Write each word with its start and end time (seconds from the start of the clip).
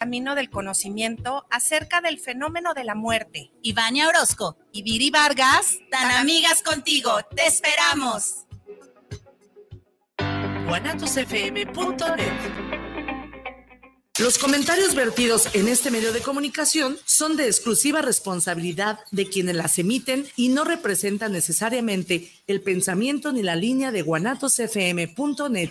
camino 0.00 0.34
del 0.34 0.48
conocimiento 0.48 1.46
acerca 1.50 2.00
del 2.00 2.18
fenómeno 2.18 2.72
de 2.72 2.84
la 2.84 2.94
muerte. 2.94 3.52
Ivania 3.60 4.08
Orozco 4.08 4.56
y 4.72 4.82
Viri 4.82 5.10
Vargas, 5.10 5.76
tan 5.90 6.10
amigas 6.12 6.62
contigo. 6.62 7.10
¡Te 7.36 7.46
esperamos! 7.46 8.46
Los 14.18 14.38
comentarios 14.38 14.94
vertidos 14.94 15.54
en 15.54 15.68
este 15.68 15.90
medio 15.90 16.14
de 16.14 16.20
comunicación 16.20 16.96
son 17.04 17.36
de 17.36 17.46
exclusiva 17.46 18.00
responsabilidad 18.00 19.00
de 19.10 19.28
quienes 19.28 19.56
las 19.56 19.78
emiten 19.78 20.26
y 20.34 20.48
no 20.48 20.64
representan 20.64 21.32
necesariamente 21.32 22.32
el 22.46 22.62
pensamiento 22.62 23.32
ni 23.32 23.42
la 23.42 23.54
línea 23.54 23.92
de 23.92 24.00
guanatosfm.net. 24.00 25.70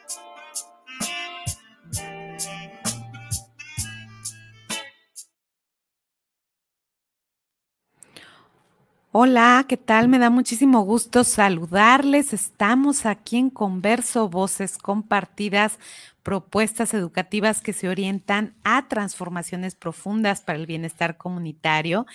Hola, 9.13 9.65
¿qué 9.67 9.75
tal? 9.75 10.07
Me 10.07 10.19
da 10.19 10.29
muchísimo 10.29 10.83
gusto 10.83 11.25
saludarles. 11.25 12.31
Estamos 12.31 13.05
aquí 13.05 13.35
en 13.35 13.49
Converso, 13.49 14.29
voces 14.29 14.77
compartidas, 14.77 15.79
propuestas 16.23 16.93
educativas 16.93 17.59
que 17.59 17.73
se 17.73 17.89
orientan 17.89 18.55
a 18.63 18.87
transformaciones 18.87 19.75
profundas 19.75 20.39
para 20.39 20.59
el 20.59 20.65
bienestar 20.65 21.17
comunitario. 21.17 22.05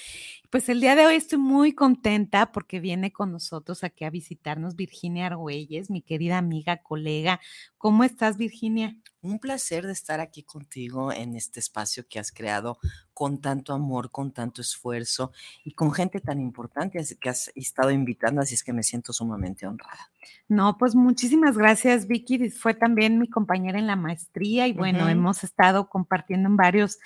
Pues 0.48 0.70
el 0.70 0.80
día 0.80 0.96
de 0.96 1.04
hoy 1.04 1.16
estoy 1.16 1.36
muy 1.36 1.74
contenta 1.74 2.50
porque 2.50 2.80
viene 2.80 3.12
con 3.12 3.30
nosotros 3.30 3.84
aquí 3.84 4.06
a 4.06 4.10
visitarnos 4.10 4.74
Virginia 4.74 5.26
Argüelles, 5.26 5.90
mi 5.90 6.00
querida 6.00 6.38
amiga, 6.38 6.78
colega. 6.78 7.40
¿Cómo 7.76 8.04
estás, 8.04 8.38
Virginia? 8.38 8.96
Un 9.20 9.38
placer 9.38 9.84
de 9.84 9.92
estar 9.92 10.20
aquí 10.20 10.44
contigo 10.44 11.12
en 11.12 11.36
este 11.36 11.60
espacio 11.60 12.06
que 12.08 12.18
has 12.18 12.32
creado 12.32 12.78
con 13.16 13.40
tanto 13.40 13.72
amor, 13.72 14.10
con 14.10 14.30
tanto 14.30 14.60
esfuerzo 14.60 15.32
y 15.64 15.72
con 15.72 15.90
gente 15.90 16.20
tan 16.20 16.38
importante 16.38 17.02
que 17.18 17.30
has 17.30 17.50
estado 17.54 17.90
invitando, 17.90 18.42
así 18.42 18.54
es 18.54 18.62
que 18.62 18.74
me 18.74 18.82
siento 18.82 19.14
sumamente 19.14 19.66
honrada. 19.66 20.10
No, 20.48 20.76
pues 20.76 20.94
muchísimas 20.94 21.56
gracias, 21.56 22.06
Vicky. 22.06 22.50
Fue 22.50 22.74
también 22.74 23.18
mi 23.18 23.26
compañera 23.30 23.78
en 23.78 23.86
la 23.86 23.96
maestría 23.96 24.66
y 24.66 24.74
bueno, 24.74 25.08
hemos 25.08 25.44
estado 25.44 25.88
compartiendo 25.88 26.50
en 26.50 26.58
varios 26.58 26.98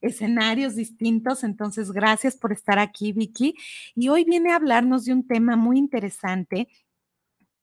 escenarios 0.00 0.76
distintos. 0.76 1.42
Entonces, 1.42 1.90
gracias 1.90 2.36
por 2.36 2.52
estar 2.52 2.78
aquí, 2.78 3.10
Vicky. 3.10 3.56
Y 3.96 4.08
hoy 4.08 4.22
viene 4.22 4.52
a 4.52 4.56
hablarnos 4.56 5.04
de 5.04 5.14
un 5.14 5.26
tema 5.26 5.56
muy 5.56 5.78
interesante 5.78 6.68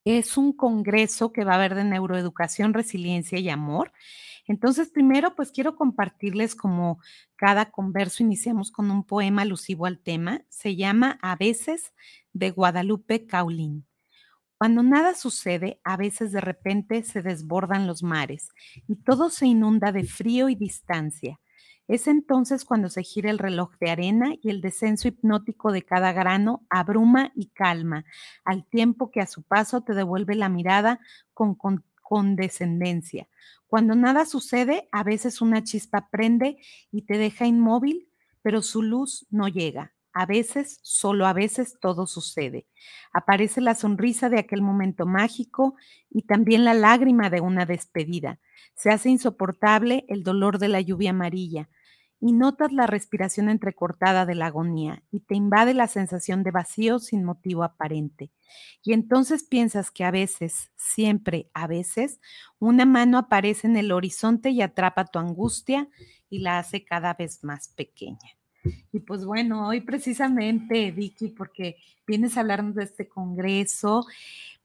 es 0.06 0.36
un 0.36 0.52
congreso 0.52 1.32
que 1.32 1.46
va 1.46 1.54
a 1.54 1.56
haber 1.56 1.76
de 1.76 1.86
neuroeducación, 1.86 2.74
resiliencia 2.74 3.40
y 3.40 3.50
amor. 3.50 3.94
Entonces, 4.46 4.90
primero, 4.90 5.36
pues 5.36 5.52
quiero 5.52 5.76
compartirles 5.76 6.56
como 6.56 7.00
cada 7.36 7.72
converso 7.72 8.24
iniciamos 8.24 8.72
con 8.72 8.92
un 8.92 9.04
poema 9.04 9.44
alusivo 9.44 9.86
al 9.86 10.00
tema. 10.00 10.42
Se 10.50 10.76
llama 10.76 11.18
A 11.22 11.36
veces 11.36 11.94
de 12.34 12.52
Guadalupe 12.52 13.26
Caulín. 13.26 13.86
Cuando 14.58 14.84
nada 14.84 15.14
sucede, 15.14 15.80
a 15.84 15.98
veces 15.98 16.32
de 16.32 16.42
repente 16.42 17.04
se 17.04 17.22
desbordan 17.22 17.88
los 17.88 18.02
mares 18.02 18.50
y 18.88 18.96
todo 18.96 19.30
se 19.30 19.46
inunda 19.46 19.92
de 19.92 20.06
frío 20.06 20.48
y 20.48 20.56
distancia. 20.56 21.40
Es 21.88 22.08
entonces 22.08 22.64
cuando 22.64 22.90
se 22.90 23.04
gira 23.04 23.30
el 23.30 23.40
reloj 23.40 23.72
de 23.80 23.90
arena 23.90 24.34
y 24.42 24.50
el 24.50 24.62
descenso 24.62 25.10
hipnótico 25.10 25.74
de 25.74 25.84
cada 25.84 26.14
grano 26.14 26.66
abruma 26.70 27.34
y 27.36 27.48
calma, 27.48 28.06
al 28.46 28.66
tiempo 28.66 29.12
que 29.12 29.20
a 29.20 29.28
su 29.28 29.44
paso 29.44 29.82
te 29.82 29.94
devuelve 29.94 30.36
la 30.36 30.48
mirada 30.48 31.02
con, 31.34 31.58
condescendencia. 32.14 33.28
Cuando 33.66 33.96
nada 33.96 34.28
sucede, 34.28 34.88
a 34.92 35.04
veces 35.04 35.42
una 35.42 35.64
chispa 35.64 36.10
prende 36.12 36.58
y 36.92 37.08
te 37.08 37.18
deja 37.18 37.48
inmóvil, 37.48 38.08
pero 38.44 38.62
su 38.62 38.84
luz 38.84 39.26
no 39.32 39.48
llega. 39.48 39.96
A 40.14 40.28
veces, 40.28 40.78
solo 40.84 41.26
a 41.26 41.34
veces, 41.34 41.80
todo 41.82 42.06
sucede. 42.06 42.68
Aparece 43.14 43.62
la 43.62 43.74
sonrisa 43.74 44.30
de 44.30 44.38
aquel 44.38 44.62
momento 44.62 45.08
mágico 45.08 45.76
y 46.12 46.22
también 46.22 46.66
la 46.66 46.76
lágrima 46.76 47.32
de 47.32 47.42
una 47.42 47.66
despedida. 47.66 48.40
Se 48.76 48.92
hace 48.92 49.10
insoportable 49.10 50.06
el 50.08 50.22
dolor 50.22 50.60
de 50.60 50.68
la 50.68 50.82
lluvia 50.82 51.10
amarilla 51.10 51.68
y 52.26 52.32
notas 52.32 52.72
la 52.72 52.88
respiración 52.88 53.50
entrecortada 53.50 54.26
de 54.26 54.34
la 54.34 54.46
agonía 54.46 55.04
y 55.12 55.20
te 55.20 55.36
invade 55.36 55.74
la 55.74 55.90
sensación 55.90 56.42
de 56.42 56.52
vacío 56.52 57.00
sin 57.00 57.26
motivo 57.26 57.66
aparente. 57.66 58.32
Y 58.82 58.94
entonces 58.94 59.44
piensas 59.44 59.92
que 59.92 60.06
a 60.06 60.12
veces, 60.12 60.72
siempre 60.78 61.50
a 61.54 61.68
veces, 61.68 62.22
una 62.60 62.86
mano 62.86 63.18
aparece 63.18 63.68
en 63.68 63.76
el 63.76 63.92
horizonte 63.92 64.52
y 64.52 64.62
atrapa 64.62 65.04
tu 65.04 65.20
angustia 65.20 65.90
y 66.30 66.40
la 66.40 66.60
hace 66.60 66.86
cada 66.86 67.14
vez 67.14 67.44
más 67.44 67.68
pequeña. 67.68 68.38
Y 68.94 69.02
pues 69.02 69.26
bueno, 69.26 69.68
hoy 69.68 69.82
precisamente, 69.82 70.92
Vicky, 70.92 71.28
porque 71.28 71.76
vienes 72.08 72.38
a 72.38 72.40
hablarnos 72.40 72.76
de 72.76 72.86
este 72.86 73.10
congreso, 73.10 74.06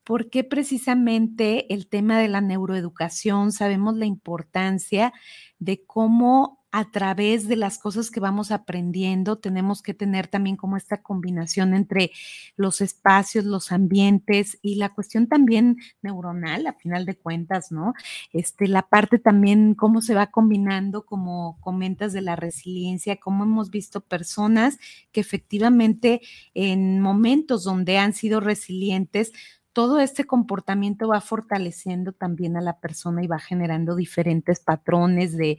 porque 0.04 0.44
precisamente 0.44 1.74
el 1.74 1.88
tema 1.88 2.20
de 2.20 2.28
la 2.28 2.40
neuroeducación, 2.40 3.50
sabemos 3.50 3.96
la 3.96 4.06
importancia 4.06 5.12
de 5.58 5.84
cómo 5.84 6.57
a 6.70 6.90
través 6.90 7.48
de 7.48 7.56
las 7.56 7.78
cosas 7.78 8.10
que 8.10 8.20
vamos 8.20 8.50
aprendiendo, 8.50 9.38
tenemos 9.38 9.80
que 9.82 9.94
tener 9.94 10.28
también 10.28 10.56
como 10.56 10.76
esta 10.76 11.02
combinación 11.02 11.74
entre 11.74 12.10
los 12.56 12.80
espacios, 12.82 13.44
los 13.46 13.72
ambientes 13.72 14.58
y 14.60 14.74
la 14.74 14.90
cuestión 14.94 15.28
también 15.28 15.78
neuronal, 16.02 16.66
a 16.66 16.74
final 16.74 17.06
de 17.06 17.16
cuentas, 17.16 17.72
¿no? 17.72 17.94
Este, 18.32 18.68
la 18.68 18.82
parte 18.82 19.18
también, 19.18 19.74
cómo 19.74 20.02
se 20.02 20.14
va 20.14 20.26
combinando, 20.26 21.06
como 21.06 21.58
comentas 21.60 22.12
de 22.12 22.20
la 22.20 22.36
resiliencia, 22.36 23.16
cómo 23.16 23.44
hemos 23.44 23.70
visto 23.70 24.02
personas 24.02 24.78
que 25.12 25.20
efectivamente 25.20 26.20
en 26.54 27.00
momentos 27.00 27.64
donde 27.64 27.98
han 27.98 28.12
sido 28.12 28.40
resilientes, 28.40 29.32
todo 29.72 30.00
este 30.00 30.24
comportamiento 30.24 31.08
va 31.08 31.20
fortaleciendo 31.20 32.12
también 32.12 32.56
a 32.56 32.60
la 32.60 32.78
persona 32.80 33.22
y 33.22 33.26
va 33.26 33.38
generando 33.38 33.94
diferentes 33.94 34.60
patrones 34.60 35.36
de, 35.36 35.58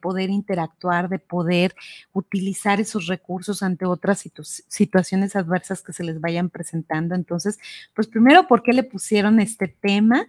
poder 0.00 0.30
interactuar, 0.30 1.08
de 1.08 1.18
poder 1.18 1.74
utilizar 2.12 2.80
esos 2.80 3.06
recursos 3.06 3.62
ante 3.62 3.84
otras 3.86 4.24
situaciones 4.68 5.36
adversas 5.36 5.82
que 5.82 5.92
se 5.92 6.04
les 6.04 6.20
vayan 6.20 6.50
presentando. 6.50 7.14
Entonces, 7.14 7.58
pues 7.94 8.06
primero, 8.06 8.46
¿por 8.46 8.62
qué 8.62 8.72
le 8.72 8.82
pusieron 8.82 9.40
este 9.40 9.68
tema? 9.68 10.26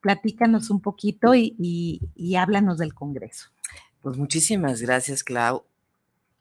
Platícanos 0.00 0.70
un 0.70 0.80
poquito 0.80 1.34
y, 1.34 1.54
y 2.14 2.34
háblanos 2.36 2.78
del 2.78 2.94
Congreso. 2.94 3.48
Pues 4.00 4.16
muchísimas 4.16 4.82
gracias, 4.82 5.22
Clau 5.22 5.64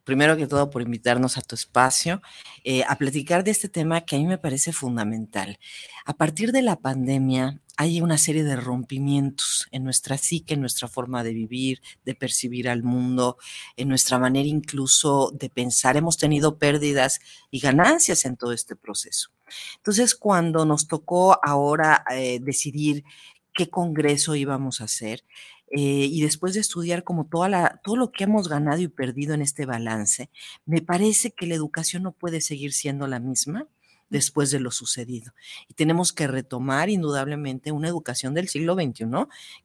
primero 0.04 0.38
que 0.38 0.48
todo 0.48 0.70
por 0.70 0.82
invitarnos 0.82 1.38
a 1.38 1.42
tu 1.42 1.56
espacio 1.56 2.22
eh, 2.64 2.84
a 2.88 2.98
platicar 2.98 3.44
de 3.44 3.52
este 3.52 3.70
tema 3.70 4.02
que 4.02 4.16
a 4.16 4.20
mí 4.20 4.26
me 4.26 4.38
parece 4.38 4.74
fundamental. 4.74 5.60
A 6.06 6.14
partir 6.14 6.52
de 6.52 6.62
la 6.62 6.78
pandemia 6.78 7.60
hay 7.78 8.02
una 8.02 8.18
serie 8.18 8.44
de 8.44 8.56
rompimientos 8.56 9.68
en 9.72 9.84
nuestra 9.84 10.18
psique, 10.18 10.54
en 10.54 10.62
nuestra 10.62 10.88
forma 10.88 11.24
de 11.24 11.34
vivir, 11.34 11.82
de 12.06 12.14
percibir 12.14 12.70
al 12.70 12.84
mundo, 12.84 13.38
en 13.76 13.88
nuestra 13.88 14.20
manera 14.20 14.48
incluso 14.48 15.32
de 15.34 15.50
pensar. 15.50 15.98
Hemos 15.98 16.18
tenido 16.18 16.58
pérdidas 16.58 17.20
y 17.50 17.60
ganancias 17.60 18.26
en 18.26 18.38
todo 18.38 18.52
este 18.52 18.76
proceso. 18.76 19.32
Entonces, 19.78 20.16
cuando 20.16 20.66
nos 20.66 20.88
tocó 20.88 21.40
ahora 21.44 22.04
eh, 22.12 22.40
decidir 22.42 23.04
qué 23.54 23.70
congreso 23.70 24.36
íbamos 24.36 24.82
a 24.82 24.86
hacer, 24.86 25.24
eh, 25.72 26.08
y 26.12 26.22
después 26.22 26.54
de 26.54 26.60
estudiar 26.62 27.04
como 27.04 27.28
toda 27.28 27.48
la, 27.50 27.80
todo 27.84 27.96
lo 27.96 28.12
que 28.12 28.26
hemos 28.26 28.50
ganado 28.50 28.82
y 28.82 28.88
perdido 28.90 29.34
en 29.34 29.42
este 29.42 29.66
balance, 29.66 30.30
me 30.66 30.82
parece 30.82 31.32
que 31.32 31.48
la 31.48 31.56
educación 31.56 32.04
no 32.04 32.12
puede 32.14 32.42
seguir 32.42 32.74
siendo 32.74 33.08
la 33.08 33.20
misma 33.20 33.68
después 34.12 34.52
de 34.52 34.60
lo 34.60 34.72
sucedido. 34.72 35.34
Y 35.68 35.74
tenemos 35.74 36.14
que 36.14 36.28
retomar 36.28 36.90
indudablemente 36.90 37.72
una 37.72 37.88
educación 37.88 38.34
del 38.34 38.50
siglo 38.50 38.76
XXI 38.76 39.06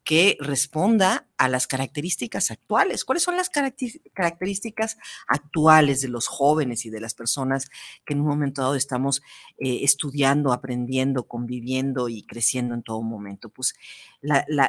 que 0.05 0.39
responda 0.41 1.27
a 1.37 1.49
las 1.49 1.67
características 1.67 2.53
actuales. 2.53 3.05
¿Cuáles 3.05 3.25
son 3.25 3.37
las 3.37 3.51
características 3.51 4.97
actuales 5.27 6.01
de 6.01 6.09
los 6.09 6.29
jóvenes 6.29 6.87
y 6.87 6.91
de 6.91 7.01
las 7.01 7.15
personas 7.15 7.69
que 8.07 8.15
en 8.15 8.21
un 8.21 8.29
momento 8.29 8.63
dado 8.63 8.77
estamos 8.77 9.21
eh, 9.59 9.81
estudiando, 9.83 10.53
aprendiendo, 10.53 11.25
conviviendo 11.27 12.09
y 12.09 12.23
creciendo 12.23 12.75
en 12.75 12.85
todo 12.85 13.03
momento? 13.03 13.51
Pues 13.51 13.75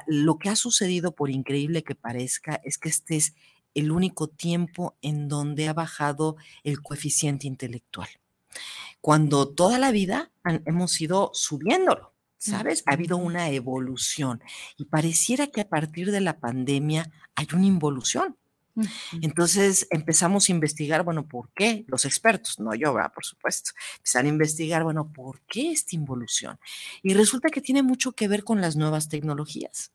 lo 0.08 0.40
que 0.40 0.50
ha 0.50 0.56
sucedido, 0.56 1.14
por 1.14 1.30
increíble 1.30 1.84
que 1.84 1.94
parezca, 1.94 2.60
es 2.64 2.80
que 2.80 2.90
este 2.90 3.16
es 3.16 3.36
el 3.76 3.92
único 3.92 4.28
tiempo 4.28 4.98
en 5.04 5.28
donde 5.28 5.68
ha 5.68 5.74
bajado 5.74 6.36
el 6.64 6.82
coeficiente 6.82 7.46
intelectual 7.46 8.10
cuando 9.02 9.48
toda 9.48 9.80
la 9.80 9.92
vida 9.92 10.32
hemos 10.66 11.00
ido 11.02 11.32
subiéndolo. 11.34 12.14
¿Sabes? 12.40 12.84
Ha 12.86 12.94
habido 12.94 13.18
una 13.18 13.50
evolución 13.50 14.44
y 14.78 14.86
pareciera 14.86 15.48
que 15.48 15.62
a 15.62 15.68
partir 15.68 16.12
de 16.12 16.22
la 16.22 16.40
pandemia 16.40 17.12
hay 17.34 17.48
una 17.52 17.66
involución. 17.66 18.38
Entonces 19.24 19.88
empezamos 19.90 20.48
a 20.48 20.52
investigar, 20.52 21.04
bueno, 21.04 21.28
¿por 21.28 21.50
qué? 21.54 21.84
Los 21.88 22.06
expertos, 22.06 22.60
no 22.60 22.76
yo, 22.76 22.96
por 23.14 23.26
supuesto, 23.26 23.72
empezaron 23.98 24.28
a 24.28 24.30
investigar, 24.30 24.84
bueno, 24.84 25.12
¿por 25.12 25.42
qué 25.48 25.72
esta 25.72 25.96
involución? 25.96 26.60
Y 27.02 27.16
resulta 27.16 27.50
que 27.50 27.60
tiene 27.60 27.82
mucho 27.82 28.12
que 28.12 28.28
ver 28.28 28.44
con 28.44 28.62
las 28.62 28.76
nuevas 28.76 29.10
tecnologías 29.10 29.92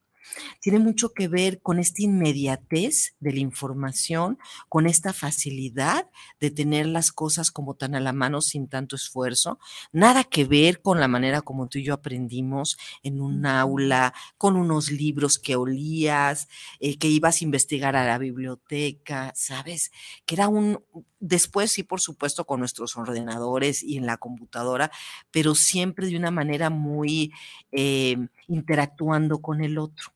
tiene 0.61 0.79
mucho 0.79 1.13
que 1.13 1.29
ver 1.29 1.61
con 1.61 1.79
esta 1.79 2.03
inmediatez 2.03 3.15
de 3.21 3.33
la 3.33 3.41
información, 3.41 4.39
con 4.69 4.87
esta 4.87 5.13
facilidad 5.13 6.09
de 6.41 6.51
tener 6.51 6.87
las 6.87 7.13
cosas 7.13 7.51
como 7.51 7.75
tan 7.75 7.95
a 7.95 8.01
la 8.01 8.13
mano 8.13 8.41
sin 8.41 8.69
tanto 8.69 8.97
esfuerzo, 8.97 9.59
nada 9.93 10.25
que 10.25 10.45
ver 10.45 10.83
con 10.83 11.01
la 11.01 11.09
manera 11.09 11.43
como 11.43 11.69
tú 11.69 11.79
y 11.79 11.85
yo 11.85 11.95
aprendimos 11.95 12.77
en 13.03 13.21
un 13.21 13.47
aula, 13.47 14.15
con 14.39 14.57
unos 14.57 14.91
libros 14.91 15.39
que 15.39 15.57
olías, 15.57 16.49
eh, 16.81 16.99
que 16.99 17.09
ibas 17.09 17.41
a 17.41 17.45
investigar 17.45 17.97
a 17.97 18.07
la 18.07 18.19
biblioteca, 18.19 19.33
¿sabes? 19.35 19.91
Que 20.27 20.35
era 20.35 20.49
un, 20.49 20.83
después 21.23 21.71
sí, 21.73 21.85
por 21.85 22.01
supuesto, 22.01 22.45
con 22.45 22.61
nuestros 22.61 22.97
ordenadores 22.97 23.83
y 23.83 23.97
en 23.97 24.07
la 24.07 24.19
computadora, 24.19 24.91
pero 25.31 25.55
siempre 25.55 26.09
de 26.09 26.17
una 26.17 26.31
manera 26.31 26.69
muy 26.69 27.33
eh, 27.71 28.17
interactuando 28.49 29.41
con 29.41 29.63
el 29.63 29.79
otro. 29.79 30.13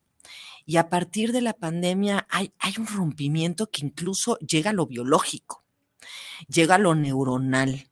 Y 0.65 0.75
a 0.75 0.89
partir 0.89 1.31
de 1.31 1.41
la 1.41 1.53
pandemia 1.53 2.27
hay, 2.29 2.51
hay 2.59 2.73
un 2.77 2.87
rompimiento 2.87 3.71
que 3.71 3.85
incluso 3.85 4.37
llega 4.39 4.71
a 4.71 4.73
lo 4.73 4.85
biológico, 4.85 5.63
llega 6.49 6.75
a 6.75 6.79
lo 6.79 6.93
neuronal. 6.93 7.89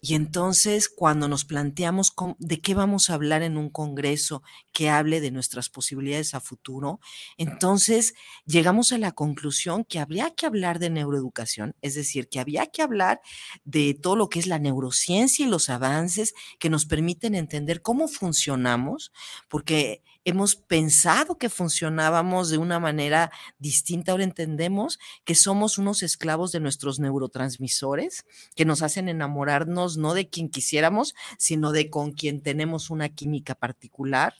Y 0.00 0.14
entonces, 0.14 0.88
cuando 0.88 1.28
nos 1.28 1.44
planteamos 1.44 2.12
de 2.38 2.60
qué 2.60 2.74
vamos 2.74 3.10
a 3.10 3.14
hablar 3.14 3.42
en 3.42 3.56
un 3.56 3.70
congreso 3.70 4.42
que 4.72 4.90
hable 4.90 5.20
de 5.20 5.30
nuestras 5.30 5.68
posibilidades 5.68 6.34
a 6.34 6.40
futuro, 6.40 7.00
entonces 7.36 8.14
llegamos 8.44 8.92
a 8.92 8.98
la 8.98 9.12
conclusión 9.12 9.84
que 9.84 9.98
habría 9.98 10.34
que 10.34 10.46
hablar 10.46 10.78
de 10.78 10.90
neuroeducación, 10.90 11.74
es 11.82 11.94
decir, 11.94 12.28
que 12.28 12.40
había 12.40 12.66
que 12.66 12.82
hablar 12.82 13.20
de 13.64 13.94
todo 13.94 14.16
lo 14.16 14.28
que 14.28 14.38
es 14.38 14.46
la 14.46 14.58
neurociencia 14.58 15.46
y 15.46 15.48
los 15.48 15.70
avances 15.70 16.34
que 16.58 16.70
nos 16.70 16.86
permiten 16.86 17.34
entender 17.34 17.82
cómo 17.82 18.08
funcionamos, 18.08 19.12
porque 19.48 20.02
hemos 20.26 20.56
pensado 20.56 21.38
que 21.38 21.48
funcionábamos 21.48 22.50
de 22.50 22.58
una 22.58 22.80
manera 22.80 23.30
distinta, 23.60 24.10
ahora 24.10 24.24
entendemos 24.24 24.98
que 25.24 25.36
somos 25.36 25.78
unos 25.78 26.02
esclavos 26.02 26.50
de 26.50 26.58
nuestros 26.58 26.98
neurotransmisores 26.98 28.24
que 28.56 28.64
nos 28.64 28.82
hacen 28.82 29.08
enamorarnos 29.08 29.96
no 29.96 30.14
de 30.14 30.28
quien 30.28 30.48
quisiéramos, 30.48 31.14
sino 31.38 31.70
de 31.70 31.90
con 31.90 32.10
quien 32.10 32.42
tenemos 32.42 32.90
una 32.90 33.08
química 33.08 33.54
particular, 33.54 34.34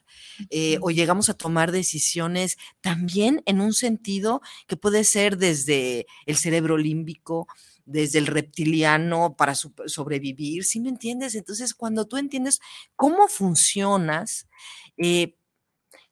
eh, 0.51 0.79
o 0.83 0.91
llegamos 0.91 1.29
a 1.31 1.35
tomar 1.35 1.71
decisiones 1.71 2.59
también 2.81 3.43
en 3.47 3.61
un 3.61 3.73
sentido 3.73 4.43
que 4.67 4.77
puede 4.77 5.05
ser 5.05 5.39
desde 5.39 6.07
el 6.27 6.37
cerebro 6.37 6.79
límbico, 6.79 7.47
desde 7.85 8.19
el 8.19 8.27
reptiliano 8.27 9.37
para 9.37 9.55
sobrevivir, 9.55 10.65
¿sí 10.65 10.81
me 10.81 10.89
entiendes? 10.89 11.37
Entonces, 11.37 11.75
cuando 11.75 12.07
tú 12.07 12.17
entiendes 12.17 12.59
cómo 12.97 13.29
funcionas, 13.29 14.49
eh, 14.97 15.37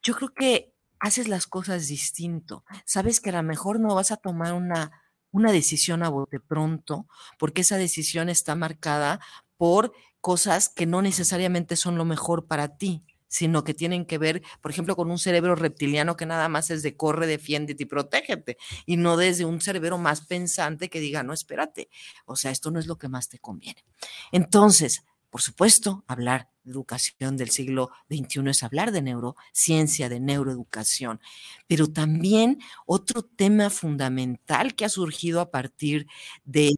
yo 0.04 0.14
creo 0.14 0.32
que 0.34 0.72
haces 1.00 1.28
las 1.28 1.46
cosas 1.46 1.88
distinto. 1.88 2.64
Sabes 2.84 3.20
que 3.20 3.30
a 3.30 3.32
lo 3.32 3.42
mejor 3.42 3.80
no 3.80 3.94
vas 3.94 4.12
a 4.12 4.16
tomar 4.16 4.52
una, 4.52 5.02
una 5.32 5.50
decisión 5.50 6.02
a 6.02 6.08
bote 6.08 6.38
pronto, 6.38 7.08
porque 7.38 7.62
esa 7.62 7.76
decisión 7.76 8.28
está 8.28 8.54
marcada 8.54 9.20
por 9.56 9.92
cosas 10.20 10.68
que 10.68 10.86
no 10.86 11.02
necesariamente 11.02 11.76
son 11.76 11.98
lo 11.98 12.04
mejor 12.04 12.46
para 12.46 12.76
ti 12.76 13.04
sino 13.34 13.64
que 13.64 13.74
tienen 13.74 14.04
que 14.04 14.16
ver, 14.16 14.42
por 14.60 14.70
ejemplo, 14.70 14.94
con 14.94 15.10
un 15.10 15.18
cerebro 15.18 15.56
reptiliano 15.56 16.16
que 16.16 16.24
nada 16.24 16.48
más 16.48 16.70
es 16.70 16.84
de 16.84 16.96
corre, 16.96 17.26
defiéndete 17.26 17.82
y 17.82 17.86
protégete, 17.86 18.58
y 18.86 18.96
no 18.96 19.16
desde 19.16 19.44
un 19.44 19.60
cerebro 19.60 19.98
más 19.98 20.20
pensante 20.20 20.88
que 20.88 21.00
diga, 21.00 21.24
no, 21.24 21.32
espérate, 21.32 21.88
o 22.26 22.36
sea, 22.36 22.52
esto 22.52 22.70
no 22.70 22.78
es 22.78 22.86
lo 22.86 22.96
que 22.96 23.08
más 23.08 23.28
te 23.28 23.40
conviene. 23.40 23.84
Entonces, 24.30 25.02
por 25.34 25.42
supuesto, 25.42 26.04
hablar 26.06 26.48
de 26.62 26.70
educación 26.70 27.36
del 27.36 27.50
siglo 27.50 27.90
XXI 28.08 28.50
es 28.50 28.62
hablar 28.62 28.92
de 28.92 29.02
neurociencia, 29.02 30.08
de 30.08 30.20
neuroeducación, 30.20 31.18
pero 31.66 31.88
también 31.88 32.60
otro 32.86 33.22
tema 33.24 33.68
fundamental 33.68 34.76
que 34.76 34.84
ha 34.84 34.88
surgido 34.88 35.40
a 35.40 35.50
partir 35.50 36.06
de 36.44 36.76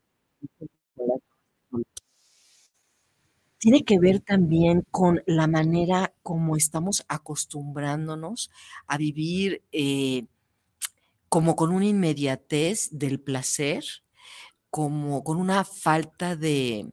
tiene 3.59 3.85
que 3.85 3.99
ver 3.99 4.21
también 4.21 4.87
con 4.91 5.23
la 5.27 5.47
manera 5.49 6.15
como 6.23 6.57
estamos 6.57 7.05
acostumbrándonos 7.09 8.51
a 8.87 8.97
vivir 8.97 9.65
eh, 9.71 10.25
como 11.29 11.57
con 11.57 11.73
una 11.73 11.85
inmediatez 11.85 12.89
del 12.91 13.21
placer, 13.21 13.85
como 14.71 15.25
con 15.25 15.37
una 15.37 15.63
falta 15.63 16.37
de, 16.37 16.91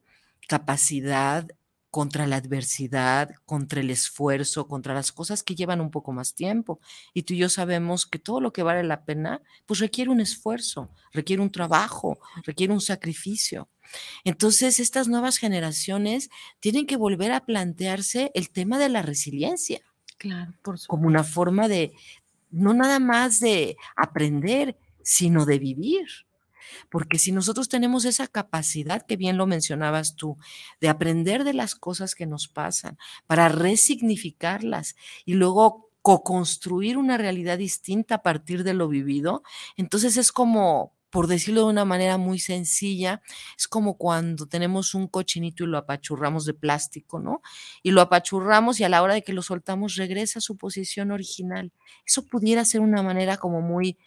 capacidad 0.47 1.47
contra 1.93 2.25
la 2.25 2.37
adversidad, 2.37 3.35
contra 3.45 3.79
el 3.79 3.91
esfuerzo, 3.91 4.67
contra 4.67 4.95
las 4.95 5.11
cosas 5.11 5.43
que 5.43 5.53
llevan 5.53 5.79
un 5.79 5.91
poco 5.91 6.11
más 6.11 6.33
tiempo. 6.33 6.79
Y 7.13 7.21
tú 7.21 7.35
y 7.35 7.37
yo 7.37 7.49
sabemos 7.49 8.07
que 8.07 8.17
todo 8.17 8.41
lo 8.41 8.51
que 8.51 8.63
vale 8.63 8.81
la 8.81 9.05
pena, 9.05 9.43
pues 9.67 9.79
requiere 9.79 10.09
un 10.09 10.19
esfuerzo, 10.19 10.89
requiere 11.11 11.43
un 11.43 11.51
trabajo, 11.51 12.17
requiere 12.45 12.73
un 12.73 12.81
sacrificio. 12.81 13.69
Entonces, 14.23 14.79
estas 14.79 15.07
nuevas 15.07 15.37
generaciones 15.37 16.31
tienen 16.59 16.87
que 16.87 16.97
volver 16.97 17.31
a 17.31 17.45
plantearse 17.45 18.31
el 18.33 18.49
tema 18.49 18.79
de 18.79 18.89
la 18.89 19.03
resiliencia. 19.03 19.81
Claro, 20.17 20.51
por 20.63 20.83
Como 20.87 21.05
una 21.05 21.23
forma 21.23 21.67
de, 21.67 21.93
no 22.49 22.73
nada 22.73 22.97
más 22.97 23.39
de 23.39 23.77
aprender, 23.95 24.79
sino 25.03 25.45
de 25.45 25.59
vivir. 25.59 26.07
Porque 26.89 27.17
si 27.19 27.31
nosotros 27.31 27.69
tenemos 27.69 28.05
esa 28.05 28.27
capacidad, 28.27 29.05
que 29.05 29.17
bien 29.17 29.37
lo 29.37 29.47
mencionabas 29.47 30.15
tú, 30.15 30.37
de 30.81 30.89
aprender 30.89 31.43
de 31.43 31.53
las 31.53 31.75
cosas 31.75 32.15
que 32.15 32.25
nos 32.25 32.47
pasan, 32.47 32.97
para 33.27 33.49
resignificarlas 33.49 34.95
y 35.25 35.33
luego 35.33 35.89
co-construir 36.01 36.97
una 36.97 37.17
realidad 37.17 37.57
distinta 37.57 38.15
a 38.15 38.21
partir 38.23 38.63
de 38.63 38.73
lo 38.73 38.89
vivido, 38.89 39.41
entonces 39.77 40.17
es 40.17 40.33
como, 40.33 40.93
por 41.09 41.27
decirlo 41.27 41.61
de 41.61 41.67
una 41.67 41.85
manera 41.85 42.17
muy 42.17 42.39
sencilla, 42.39 43.21
es 43.57 43.69
como 43.69 43.97
cuando 43.97 44.45
tenemos 44.45 44.95
un 44.95 45.07
cochinito 45.07 45.63
y 45.63 45.67
lo 45.67 45.77
apachurramos 45.77 46.45
de 46.45 46.53
plástico, 46.55 47.19
¿no? 47.19 47.41
Y 47.83 47.91
lo 47.91 48.01
apachurramos 48.01 48.81
y 48.81 48.83
a 48.83 48.89
la 48.89 49.01
hora 49.01 49.13
de 49.13 49.23
que 49.23 49.31
lo 49.31 49.41
soltamos 49.41 49.95
regresa 49.95 50.39
a 50.39 50.41
su 50.41 50.57
posición 50.57 51.11
original. 51.11 51.71
Eso 52.05 52.25
pudiera 52.25 52.65
ser 52.65 52.81
una 52.81 53.01
manera 53.01 53.37
como 53.37 53.61
muy 53.61 53.97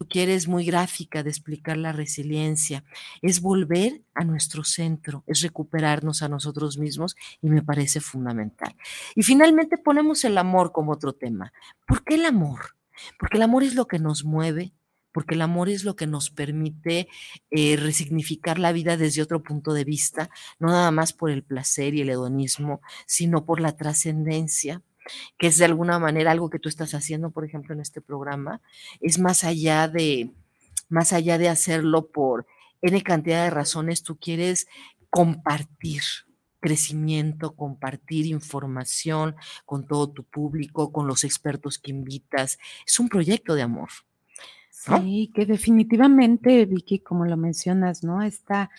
tú 0.00 0.08
quieres, 0.08 0.48
muy 0.48 0.64
gráfica 0.64 1.22
de 1.22 1.28
explicar 1.28 1.76
la 1.76 1.92
resiliencia. 1.92 2.84
Es 3.20 3.42
volver 3.42 4.00
a 4.14 4.24
nuestro 4.24 4.64
centro, 4.64 5.24
es 5.26 5.42
recuperarnos 5.42 6.22
a 6.22 6.28
nosotros 6.30 6.78
mismos 6.78 7.16
y 7.42 7.50
me 7.50 7.62
parece 7.62 8.00
fundamental. 8.00 8.74
Y 9.14 9.22
finalmente 9.22 9.76
ponemos 9.76 10.24
el 10.24 10.38
amor 10.38 10.72
como 10.72 10.92
otro 10.92 11.12
tema. 11.12 11.52
¿Por 11.86 12.02
qué 12.02 12.14
el 12.14 12.24
amor? 12.24 12.60
Porque 13.18 13.36
el 13.36 13.42
amor 13.42 13.62
es 13.62 13.74
lo 13.74 13.86
que 13.86 13.98
nos 13.98 14.24
mueve, 14.24 14.72
porque 15.12 15.34
el 15.34 15.42
amor 15.42 15.68
es 15.68 15.84
lo 15.84 15.96
que 15.96 16.06
nos 16.06 16.30
permite 16.30 17.06
eh, 17.50 17.76
resignificar 17.76 18.58
la 18.58 18.72
vida 18.72 18.96
desde 18.96 19.20
otro 19.20 19.42
punto 19.42 19.74
de 19.74 19.84
vista, 19.84 20.30
no 20.58 20.68
nada 20.68 20.90
más 20.92 21.12
por 21.12 21.30
el 21.30 21.42
placer 21.42 21.92
y 21.92 22.00
el 22.00 22.08
hedonismo, 22.08 22.80
sino 23.06 23.44
por 23.44 23.60
la 23.60 23.76
trascendencia, 23.76 24.80
que 25.38 25.48
es 25.48 25.58
de 25.58 25.64
alguna 25.64 25.98
manera 25.98 26.30
algo 26.30 26.50
que 26.50 26.58
tú 26.58 26.68
estás 26.68 26.94
haciendo, 26.94 27.30
por 27.30 27.44
ejemplo, 27.44 27.74
en 27.74 27.80
este 27.80 28.00
programa, 28.00 28.60
es 29.00 29.18
más 29.18 29.44
allá 29.44 29.88
de, 29.88 30.30
más 30.88 31.12
allá 31.12 31.38
de 31.38 31.48
hacerlo 31.48 32.08
por 32.08 32.46
N 32.82 33.02
cantidad 33.02 33.44
de 33.44 33.50
razones, 33.50 34.02
tú 34.02 34.18
quieres 34.18 34.66
compartir 35.10 36.02
crecimiento, 36.60 37.56
compartir 37.56 38.26
información 38.26 39.34
con 39.64 39.86
todo 39.86 40.10
tu 40.10 40.24
público, 40.24 40.92
con 40.92 41.06
los 41.06 41.24
expertos 41.24 41.78
que 41.78 41.90
invitas. 41.90 42.58
Es 42.86 43.00
un 43.00 43.08
proyecto 43.08 43.54
de 43.54 43.62
amor. 43.62 43.88
Sí, 44.70 45.30
que 45.34 45.44
definitivamente, 45.44 46.64
Vicky, 46.64 47.00
como 47.00 47.26
lo 47.26 47.36
mencionas, 47.36 48.02
¿no? 48.02 48.22
Esta 48.22 48.70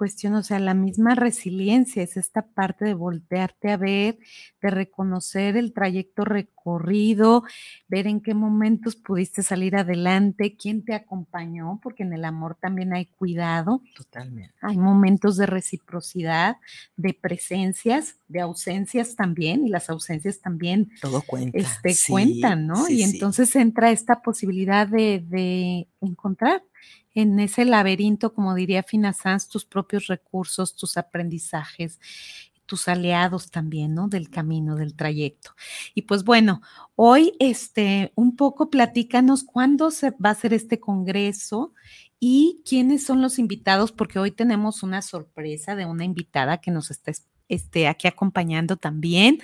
cuestión, 0.00 0.32
o 0.32 0.42
sea, 0.42 0.58
la 0.60 0.72
misma 0.72 1.14
resiliencia 1.14 2.02
es 2.02 2.16
esta 2.16 2.40
parte 2.40 2.86
de 2.86 2.94
voltearte 2.94 3.70
a 3.70 3.76
ver, 3.76 4.18
de 4.62 4.70
reconocer 4.70 5.58
el 5.58 5.74
trayecto 5.74 6.24
recorrido, 6.60 7.44
ver 7.88 8.06
en 8.06 8.20
qué 8.20 8.34
momentos 8.34 8.96
pudiste 8.96 9.42
salir 9.42 9.76
adelante, 9.76 10.56
quién 10.56 10.84
te 10.84 10.94
acompañó, 10.94 11.80
porque 11.82 12.02
en 12.02 12.12
el 12.12 12.24
amor 12.24 12.56
también 12.60 12.92
hay 12.92 13.06
cuidado. 13.06 13.82
Totalmente. 13.96 14.54
Hay 14.60 14.76
momentos 14.76 15.36
de 15.36 15.46
reciprocidad, 15.46 16.56
de 16.96 17.14
presencias, 17.14 18.16
de 18.28 18.40
ausencias 18.40 19.16
también, 19.16 19.66
y 19.66 19.70
las 19.70 19.90
ausencias 19.90 20.40
también 20.40 20.90
Todo 21.00 21.22
cuenta. 21.22 21.58
Este, 21.58 21.94
cuentan, 22.08 22.66
¿no? 22.66 22.88
y 22.88 23.02
entonces 23.02 23.54
entra 23.56 23.90
esta 23.90 24.22
posibilidad 24.22 24.86
de, 24.86 25.24
de 25.28 25.88
encontrar 26.00 26.62
en 27.12 27.40
ese 27.40 27.64
laberinto, 27.64 28.32
como 28.32 28.54
diría 28.54 28.84
Fina 28.84 29.12
Sanz, 29.12 29.48
tus 29.48 29.64
propios 29.64 30.06
recursos, 30.06 30.76
tus 30.76 30.96
aprendizajes, 30.96 31.98
tus 32.70 32.86
aliados 32.86 33.50
también, 33.50 33.94
¿no? 33.94 34.06
Del 34.06 34.30
camino, 34.30 34.76
del 34.76 34.94
trayecto. 34.94 35.56
Y 35.92 36.02
pues 36.02 36.22
bueno, 36.22 36.62
hoy 36.94 37.32
este, 37.40 38.12
un 38.14 38.36
poco 38.36 38.70
platícanos 38.70 39.42
cuándo 39.42 39.90
se 39.90 40.10
va 40.12 40.28
a 40.28 40.32
hacer 40.32 40.54
este 40.54 40.78
congreso 40.78 41.74
y 42.20 42.62
quiénes 42.64 43.02
son 43.04 43.22
los 43.22 43.40
invitados, 43.40 43.90
porque 43.90 44.20
hoy 44.20 44.30
tenemos 44.30 44.84
una 44.84 45.02
sorpresa 45.02 45.74
de 45.74 45.84
una 45.84 46.04
invitada 46.04 46.58
que 46.58 46.70
nos 46.70 46.92
está 46.92 47.10
este, 47.48 47.88
aquí 47.88 48.06
acompañando 48.06 48.76
también 48.76 49.40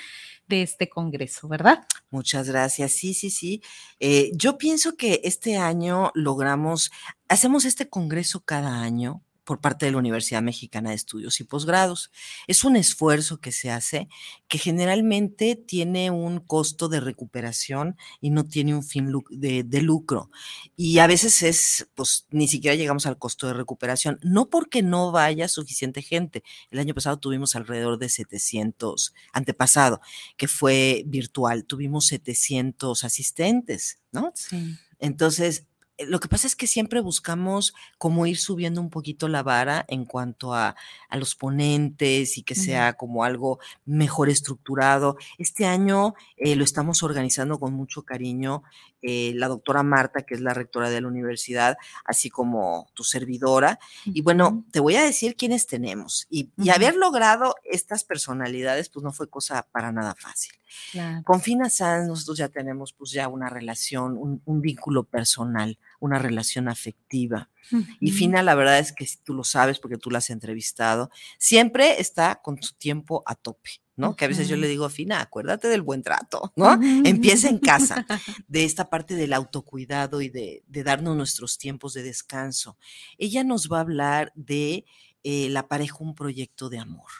de 0.47 0.63
este 0.63 0.89
Congreso, 0.89 1.49
¿verdad? 1.49 1.85
Muchas 2.11 2.49
gracias. 2.49 2.93
Sí, 2.93 3.13
sí, 3.13 3.31
sí. 3.31 3.61
Eh, 3.99 4.31
yo 4.37 4.57
pienso 4.57 4.97
que 4.97 5.21
este 5.25 5.57
año 5.57 6.13
logramos, 6.15 6.93
hacemos 7.29 7.65
este 7.65 7.89
Congreso 7.89 8.45
cada 8.45 8.83
año 8.83 9.25
por 9.47 9.61
parte 9.61 9.87
de 9.87 9.93
la 9.93 9.99
Universidad 9.99 10.43
Mexicana 10.43 10.91
de 10.91 10.97
Estudios 10.97 11.41
y 11.41 11.45
Posgrados. 11.45 12.11
Es 12.49 12.65
un 12.65 12.75
esfuerzo 12.75 13.41
que 13.41 13.53
se 13.53 13.71
hace 13.71 14.09
que 14.49 14.59
generalmente 14.59 15.55
tiene 15.55 16.11
un 16.11 16.41
costo 16.41 16.89
de 16.89 17.01
recuperación 17.01 17.97
y 18.21 18.31
no 18.31 18.45
tiene 18.45 18.75
un 18.75 18.83
fin 18.83 19.13
de, 19.31 19.63
de, 19.63 19.83
lucro. 19.83 20.31
Y 20.77 20.99
a 20.99 21.07
veces 21.07 21.43
es, 21.43 21.89
pues 21.95 22.27
ni 22.31 22.49
siquiera 22.49 22.75
llegamos 22.75 23.07
al 23.07 23.19
costo 23.19 23.47
de 23.47 23.55
recuperación, 23.55 24.19
no 24.23 24.51
porque 24.51 24.83
no 24.83 25.13
vaya 25.13 25.47
suficiente 25.47 26.03
gente. 26.03 26.43
El 26.73 26.81
año 26.81 26.93
pasado 26.93 27.19
tuvimos 27.19 27.55
alrededor 27.55 27.99
de 27.99 28.09
700, 28.09 29.15
antepasado, 29.33 30.01
que 30.37 30.49
fue 30.49 31.05
virtual, 31.07 31.65
tuvimos 31.65 32.07
700 32.07 33.05
asistentes, 33.05 34.01
¿no? 34.11 34.33
Sí. 34.35 34.77
Entonces, 34.99 35.67
lo 35.99 36.21
que 36.21 36.29
pasa 36.29 36.47
es 36.47 36.57
que 36.57 36.67
siempre 36.67 37.01
buscamos 37.01 37.75
como 37.99 38.27
ir 38.27 38.39
subiendo 38.39 38.81
un 38.81 38.91
poquito 38.91 39.29
la 39.29 39.43
vara 39.43 39.85
en 39.89 40.05
cuanto 40.05 40.55
a, 40.55 40.77
a 41.09 41.17
los 41.17 41.35
ponentes 41.35 42.39
y 42.39 42.43
que 42.43 42.55
sea 42.55 42.95
como 42.95 43.25
algo 43.25 43.59
mejor 43.85 44.29
estructurado. 44.29 45.17
Este 45.39 45.67
año 45.67 46.15
eh, 46.37 46.57
lo 46.57 46.65
estamos 46.65 47.03
organizando 47.03 47.59
con 47.59 47.73
mucho 47.73 48.03
cariño. 48.03 48.63
Eh, 49.03 49.33
la 49.37 49.47
doctora 49.47 49.83
Marta, 49.83 50.23
que 50.23 50.35
es 50.35 50.41
la 50.41 50.53
rectora 50.53 50.91
de 50.91 51.01
la 51.01 51.07
universidad, 51.07 51.77
así 52.05 52.29
como 52.29 52.89
tu 52.93 53.05
servidora. 53.05 53.79
Y 54.05 54.23
bueno, 54.23 54.65
te 54.73 54.81
voy 54.81 54.97
a 54.97 55.03
decir 55.03 55.37
quiénes 55.37 55.67
tenemos. 55.67 56.27
Y, 56.29 56.51
y 56.57 56.71
haber 56.71 56.97
logrado 56.97 57.55
estas 57.63 58.03
personalidades, 58.05 58.89
pues 58.89 59.05
no 59.05 59.13
fue 59.13 59.29
cosa 59.29 59.67
para 59.71 59.93
nada 59.93 60.15
fácil. 60.19 60.55
Claro. 60.91 61.23
Con 61.25 61.41
Fina 61.41 61.71
Sanz 61.71 62.09
nosotros 62.09 62.39
ya 62.39 62.49
tenemos 62.49 62.93
pues 62.93 63.13
ya 63.13 63.29
una 63.29 63.49
relación, 63.49 64.17
un, 64.17 64.43
un 64.45 64.61
vínculo 64.61 65.05
personal, 65.05 65.79
una 66.01 66.19
relación 66.19 66.69
afectiva. 66.69 67.51
Uh 67.73 67.79
-huh. 67.79 67.97
Y 68.01 68.11
Fina, 68.11 68.43
la 68.43 68.55
verdad 68.55 68.79
es 68.79 68.93
que 68.93 69.07
tú 69.25 69.35
lo 69.35 69.45
sabes 69.45 69.79
porque 69.79 69.99
tú 69.99 70.11
la 70.11 70.19
has 70.19 70.31
entrevistado, 70.31 71.11
siempre 71.39 72.01
está 72.01 72.41
con 72.43 72.63
su 72.63 72.75
tiempo 72.75 73.23
a 73.27 73.35
tope. 73.35 73.71
¿no? 73.97 74.09
Uh 74.09 74.13
-huh. 74.13 74.17
Que 74.17 74.25
a 74.27 74.29
veces 74.29 74.49
yo 74.49 74.57
le 74.57 74.69
digo 74.69 74.85
a 74.85 74.91
Fina, 74.91 75.21
acuérdate 75.21 75.69
del 75.69 75.83
buen 75.83 76.03
trato, 76.03 76.53
¿no? 76.57 76.67
Uh 76.67 76.77
-huh. 76.77 77.09
Empieza 77.09 77.49
en 77.49 77.59
casa, 77.59 78.07
de 78.49 78.65
esta 78.65 78.91
parte 78.91 79.15
del 79.15 79.33
autocuidado 79.33 80.21
y 80.21 80.29
de, 80.29 80.63
de, 80.67 80.83
darnos 80.83 81.17
nuestros 81.17 81.57
tiempos 81.59 81.95
de 81.95 82.03
descanso. 82.03 82.77
Ella 83.17 83.43
nos 83.43 83.69
va 83.69 83.79
a 83.79 83.81
hablar 83.81 84.33
de 84.35 84.85
eh, 85.23 85.49
la 85.49 85.67
pareja, 85.67 85.97
un 86.01 86.15
proyecto 86.15 86.69
de 86.69 86.79
amor. 86.79 87.11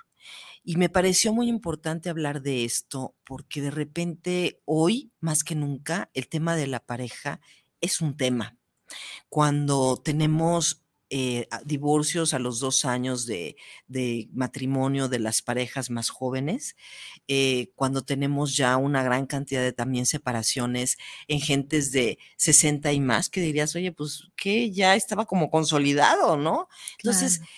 Y 0.63 0.77
me 0.77 0.89
pareció 0.89 1.33
muy 1.33 1.49
importante 1.49 2.11
hablar 2.11 2.43
de 2.43 2.65
esto 2.65 3.15
porque 3.25 3.61
de 3.61 3.71
repente 3.71 4.61
hoy, 4.65 5.13
más 5.21 5.45
que 5.45 5.55
nunca, 5.55 6.11
el 6.13 6.29
tema 6.29 6.57
de 6.57 6.67
la 6.67 6.81
pareja 6.81 7.41
es 7.81 8.01
un 8.01 8.17
tema. 8.17 8.57
Cuando 9.29 9.97
tenemos 9.97 10.83
eh, 11.09 11.47
divorcios 11.65 12.35
a 12.35 12.41
los 12.41 12.59
dos 12.59 12.85
años 12.85 13.27
de, 13.27 13.57
de, 13.87 14.29
matrimonio 14.33 15.09
de 15.09 15.21
las 15.21 15.41
parejas 15.41 15.89
más 15.89 16.11
jóvenes, 16.11 16.75
eh, 17.29 17.71
cuando 17.77 18.03
tenemos 18.03 18.57
ya 18.57 18.77
una 18.77 19.05
gran 19.05 19.27
cantidad 19.27 19.63
de 19.63 19.73
también 19.73 20.07
separaciones 20.07 20.99
en 21.29 21.41
gentes 21.41 21.93
de 21.93 22.19
60 22.39 22.93
y 22.93 23.01
más, 23.01 23.31
que 23.31 23.41
dirías, 23.41 23.77
oye, 23.77 23.93
pues 23.93 24.31
que 24.35 24.73
ya 24.73 24.97
estaba 24.97 25.27
como 25.27 25.49
consolidado, 25.49 26.37
¿no? 26.37 26.69
Entonces, 26.99 27.39
claro 27.39 27.53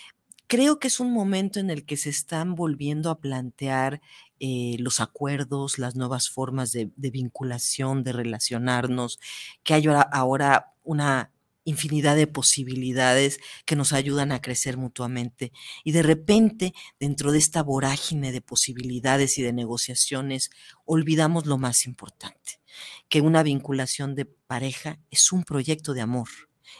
creo 0.49 0.79
que 0.79 0.87
es 0.87 0.99
un 0.99 1.13
momento 1.13 1.59
en 1.59 1.69
el 1.69 1.85
que 1.85 1.95
se 1.95 2.09
están 2.09 2.55
volviendo 2.55 3.11
a 3.11 3.19
plantear 3.19 4.01
eh, 4.39 4.77
los 4.79 4.99
acuerdos, 4.99 5.77
las 5.77 5.95
nuevas 5.95 6.29
formas 6.31 6.71
de, 6.71 6.89
de, 6.95 7.11
vinculación, 7.11 8.03
de 8.03 8.13
relacionarnos, 8.13 9.19
que 9.63 9.75
hay 9.75 9.85
ahora, 9.85 10.01
ahora 10.01 10.73
una 10.89 11.31
infinidad 11.65 12.15
de 12.15 12.25
posibilidades 12.25 13.39
que 13.65 13.75
nos 13.75 13.93
ayudan 13.93 14.31
a 14.31 14.41
crecer 14.41 14.75
mutuamente. 14.75 15.51
Y 15.83 15.91
de 15.91 16.01
repente, 16.01 16.73
dentro 16.99 17.31
de 17.31 17.37
esta 17.37 17.61
vorágine 17.61 18.31
de 18.31 18.41
posibilidades 18.41 19.37
y 19.37 19.43
de 19.43 19.53
negociaciones, 19.53 20.49
olvidamos 20.85 21.45
lo 21.45 21.59
más 21.59 21.85
importante, 21.85 22.59
que 23.07 23.21
una 23.21 23.43
vinculación 23.43 24.15
de 24.15 24.25
pareja 24.25 24.99
es 25.11 25.31
un 25.31 25.43
proyecto 25.43 25.93
de 25.93 26.01
amor 26.01 26.29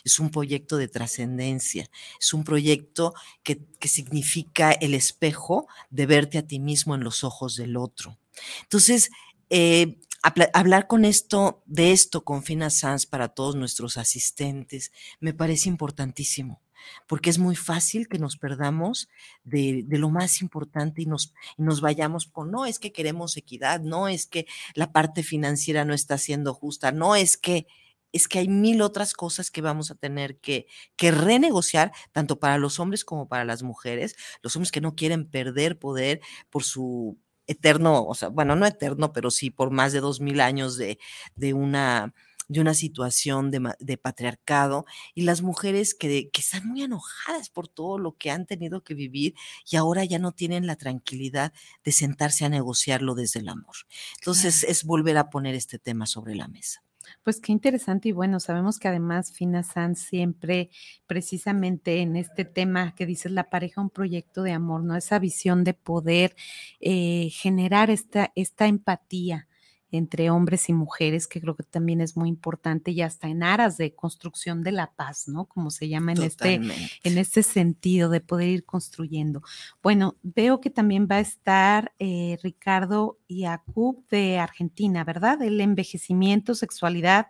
es 0.04 0.20
un 0.20 0.30
proyecto 0.30 0.78
de 0.78 0.88
trascendencia, 0.88 1.90
es 2.22 2.34
un 2.34 2.44
proyecto 2.44 3.16
que, 3.42 3.60
que, 3.80 3.88
significa 3.88 4.72
el 4.72 4.94
espejo 4.94 5.68
de 5.90 6.06
verte 6.06 6.38
a 6.38 6.46
ti 6.46 6.60
mismo 6.60 6.94
en 6.94 7.04
los 7.04 7.24
ojos 7.24 7.56
del 7.56 7.76
otro. 7.76 8.18
Entonces, 8.62 9.10
eh, 9.50 10.00
hablar 10.22 10.88
con 10.88 11.06
esto, 11.06 11.64
de 11.66 11.92
esto 11.92 12.24
con 12.24 12.44
Fina 12.44 12.70
Sanz 12.70 13.06
para 13.06 13.30
todos 13.30 13.56
nuestros 13.56 13.98
asistentes, 13.98 14.92
me 15.20 15.34
parece 15.34 15.70
importantísimo 15.70 16.62
porque 17.08 17.30
es 17.30 17.38
muy 17.38 17.56
fácil 17.56 18.08
que 18.08 18.20
nos 18.20 18.38
perdamos 18.38 19.10
de, 19.44 19.86
lo 19.90 20.10
más 20.10 20.42
importante 20.42 21.02
y 21.02 21.06
nos, 21.06 21.34
vayamos 21.82 22.28
con, 22.28 22.52
no 22.52 22.66
es 22.66 22.80
que 22.80 22.92
queremos 22.92 23.38
equidad, 23.38 23.82
no 23.82 24.08
es 24.08 24.28
que 24.28 24.48
la 24.76 24.92
parte 24.92 25.24
financiera 25.24 25.86
no 25.86 25.94
está 25.94 26.18
siendo 26.18 26.54
justa, 26.54 26.92
no 26.92 27.16
es 27.16 27.38
que, 27.38 27.68
es 28.12 28.28
que 28.28 28.40
hay 28.40 28.48
mil 28.48 28.82
otras 28.82 29.14
cosas 29.14 29.52
que 29.52 29.62
vamos 29.62 29.92
a 29.92 29.96
tener 29.96 30.40
que, 30.40 30.68
renegociar, 30.98 31.92
tanto 32.12 32.40
para 32.40 32.58
los 32.58 32.80
hombres 32.80 33.06
como 33.06 33.28
para 33.28 33.46
las 33.46 33.64
mujeres, 33.64 34.16
los 34.42 34.56
hombres 34.56 34.72
que 34.72 34.82
no 34.82 34.96
quieren 34.96 35.30
perder 35.30 35.80
poder 35.80 36.22
por 36.50 36.64
su 36.64 37.18
eterno, 37.50 38.06
o 38.06 38.16
sea, 38.16 38.30
bueno, 38.30 38.56
no 38.56 38.66
eterno, 38.66 39.12
pero 39.12 39.32
sí 39.32 39.50
por 39.50 39.72
más 39.72 39.92
de 39.92 40.00
dos 40.02 40.22
mil 40.22 40.40
años 40.40 40.78
de, 40.78 41.00
de 41.36 41.54
una 41.54 42.14
de 42.48 42.62
una 42.62 42.74
situación 42.74 43.52
de, 43.52 43.76
de, 43.80 43.98
patriarcado 43.98 44.86
y 45.14 45.22
las 45.22 45.44
mujeres 45.44 45.94
que, 45.94 46.32
que, 46.32 46.42
están 46.42 46.68
muy 46.68 46.82
enojadas 46.82 47.50
por 47.52 47.68
todo 47.68 48.00
lo 48.00 48.14
que 48.18 48.32
han 48.32 48.48
tenido 48.48 48.84
que 48.84 48.96
vivir 48.96 49.36
y 49.70 49.76
ahora 49.76 50.04
ya 50.04 50.18
no 50.18 50.32
tienen 50.32 50.66
la 50.66 50.76
tranquilidad 50.76 51.54
de 51.84 51.92
sentarse 51.92 52.46
a 52.46 52.50
negociarlo 52.50 53.14
desde 53.14 53.42
el 53.42 53.50
amor. 53.50 53.76
Entonces 54.18 54.64
es 54.64 54.84
volver 54.84 55.18
a 55.18 55.30
poner 55.30 55.54
este 55.54 55.78
tema 55.78 56.08
sobre 56.08 56.34
la 56.34 56.48
mesa. 56.48 56.82
Pues 57.24 57.42
qué 57.42 57.52
interesante 57.52 58.10
y 58.10 58.12
bueno, 58.14 58.40
sabemos 58.40 58.80
que 58.80 58.88
además 58.88 59.34
Fina 59.34 59.64
Sanz 59.64 60.00
siempre 60.00 60.70
precisamente 61.08 62.00
en 62.02 62.16
este 62.16 62.46
tema 62.46 62.96
que 62.96 63.06
dices 63.06 63.32
la 63.32 63.50
pareja, 63.50 63.82
un 63.82 63.90
proyecto 63.90 64.44
de 64.44 64.54
amor, 64.54 64.84
¿no? 64.84 64.96
Esa 64.96 65.20
visión 65.20 65.64
de 65.64 65.74
poder 65.74 66.36
eh, 66.80 67.30
generar 67.32 67.90
esta, 67.90 68.32
esta 68.36 68.68
empatía 68.68 69.49
entre 69.92 70.30
hombres 70.30 70.70
y 70.70 70.74
mujeres, 70.74 71.28
que 71.28 71.42
creo 71.42 71.56
que 71.56 71.64
también 71.64 72.02
es 72.02 72.16
muy 72.16 72.30
importante 72.30 72.92
y 72.92 73.02
hasta 73.02 73.28
en 73.28 73.44
aras 73.44 73.78
de 73.78 73.94
construcción 73.96 74.64
de 74.64 74.72
la 74.72 74.94
paz, 74.94 75.28
¿no? 75.28 75.46
Como 75.46 75.72
se 75.72 75.90
llama 75.90 76.12
en 76.14 76.24
este, 76.24 76.54
en 76.56 77.18
este 77.18 77.44
sentido 77.44 78.10
de 78.10 78.22
poder 78.22 78.50
ir 78.50 78.66
construyendo. 78.66 79.42
Bueno, 79.82 80.18
veo 80.22 80.62
que 80.62 80.70
también 80.70 81.08
va 81.10 81.16
a 81.16 81.22
estar 81.22 81.94
eh, 82.00 82.38
Ricardo 82.44 83.18
Iacup 83.28 84.08
de 84.10 84.40
Argentina, 84.40 85.04
¿verdad? 85.04 85.42
El 85.42 85.60
envejecimiento, 85.60 86.56
sexualidad 86.56 87.28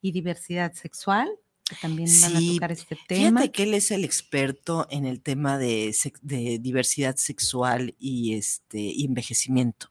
y 0.00 0.12
diversidad 0.12 0.72
sexual 0.74 1.28
que 1.68 1.76
también 1.76 2.08
sí, 2.08 2.22
van 2.22 2.36
a 2.36 2.54
tocar 2.54 2.72
este 2.72 2.98
tema. 3.08 3.40
Fíjate 3.40 3.52
que 3.52 3.62
él 3.62 3.74
es 3.74 3.90
el 3.90 4.04
experto 4.04 4.86
en 4.90 5.06
el 5.06 5.20
tema 5.22 5.58
de, 5.58 5.94
de 6.22 6.58
diversidad 6.58 7.16
sexual 7.16 7.94
y 7.98 8.34
este 8.34 8.80
y 8.80 9.06
envejecimiento. 9.06 9.90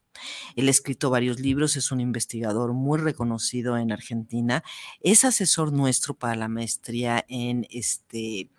Él 0.54 0.68
ha 0.68 0.70
escrito 0.70 1.10
varios 1.10 1.40
libros, 1.40 1.76
es 1.76 1.90
un 1.90 2.00
investigador 2.00 2.72
muy 2.72 2.98
reconocido 3.00 3.76
en 3.76 3.90
Argentina, 3.90 4.62
es 5.00 5.24
asesor 5.24 5.72
nuestro 5.72 6.14
para 6.14 6.36
la 6.36 6.48
maestría 6.48 7.24
en 7.28 7.66
este 7.70 8.50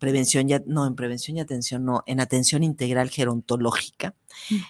prevención 0.00 0.48
ya, 0.48 0.62
no, 0.66 0.86
en 0.86 0.96
prevención 0.96 1.36
y 1.36 1.40
atención, 1.40 1.84
no, 1.84 2.02
en 2.06 2.20
atención 2.20 2.64
integral 2.64 3.10
gerontológica. 3.10 4.16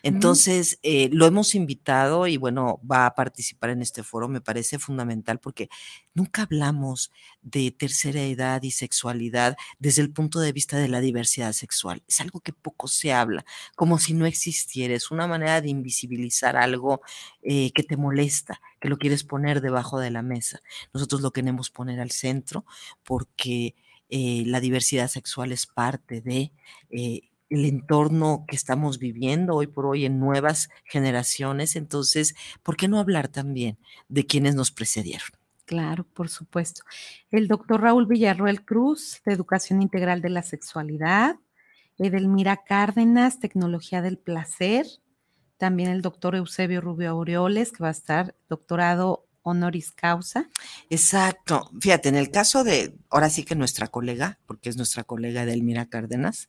Entonces, 0.03 0.79
eh, 0.83 1.09
lo 1.13 1.27
hemos 1.27 1.55
invitado 1.55 2.27
y 2.27 2.37
bueno, 2.37 2.81
va 2.91 3.07
a 3.07 3.15
participar 3.15 3.71
en 3.71 3.81
este 3.81 4.03
foro, 4.03 4.29
me 4.29 4.41
parece 4.41 4.79
fundamental 4.79 5.39
porque 5.39 5.69
nunca 6.15 6.43
hablamos 6.43 7.13
de 7.43 7.71
tercera 7.71 8.23
edad 8.23 8.63
y 8.63 8.73
sexualidad 8.73 9.57
desde 9.79 10.03
el 10.03 10.11
punto 10.11 10.41
de 10.41 10.53
vista 10.53 10.79
de 10.79 10.89
la 10.89 11.01
diversidad 11.01 11.53
sexual. 11.53 12.03
Es 12.09 12.21
algo 12.21 12.41
que 12.41 12.53
poco 12.53 12.89
se 12.89 13.13
habla, 13.13 13.45
como 13.77 13.99
si 13.99 14.15
no 14.15 14.27
existiera, 14.27 14.95
es 14.95 15.13
una 15.13 15.29
manera 15.29 15.61
de 15.61 15.69
invisibilizar 15.69 16.57
algo 16.57 17.03
eh, 17.43 17.71
que 17.73 17.85
te 17.85 17.97
molesta, 17.97 18.61
que 18.81 18.89
lo 18.89 18.99
quieres 18.99 19.23
poner 19.23 19.61
debajo 19.61 20.01
de 20.01 20.11
la 20.11 20.23
mesa. 20.23 20.61
Nosotros 20.93 21.21
lo 21.21 21.31
queremos 21.31 21.71
poner 21.71 22.01
al 22.01 22.11
centro 22.11 22.65
porque 23.05 23.77
eh, 24.11 24.43
la 24.47 24.61
diversidad 24.61 25.09
sexual 25.09 25.53
es 25.53 25.67
parte 25.67 26.21
de 26.21 26.53
eh, 26.91 27.31
el 27.49 27.65
entorno 27.65 28.45
que 28.47 28.57
estamos 28.57 28.99
viviendo 28.99 29.55
hoy 29.55 29.67
por 29.67 29.87
hoy 29.87 30.05
en 30.05 30.19
nuevas 30.19 30.69
generaciones. 30.85 31.77
Entonces, 31.77 32.35
¿por 32.63 32.77
qué 32.77 32.89
no 32.89 32.99
hablar 32.99 33.29
también 33.29 33.79
de 34.09 34.27
quienes 34.27 34.55
nos 34.55 34.71
precedieron? 34.71 35.29
Claro, 35.65 36.05
por 36.05 36.29
supuesto. 36.29 36.83
El 37.31 37.47
doctor 37.47 37.81
Raúl 37.81 38.07
Villarroel 38.07 38.65
Cruz, 38.65 39.23
de 39.25 39.33
Educación 39.33 39.83
Integral 39.83 40.21
de 40.21 40.31
la 40.31 40.43
Sexualidad. 40.43 41.37
Edelmira 41.97 42.65
Cárdenas, 42.65 43.39
Tecnología 43.39 44.03
del 44.03 44.19
Placer. 44.19 44.87
También 45.59 45.91
el 45.91 46.03
doctor 46.03 46.35
Eusebio 46.35 46.81
Rubio 46.81 47.11
Aureoles, 47.11 47.71
que 47.71 47.83
va 47.83 47.89
a 47.89 47.93
estar 47.93 48.35
doctorado 48.49 49.27
honoris 49.43 49.93
causa. 49.93 50.49
Exacto. 50.91 51.71
Fíjate, 51.81 52.09
en 52.09 52.17
el 52.17 52.31
caso 52.31 52.65
de, 52.65 52.95
ahora 53.09 53.31
sí 53.31 53.45
que 53.45 53.55
nuestra 53.55 53.89
colega, 53.89 54.39
porque 54.47 54.69
es 54.69 54.77
nuestra 54.77 55.05
colega 55.05 55.47
Delmira 55.47 55.87
Cárdenas, 55.87 56.49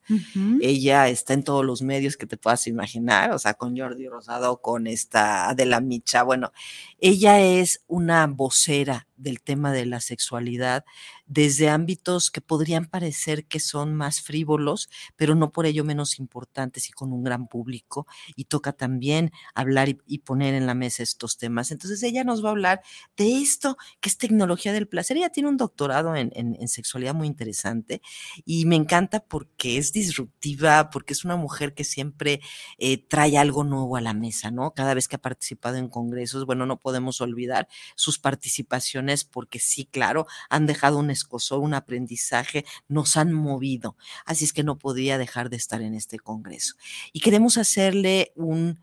ella 0.62 1.08
está 1.08 1.34
en 1.34 1.44
todos 1.44 1.66
los 1.66 1.82
medios 1.82 2.18
que 2.18 2.28
te 2.28 2.38
puedas 2.38 2.68
imaginar, 2.68 3.32
o 3.32 3.40
sea, 3.40 3.54
con 3.54 3.78
Jordi 3.78 4.08
Rosado, 4.08 4.62
con 4.62 4.88
esta 4.88 5.54
de 5.56 5.66
la 5.66 5.82
Micha, 5.82 6.24
bueno, 6.24 6.52
ella 7.00 7.40
es 7.40 7.84
una 7.88 8.28
vocera 8.28 9.08
del 9.22 9.42
tema 9.42 9.72
de 9.72 9.86
la 9.86 10.00
sexualidad 10.00 10.84
desde 11.32 11.70
ámbitos 11.70 12.30
que 12.30 12.42
podrían 12.42 12.88
parecer 12.88 13.46
que 13.46 13.62
son 13.62 13.96
más 13.96 14.22
frívolos, 14.22 14.90
pero 15.16 15.34
no 15.34 15.52
por 15.52 15.66
ello 15.66 15.86
menos 15.86 16.20
importantes 16.20 16.90
y 16.90 16.92
con 16.92 17.14
un 17.14 17.24
gran 17.24 17.48
público. 17.48 18.06
Y 18.36 18.46
toca 18.46 18.74
también 18.74 19.32
hablar 19.56 19.88
y, 19.90 20.20
poner 20.20 20.54
en 20.54 20.68
la 20.68 20.74
mesa 20.74 21.04
estos 21.04 21.38
temas. 21.38 21.72
Entonces 21.72 22.04
ella 22.04 22.24
nos 22.24 22.44
va 22.44 22.50
a 22.50 22.52
hablar 22.52 22.82
de 23.16 23.38
esto 23.38 23.78
que 24.02 24.10
es 24.10 24.18
tecnología 24.18 24.74
del 24.74 24.88
placer. 24.90 25.16
Ella 25.18 25.30
tiene 25.30 25.48
un 25.48 25.58
doctorado 25.58 26.16
en, 26.16 26.32
sexualidad 26.68 27.14
muy 27.14 27.28
interesante 27.28 28.02
y 28.46 28.66
me 28.66 28.76
encanta 28.76 29.22
porque 29.22 29.78
es 29.78 29.94
disruptiva, 29.94 30.90
porque 30.90 31.14
es 31.14 31.24
una 31.24 31.38
mujer 31.38 31.74
que 31.74 31.84
siempre 31.84 32.42
eh, 32.78 32.98
trae 32.98 33.38
algo 33.38 33.64
nuevo 33.64 33.96
a 33.96 34.02
la 34.02 34.14
mesa, 34.14 34.52
¿no? 34.52 34.74
Cada 34.74 34.94
vez 34.94 35.08
que 35.08 35.16
ha 35.16 35.22
participado 35.22 35.78
en 35.78 35.88
congresos, 35.88 36.46
bueno, 36.46 36.66
no 36.66 36.78
podemos 36.78 37.22
olvidar 37.22 37.68
sus 37.96 38.20
participaciones 38.20 39.11
porque 39.26 39.60
sí, 39.60 39.86
claro, 39.86 40.28
han 40.50 40.66
dejado 40.66 40.98
un 40.98 41.12
un 41.52 41.74
aprendizaje, 41.74 42.66
nos 42.88 43.18
han 43.18 43.34
movido. 43.34 43.96
Así 44.26 44.46
es 44.46 44.54
que 44.54 44.64
no 44.64 44.78
podía 44.78 45.18
dejar 45.18 45.50
de 45.50 45.58
estar 45.58 45.82
en 45.82 45.94
este 45.94 46.20
Congreso. 46.20 46.76
Y 47.14 47.20
queremos 47.20 47.58
hacerle 47.58 48.32
un, 48.36 48.80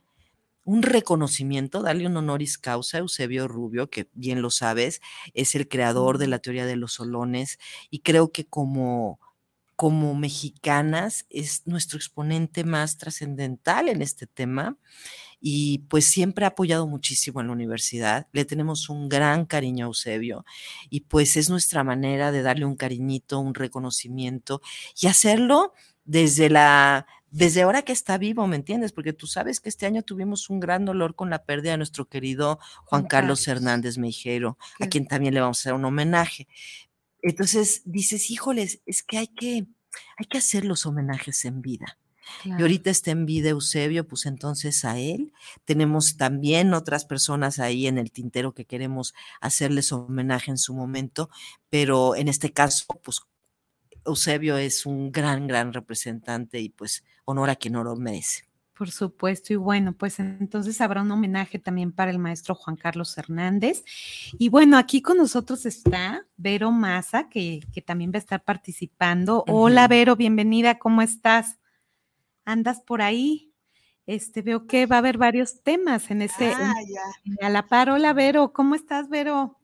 un 0.64 0.82
reconocimiento, 0.82 1.82
darle 1.82 2.06
un 2.06 2.16
honoris 2.16 2.58
causa 2.58 2.98
a 2.98 3.00
Eusebio 3.00 3.48
Rubio, 3.48 3.88
que 3.88 4.08
bien 4.12 4.42
lo 4.42 4.50
sabes, 4.50 5.00
es 5.34 5.54
el 5.54 5.68
creador 5.68 6.18
de 6.18 6.26
la 6.26 6.38
teoría 6.38 6.66
de 6.66 6.76
los 6.76 6.92
solones 6.92 7.58
y 7.90 8.00
creo 8.00 8.32
que 8.32 8.44
como 8.44 9.18
como 9.76 10.16
mexicanas 10.16 11.24
es 11.30 11.62
nuestro 11.64 11.98
exponente 11.98 12.64
más 12.64 12.98
trascendental 12.98 13.88
en 13.88 14.02
este 14.02 14.26
tema 14.26 14.76
y 15.40 15.78
pues 15.88 16.04
siempre 16.04 16.44
ha 16.44 16.48
apoyado 16.48 16.86
muchísimo 16.86 17.40
en 17.40 17.48
la 17.48 17.52
universidad. 17.52 18.26
Le 18.32 18.44
tenemos 18.44 18.88
un 18.88 19.08
gran 19.08 19.46
cariño 19.46 19.86
a 19.86 19.88
Eusebio 19.88 20.44
y 20.90 21.00
pues 21.00 21.36
es 21.36 21.50
nuestra 21.50 21.84
manera 21.84 22.32
de 22.32 22.42
darle 22.42 22.64
un 22.64 22.76
cariñito, 22.76 23.38
un 23.40 23.54
reconocimiento 23.54 24.60
y 25.00 25.06
hacerlo 25.06 25.72
desde 26.04 26.50
la 26.50 27.06
desde 27.30 27.62
ahora 27.62 27.82
que 27.82 27.92
está 27.92 28.16
vivo, 28.16 28.46
¿me 28.46 28.56
entiendes? 28.56 28.92
Porque 28.92 29.12
tú 29.12 29.26
sabes 29.26 29.60
que 29.60 29.68
este 29.68 29.86
año 29.86 30.02
tuvimos 30.02 30.48
un 30.48 30.60
gran 30.60 30.84
dolor 30.84 31.14
con 31.14 31.28
la 31.28 31.44
pérdida 31.44 31.72
de 31.72 31.76
nuestro 31.76 32.08
querido 32.08 32.58
Juan 32.84 33.04
Carlos 33.06 33.46
Hernández 33.46 33.98
Meijero, 33.98 34.56
a 34.80 34.86
quien 34.86 35.06
también 35.06 35.34
le 35.34 35.40
vamos 35.40 35.58
a 35.58 35.60
hacer 35.60 35.74
un 35.74 35.84
homenaje. 35.84 36.48
Entonces 37.20 37.82
dices, 37.84 38.30
híjoles, 38.30 38.80
es 38.86 39.02
que 39.02 39.18
hay 39.18 39.28
que, 39.28 39.66
hay 40.16 40.26
que 40.28 40.38
hacer 40.38 40.64
los 40.64 40.86
homenajes 40.86 41.44
en 41.44 41.60
vida. 41.60 41.97
Y 42.44 42.52
ahorita 42.52 42.90
está 42.90 43.10
en 43.10 43.26
vida 43.26 43.50
Eusebio, 43.50 44.06
pues 44.06 44.26
entonces 44.26 44.84
a 44.84 44.98
él. 44.98 45.32
Tenemos 45.64 46.16
también 46.16 46.74
otras 46.74 47.04
personas 47.04 47.58
ahí 47.58 47.86
en 47.86 47.98
el 47.98 48.10
tintero 48.10 48.52
que 48.52 48.64
queremos 48.64 49.14
hacerles 49.40 49.92
homenaje 49.92 50.50
en 50.50 50.58
su 50.58 50.74
momento, 50.74 51.30
pero 51.70 52.16
en 52.16 52.28
este 52.28 52.52
caso, 52.52 52.86
pues 53.02 53.20
Eusebio 54.04 54.56
es 54.56 54.86
un 54.86 55.12
gran, 55.12 55.46
gran 55.46 55.72
representante 55.72 56.60
y 56.60 56.70
pues 56.70 57.04
honor 57.24 57.50
a 57.50 57.56
quien 57.56 57.76
oro 57.76 57.94
merece. 57.96 58.48
Por 58.78 58.92
supuesto, 58.92 59.52
y 59.52 59.56
bueno, 59.56 59.92
pues 59.92 60.20
entonces 60.20 60.80
habrá 60.80 61.02
un 61.02 61.10
homenaje 61.10 61.58
también 61.58 61.90
para 61.90 62.12
el 62.12 62.20
maestro 62.20 62.54
Juan 62.54 62.76
Carlos 62.76 63.18
Hernández. 63.18 63.82
Y 64.38 64.50
bueno, 64.50 64.78
aquí 64.78 65.02
con 65.02 65.16
nosotros 65.16 65.66
está 65.66 66.24
Vero 66.36 66.70
Maza, 66.70 67.28
que, 67.28 67.60
también 67.84 68.12
va 68.12 68.16
a 68.16 68.18
estar 68.18 68.44
participando. 68.44 69.42
Hola, 69.48 69.88
Vero, 69.88 70.14
bienvenida, 70.14 70.78
¿cómo 70.78 71.02
estás? 71.02 71.58
Andas 72.48 72.80
por 72.80 73.02
ahí. 73.02 73.52
Este, 74.06 74.40
veo 74.40 74.66
que 74.66 74.86
va 74.86 74.96
a 74.96 74.98
haber 75.00 75.18
varios 75.18 75.62
temas 75.62 76.10
en 76.10 76.22
ese. 76.22 76.54
Ah, 76.54 76.72
ya. 76.88 77.46
A 77.46 77.50
la 77.50 77.66
par, 77.66 77.90
hola 77.90 78.14
Vero, 78.14 78.54
¿cómo 78.54 78.74
estás, 78.74 79.10
Vero? 79.10 79.58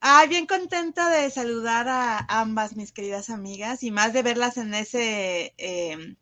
Ay, 0.00 0.28
bien 0.28 0.46
contenta 0.46 1.08
de 1.08 1.30
saludar 1.30 1.88
a 1.88 2.18
ambas 2.28 2.76
mis 2.76 2.92
queridas 2.92 3.30
amigas 3.30 3.82
y 3.82 3.90
más 3.90 4.12
de 4.12 4.22
verlas 4.22 4.58
en 4.58 4.74
ese 4.74 5.54
em, 5.56 6.16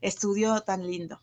estudio 0.00 0.60
tan 0.62 0.84
lindo. 0.86 1.20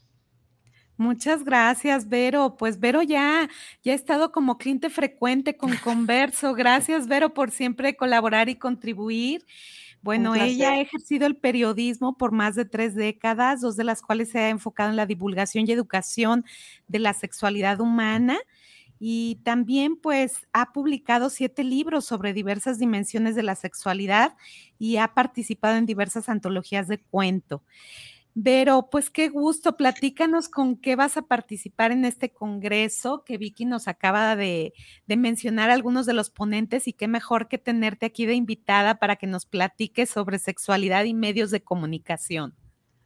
Muchas 0.96 1.44
gracias, 1.44 2.08
Vero. 2.08 2.56
Pues 2.58 2.80
Vero 2.80 3.02
ya, 3.04 3.50
ya 3.84 3.92
ha 3.92 3.96
estado 3.96 4.32
como 4.32 4.58
cliente 4.58 4.90
frecuente 4.90 5.58
con 5.58 5.72
Converso. 5.84 6.54
Gracias, 6.54 7.08
Vero, 7.08 7.34
por 7.34 7.52
siempre 7.52 7.98
colaborar 7.98 8.48
y 8.48 8.56
contribuir. 8.56 9.46
Bueno, 10.02 10.34
ella 10.36 10.72
ha 10.72 10.80
ejercido 10.80 11.28
el 11.28 11.36
periodismo 11.36 12.18
por 12.18 12.32
más 12.32 12.56
de 12.56 12.66
tres 12.66 12.96
décadas, 12.96 13.62
dos 13.62 13.76
de 13.76 13.84
las 13.84 14.02
cuales 14.02 14.30
se 14.30 14.40
ha 14.40 14.50
enfocado 14.50 14.90
en 14.90 14.96
la 14.96 15.06
divulgación 15.06 15.66
y 15.68 15.72
educación 15.72 16.46
de 16.88 17.00
la 17.00 17.14
sexualidad 17.14 17.82
humana. 17.82 18.38
Y 19.02 19.40
también 19.44 19.96
pues 19.96 20.48
ha 20.52 20.74
publicado 20.74 21.30
siete 21.30 21.64
libros 21.64 22.06
sobre 22.06 22.34
diversas 22.34 22.80
dimensiones 22.80 23.36
de 23.36 23.44
la 23.44 23.56
sexualidad 23.56 24.36
y 24.78 24.98
ha 24.98 25.14
participado 25.14 25.78
en 25.78 25.86
diversas 25.86 26.28
antologías 26.28 26.88
de 26.88 26.98
cuento. 27.00 27.64
Vero, 28.36 28.90
pues 28.92 29.10
qué 29.10 29.28
gusto, 29.28 29.76
platícanos 29.76 30.50
con 30.50 30.78
qué 30.78 30.96
vas 30.96 31.18
a 31.18 31.24
participar 31.24 31.92
en 31.92 32.06
este 32.06 32.32
congreso 32.32 33.24
que 33.26 33.38
Vicky 33.38 33.66
nos 33.66 33.88
acaba 33.88 34.36
de, 34.36 34.74
de, 35.08 35.18
mencionar 35.18 35.70
algunos 35.72 36.06
de 36.06 36.14
los 36.14 36.30
ponentes 36.30 36.88
y 36.88 36.94
qué 36.94 37.08
mejor 37.08 37.48
que 37.48 37.58
tenerte 37.58 38.06
aquí 38.06 38.26
de 38.26 38.36
invitada 38.36 39.00
para 39.00 39.16
que 39.18 39.28
nos 39.28 39.46
platiques 39.46 40.10
sobre 40.10 40.40
sexualidad 40.40 41.04
y 41.06 41.14
medios 41.14 41.52
de 41.52 41.64
comunicación. 41.64 42.56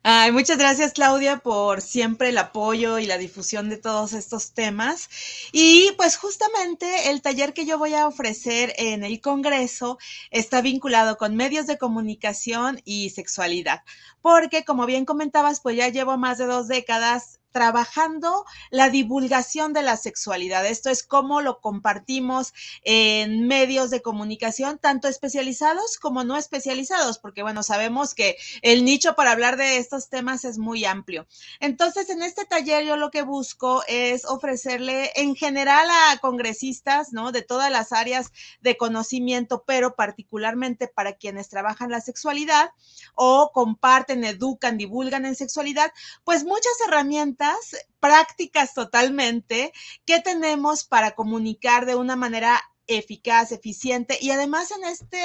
Ay, 0.05 0.33
muchas 0.33 0.57
gracias 0.57 0.91
Claudia 0.91 1.37
por 1.37 1.79
siempre 1.81 2.29
el 2.29 2.37
apoyo 2.37 2.99
y 2.99 3.05
la 3.05 3.17
difusión 3.17 3.69
de 3.69 3.77
todos 3.77 4.11
estos 4.13 4.53
temas. 4.53 5.09
Y 5.53 5.91
pues 5.95 6.17
justamente 6.17 7.09
el 7.09 7.21
taller 7.21 7.53
que 7.53 7.65
yo 7.65 7.77
voy 7.77 7.93
a 7.93 8.07
ofrecer 8.07 8.73
en 8.77 9.05
el 9.05 9.21
Congreso 9.21 9.97
está 10.29 10.61
vinculado 10.61 11.17
con 11.17 11.37
medios 11.37 11.67
de 11.67 11.77
comunicación 11.77 12.81
y 12.83 13.11
sexualidad, 13.11 13.83
porque 14.21 14.65
como 14.65 14.85
bien 14.85 15.05
comentabas, 15.05 15.61
pues 15.61 15.77
ya 15.77 15.87
llevo 15.87 16.17
más 16.17 16.37
de 16.37 16.47
dos 16.47 16.67
décadas 16.67 17.39
trabajando 17.53 18.43
la 18.71 18.89
divulgación 18.89 19.71
de 19.71 19.83
la 19.83 19.95
sexualidad. 19.95 20.65
Esto 20.65 20.89
es 20.89 21.03
cómo 21.03 21.39
lo 21.39 21.61
compartimos 21.61 22.53
en 22.83 23.47
medios 23.47 23.91
de 23.91 24.01
comunicación, 24.01 24.79
tanto 24.79 25.07
especializados 25.07 25.97
como 25.97 26.25
no 26.25 26.35
especializados, 26.35 27.19
porque 27.19 27.43
bueno, 27.43 27.63
sabemos 27.63 28.15
que 28.15 28.35
el 28.61 28.83
nicho 28.83 29.15
para 29.15 29.31
hablar 29.31 29.55
de 29.55 29.77
estos 29.77 30.09
temas 30.09 30.43
es 30.43 30.57
muy 30.57 30.83
amplio. 30.83 31.27
Entonces, 31.59 32.09
en 32.09 32.23
este 32.23 32.45
taller 32.45 32.83
yo 32.85 32.97
lo 32.97 33.11
que 33.11 33.21
busco 33.21 33.83
es 33.87 34.25
ofrecerle 34.25 35.11
en 35.15 35.35
general 35.35 35.87
a 35.89 36.17
congresistas, 36.17 37.13
¿no? 37.13 37.31
De 37.31 37.43
todas 37.43 37.71
las 37.71 37.93
áreas 37.93 38.31
de 38.61 38.75
conocimiento, 38.75 39.63
pero 39.65 39.95
particularmente 39.95 40.87
para 40.87 41.13
quienes 41.13 41.49
trabajan 41.49 41.91
la 41.91 42.01
sexualidad 42.01 42.71
o 43.13 43.51
comparten, 43.53 44.23
educan, 44.23 44.77
divulgan 44.77 45.25
en 45.25 45.35
sexualidad, 45.35 45.91
pues 46.23 46.43
muchas 46.43 46.73
herramientas 46.87 47.42
prácticas 47.99 48.73
totalmente 48.73 49.73
que 50.06 50.19
tenemos 50.19 50.84
para 50.84 51.12
comunicar 51.12 51.86
de 51.86 51.95
una 51.95 52.15
manera 52.15 52.62
eficaz, 52.88 53.52
eficiente 53.52 54.17
y 54.22 54.32
además 54.32 54.72
en 54.72 54.84
este 54.84 55.17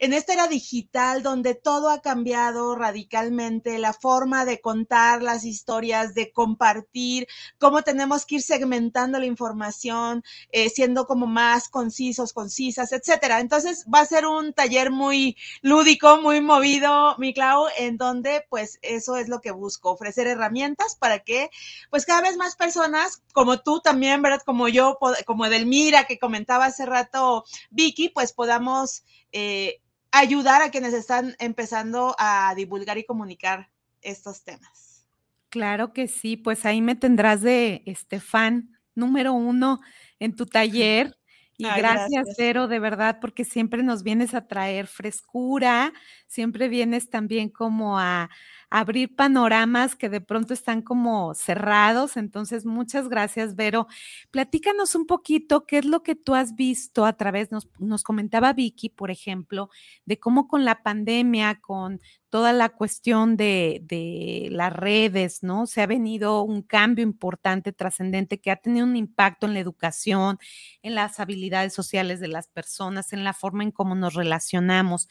en 0.00 0.12
esta 0.12 0.32
era 0.32 0.48
digital 0.48 1.22
donde 1.22 1.54
todo 1.54 1.90
ha 1.90 2.00
cambiado 2.00 2.74
radicalmente, 2.74 3.78
la 3.78 3.92
forma 3.92 4.44
de 4.44 4.60
contar 4.60 5.22
las 5.22 5.44
historias, 5.44 6.14
de 6.14 6.32
compartir, 6.32 7.26
cómo 7.58 7.82
tenemos 7.82 8.26
que 8.26 8.36
ir 8.36 8.42
segmentando 8.42 9.18
la 9.18 9.26
información, 9.26 10.24
eh, 10.50 10.68
siendo 10.68 11.06
como 11.06 11.26
más 11.26 11.68
concisos, 11.68 12.32
concisas, 12.32 12.92
etcétera. 12.92 13.40
Entonces 13.40 13.86
va 13.92 14.00
a 14.00 14.06
ser 14.06 14.26
un 14.26 14.52
taller 14.52 14.90
muy 14.90 15.36
lúdico, 15.62 16.20
muy 16.20 16.40
movido, 16.40 17.16
mi 17.18 17.32
Clau, 17.32 17.66
en 17.78 17.96
donde 17.96 18.44
pues 18.48 18.78
eso 18.82 19.16
es 19.16 19.28
lo 19.28 19.40
que 19.40 19.52
busco, 19.52 19.90
ofrecer 19.90 20.26
herramientas 20.26 20.96
para 20.96 21.20
que 21.20 21.50
pues 21.90 22.04
cada 22.06 22.22
vez 22.22 22.36
más 22.36 22.56
personas 22.56 23.22
como 23.32 23.60
tú 23.60 23.80
también, 23.80 24.22
¿verdad? 24.22 24.42
Como 24.44 24.68
yo, 24.68 24.98
como 25.26 25.46
Edelmira 25.46 26.04
que 26.04 26.18
comentaba 26.18 26.53
hace 26.62 26.86
rato 26.86 27.44
Vicky, 27.70 28.08
pues 28.08 28.32
podamos 28.32 29.04
eh, 29.32 29.80
ayudar 30.12 30.62
a 30.62 30.70
quienes 30.70 30.94
están 30.94 31.34
empezando 31.38 32.14
a 32.18 32.54
divulgar 32.54 32.98
y 32.98 33.04
comunicar 33.04 33.70
estos 34.00 34.44
temas. 34.44 35.06
Claro 35.48 35.92
que 35.92 36.08
sí, 36.08 36.36
pues 36.36 36.64
ahí 36.66 36.80
me 36.80 36.96
tendrás 36.96 37.40
de 37.40 37.82
este 37.86 38.20
fan 38.20 38.70
número 38.94 39.32
uno 39.32 39.80
en 40.18 40.34
tu 40.34 40.46
taller. 40.46 41.16
Y 41.56 41.68
gracias, 41.68 42.26
Cero, 42.36 42.66
de 42.66 42.80
verdad, 42.80 43.18
porque 43.20 43.44
siempre 43.44 43.84
nos 43.84 44.02
vienes 44.02 44.34
a 44.34 44.48
traer 44.48 44.88
frescura, 44.88 45.92
siempre 46.26 46.68
vienes 46.68 47.10
también 47.10 47.48
como 47.48 47.96
a, 47.96 48.28
abrir 48.74 49.14
panoramas 49.14 49.94
que 49.94 50.08
de 50.08 50.20
pronto 50.20 50.52
están 50.52 50.82
como 50.82 51.32
cerrados. 51.34 52.16
Entonces, 52.16 52.66
muchas 52.66 53.08
gracias, 53.08 53.54
Vero. 53.54 53.86
Platícanos 54.32 54.96
un 54.96 55.06
poquito 55.06 55.64
qué 55.64 55.78
es 55.78 55.84
lo 55.84 56.02
que 56.02 56.16
tú 56.16 56.34
has 56.34 56.56
visto 56.56 57.06
a 57.06 57.12
través, 57.12 57.50
nos, 57.52 58.02
comentaba 58.02 58.52
Vicky, 58.52 58.88
por 58.88 59.12
ejemplo, 59.12 59.70
de 60.06 60.18
cómo 60.18 60.48
con 60.48 60.64
la 60.64 60.82
pandemia, 60.82 61.60
con 61.60 62.00
toda 62.30 62.52
la 62.52 62.68
cuestión 62.68 63.36
de, 63.36 63.80
de, 63.84 64.48
las 64.50 64.72
redes, 64.72 65.44
¿no? 65.44 65.68
Se 65.68 65.80
ha 65.80 65.86
venido 65.86 66.42
un 66.42 66.62
cambio 66.62 67.04
importante, 67.04 67.72
trascendente, 67.72 68.40
que 68.40 68.50
ha 68.50 68.56
tenido 68.56 68.86
un 68.86 68.96
impacto 68.96 69.46
en 69.46 69.54
la 69.54 69.60
educación, 69.60 70.38
en 70.82 70.96
las 70.96 71.20
habilidades 71.20 71.74
sociales 71.74 72.18
de 72.18 72.26
las 72.26 72.48
personas, 72.48 73.12
en 73.12 73.22
la 73.22 73.34
forma 73.34 73.62
en 73.62 73.70
cómo 73.70 73.94
nos 73.94 74.14
relacionamos. 74.14 75.06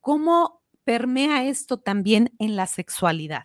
¿Cómo 0.00 0.63
permea 0.84 1.44
esto 1.44 1.78
también 1.78 2.32
en 2.38 2.56
la 2.56 2.66
sexualidad? 2.66 3.44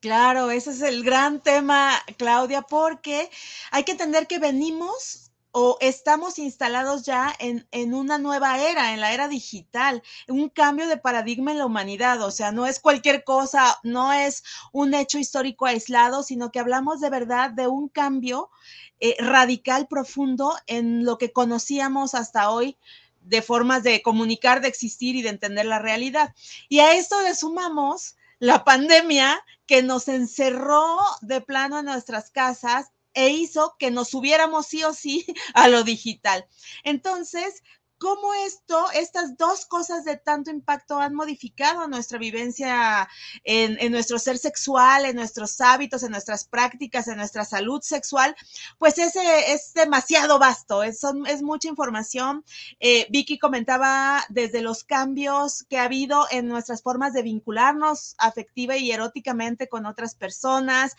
Claro, 0.00 0.50
ese 0.50 0.70
es 0.70 0.82
el 0.82 1.02
gran 1.02 1.42
tema, 1.42 1.92
Claudia, 2.18 2.62
porque 2.62 3.30
hay 3.70 3.84
que 3.84 3.92
entender 3.92 4.26
que 4.26 4.38
venimos 4.38 5.24
o 5.56 5.78
estamos 5.80 6.38
instalados 6.40 7.04
ya 7.04 7.32
en, 7.38 7.66
en, 7.70 7.94
una 7.94 8.18
nueva 8.18 8.58
era, 8.58 8.92
en 8.92 9.00
la 9.00 9.14
era 9.14 9.28
digital, 9.28 10.02
un 10.26 10.48
cambio 10.48 10.88
de 10.88 10.96
paradigma 10.96 11.52
en 11.52 11.58
la 11.58 11.66
humanidad. 11.66 12.20
O 12.22 12.32
sea, 12.32 12.50
no 12.50 12.66
es 12.66 12.80
cualquier 12.80 13.22
cosa, 13.22 13.78
no 13.84 14.12
es 14.12 14.42
un 14.72 14.94
hecho 14.94 15.16
histórico 15.16 15.64
aislado, 15.64 16.24
sino 16.24 16.50
que 16.50 16.58
hablamos 16.58 17.00
de 17.00 17.08
verdad 17.08 17.50
de 17.50 17.68
un 17.68 17.88
cambio 17.88 18.50
eh, 18.98 19.14
radical, 19.20 19.86
profundo 19.86 20.54
en 20.66 21.04
lo 21.04 21.18
que 21.18 21.32
conocíamos 21.32 22.14
hasta 22.14 22.50
hoy 22.50 22.76
de 23.24 23.42
formas 23.42 23.82
de 23.82 24.02
comunicar, 24.02 24.60
de 24.60 24.68
existir 24.68 25.16
y 25.16 25.22
de 25.22 25.30
entender 25.30 25.66
la 25.66 25.78
realidad. 25.78 26.34
Y 26.68 26.80
a 26.80 26.94
esto 26.94 27.20
le 27.22 27.34
sumamos 27.34 28.16
la 28.38 28.64
pandemia 28.64 29.42
que 29.66 29.82
nos 29.82 30.08
encerró 30.08 30.98
de 31.22 31.40
plano 31.40 31.78
en 31.78 31.86
nuestras 31.86 32.30
casas 32.30 32.90
e 33.14 33.30
hizo 33.30 33.76
que 33.78 33.90
nos 33.90 34.08
subiéramos 34.08 34.66
sí 34.66 34.84
o 34.84 34.92
sí 34.92 35.24
a 35.54 35.68
lo 35.68 35.84
digital. 35.84 36.46
Entonces, 36.82 37.62
cómo 37.98 38.34
esto, 38.34 38.90
estas 38.92 39.36
dos 39.36 39.66
cosas 39.66 40.04
de 40.04 40.16
tanto 40.16 40.50
impacto 40.50 40.98
han 40.98 41.14
modificado 41.14 41.86
nuestra 41.88 42.18
vivencia 42.18 43.08
en, 43.44 43.92
nuestro 43.92 44.18
ser 44.18 44.38
sexual, 44.38 45.04
en 45.04 45.16
nuestros 45.16 45.60
hábitos, 45.60 46.02
en 46.02 46.10
nuestras 46.10 46.44
prácticas, 46.44 47.08
en 47.08 47.16
nuestra 47.16 47.44
salud 47.44 47.80
sexual, 47.82 48.34
pues 48.78 48.98
ese 48.98 49.52
es 49.52 49.72
demasiado 49.74 50.38
vasto, 50.38 50.82
es, 50.82 51.02
mucha 51.42 51.68
información. 51.68 52.44
Eh, 52.80 53.06
Vicky 53.10 53.38
comentaba 53.38 54.24
desde 54.28 54.62
los 54.62 54.84
cambios 54.84 55.64
que 55.68 55.78
ha 55.78 55.84
habido 55.84 56.26
en 56.30 56.48
nuestras 56.48 56.82
formas 56.82 57.12
de 57.12 57.22
vincularnos 57.22 58.14
afectiva 58.18 58.76
y 58.76 58.92
eróticamente 58.92 59.68
con 59.68 59.86
otras 59.86 60.14
personas, 60.14 60.94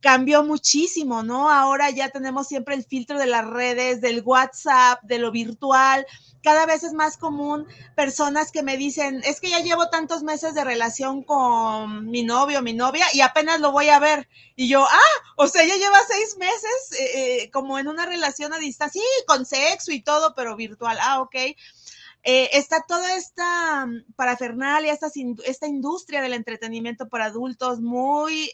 cambió 0.00 0.42
muchísimo, 0.44 1.22
¿no? 1.22 1.50
Ahora 1.50 1.90
ya 1.90 2.08
tenemos 2.08 2.48
siempre 2.48 2.74
el 2.74 2.84
filtro 2.84 3.18
de 3.18 3.26
las 3.26 3.46
redes, 3.46 4.00
del 4.00 4.22
WhatsApp, 4.24 5.02
de 5.02 5.18
lo 5.18 5.30
virtual 5.30 6.06
cada 6.42 6.66
vez 6.66 6.82
es 6.82 6.92
más 6.92 7.16
común 7.16 7.66
personas 7.94 8.50
que 8.50 8.62
me 8.62 8.76
dicen, 8.76 9.20
es 9.24 9.40
que 9.40 9.50
ya 9.50 9.60
llevo 9.60 9.88
tantos 9.90 10.22
meses 10.22 10.54
de 10.54 10.64
relación 10.64 11.22
con 11.22 12.06
mi 12.10 12.22
novio, 12.22 12.62
mi 12.62 12.72
novia, 12.72 13.06
y 13.12 13.20
apenas 13.20 13.60
lo 13.60 13.72
voy 13.72 13.88
a 13.88 13.98
ver. 13.98 14.28
Y 14.56 14.68
yo, 14.68 14.84
ah, 14.84 15.22
o 15.36 15.46
sea, 15.48 15.64
ya 15.64 15.76
lleva 15.76 15.98
seis 16.08 16.36
meses 16.38 17.00
eh, 17.00 17.42
eh, 17.42 17.50
como 17.50 17.78
en 17.78 17.88
una 17.88 18.06
relación 18.06 18.52
a 18.52 18.58
distancia, 18.58 19.00
sí, 19.00 19.24
con 19.26 19.46
sexo 19.46 19.92
y 19.92 20.02
todo, 20.02 20.34
pero 20.34 20.56
virtual. 20.56 20.98
Ah, 21.00 21.20
ok. 21.20 21.34
Eh, 22.22 22.50
está 22.52 22.84
toda 22.86 23.16
esta 23.16 23.86
parafernalia, 24.16 24.92
esta, 24.92 25.08
esta 25.46 25.66
industria 25.66 26.20
del 26.20 26.34
entretenimiento 26.34 27.08
para 27.08 27.26
adultos 27.26 27.80
muy 27.80 28.50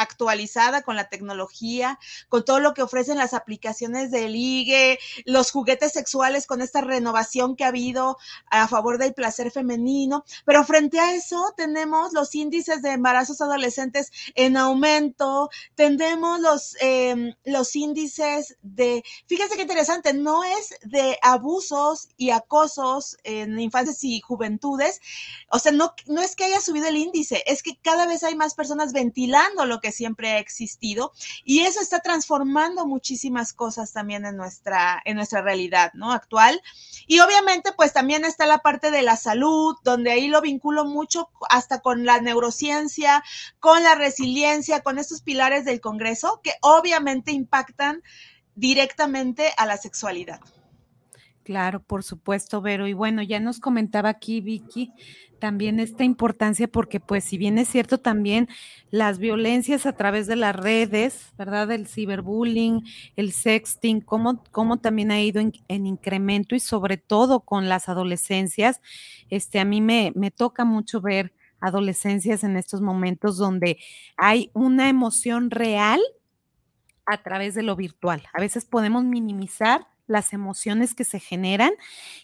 actualizada 0.00 0.82
con 0.82 0.96
la 0.96 1.08
tecnología, 1.08 1.98
con 2.28 2.44
todo 2.44 2.60
lo 2.60 2.74
que 2.74 2.82
ofrecen 2.82 3.18
las 3.18 3.34
aplicaciones 3.34 4.10
de 4.10 4.28
ligue, 4.28 4.98
los 5.24 5.50
juguetes 5.50 5.92
sexuales 5.92 6.46
con 6.46 6.62
esta 6.62 6.80
renovación 6.80 7.56
que 7.56 7.64
ha 7.64 7.68
habido 7.68 8.16
a 8.46 8.68
favor 8.68 8.98
del 8.98 9.14
placer 9.14 9.50
femenino. 9.50 10.24
Pero 10.44 10.64
frente 10.64 10.98
a 10.98 11.14
eso 11.14 11.52
tenemos 11.56 12.12
los 12.12 12.34
índices 12.34 12.82
de 12.82 12.92
embarazos 12.92 13.40
adolescentes 13.40 14.10
en 14.34 14.56
aumento, 14.56 15.50
tenemos 15.74 16.40
los, 16.40 16.76
em, 16.80 17.34
los 17.44 17.76
índices 17.76 18.56
de, 18.62 19.02
fíjense 19.26 19.56
qué 19.56 19.62
interesante, 19.62 20.12
no 20.14 20.44
es 20.44 20.74
de 20.82 21.18
abusos 21.22 22.08
y 22.16 22.30
acosos 22.30 23.16
en 23.24 23.58
infancias 23.60 24.02
y 24.04 24.20
juventudes, 24.20 25.00
o 25.50 25.58
sea, 25.58 25.72
no, 25.72 25.94
no 26.06 26.22
es 26.22 26.36
que 26.36 26.44
haya 26.44 26.60
subido 26.60 26.86
el 26.88 26.96
índice, 26.96 27.42
es 27.46 27.62
que 27.62 27.78
cada 27.82 28.06
vez 28.06 28.22
hay 28.22 28.34
más 28.34 28.54
personas 28.54 28.92
ventilando 28.92 29.66
lo 29.66 29.80
que 29.80 29.89
siempre 29.90 30.30
ha 30.30 30.38
existido 30.38 31.12
y 31.44 31.60
eso 31.60 31.80
está 31.80 32.00
transformando 32.00 32.86
muchísimas 32.86 33.52
cosas 33.52 33.92
también 33.92 34.24
en 34.24 34.36
nuestra, 34.36 35.00
en 35.04 35.16
nuestra 35.16 35.42
realidad, 35.42 35.92
¿no? 35.94 36.12
Actual. 36.12 36.60
Y 37.06 37.20
obviamente, 37.20 37.72
pues 37.76 37.92
también 37.92 38.24
está 38.24 38.46
la 38.46 38.58
parte 38.58 38.90
de 38.90 39.02
la 39.02 39.16
salud, 39.16 39.76
donde 39.84 40.12
ahí 40.12 40.28
lo 40.28 40.40
vinculo 40.40 40.84
mucho 40.84 41.30
hasta 41.48 41.80
con 41.80 42.04
la 42.04 42.20
neurociencia, 42.20 43.22
con 43.58 43.82
la 43.82 43.94
resiliencia, 43.94 44.80
con 44.80 44.98
estos 44.98 45.22
pilares 45.22 45.64
del 45.64 45.80
Congreso 45.80 46.40
que 46.42 46.52
obviamente 46.60 47.32
impactan 47.32 48.02
directamente 48.54 49.52
a 49.56 49.66
la 49.66 49.76
sexualidad. 49.76 50.40
Claro, 51.50 51.82
por 51.82 52.04
supuesto, 52.04 52.62
Vero. 52.62 52.86
Y 52.86 52.92
bueno, 52.92 53.22
ya 53.22 53.40
nos 53.40 53.58
comentaba 53.58 54.08
aquí 54.08 54.40
Vicky 54.40 54.92
también 55.40 55.80
esta 55.80 56.04
importancia 56.04 56.68
porque 56.68 57.00
pues 57.00 57.24
si 57.24 57.38
bien 57.38 57.58
es 57.58 57.66
cierto 57.66 57.98
también 57.98 58.48
las 58.92 59.18
violencias 59.18 59.84
a 59.84 59.94
través 59.94 60.28
de 60.28 60.36
las 60.36 60.54
redes, 60.54 61.32
¿verdad? 61.36 61.72
El 61.72 61.88
ciberbullying, 61.88 62.84
el 63.16 63.32
sexting, 63.32 64.00
cómo, 64.00 64.44
cómo 64.52 64.76
también 64.76 65.10
ha 65.10 65.20
ido 65.20 65.40
en, 65.40 65.86
incremento 65.86 66.54
y 66.54 66.60
sobre 66.60 66.98
todo 66.98 67.40
con 67.40 67.68
las 67.68 67.88
adolescencias, 67.88 68.80
este, 69.28 69.58
a 69.58 69.64
mí 69.64 69.80
me, 69.80 70.12
me 70.14 70.30
toca 70.30 70.64
mucho 70.64 71.00
ver 71.00 71.32
adolescencias 71.58 72.44
en 72.44 72.56
estos 72.58 72.80
momentos 72.80 73.38
donde 73.38 73.76
hay 74.16 74.52
una 74.54 74.88
emoción 74.88 75.50
real 75.50 76.00
a 77.06 77.24
través 77.24 77.56
de 77.56 77.64
lo 77.64 77.74
virtual. 77.74 78.22
A 78.32 78.40
veces 78.40 78.64
podemos 78.64 79.02
minimizar 79.02 79.88
las 80.10 80.32
emociones 80.32 80.94
que 80.94 81.04
se 81.04 81.20
generan 81.20 81.70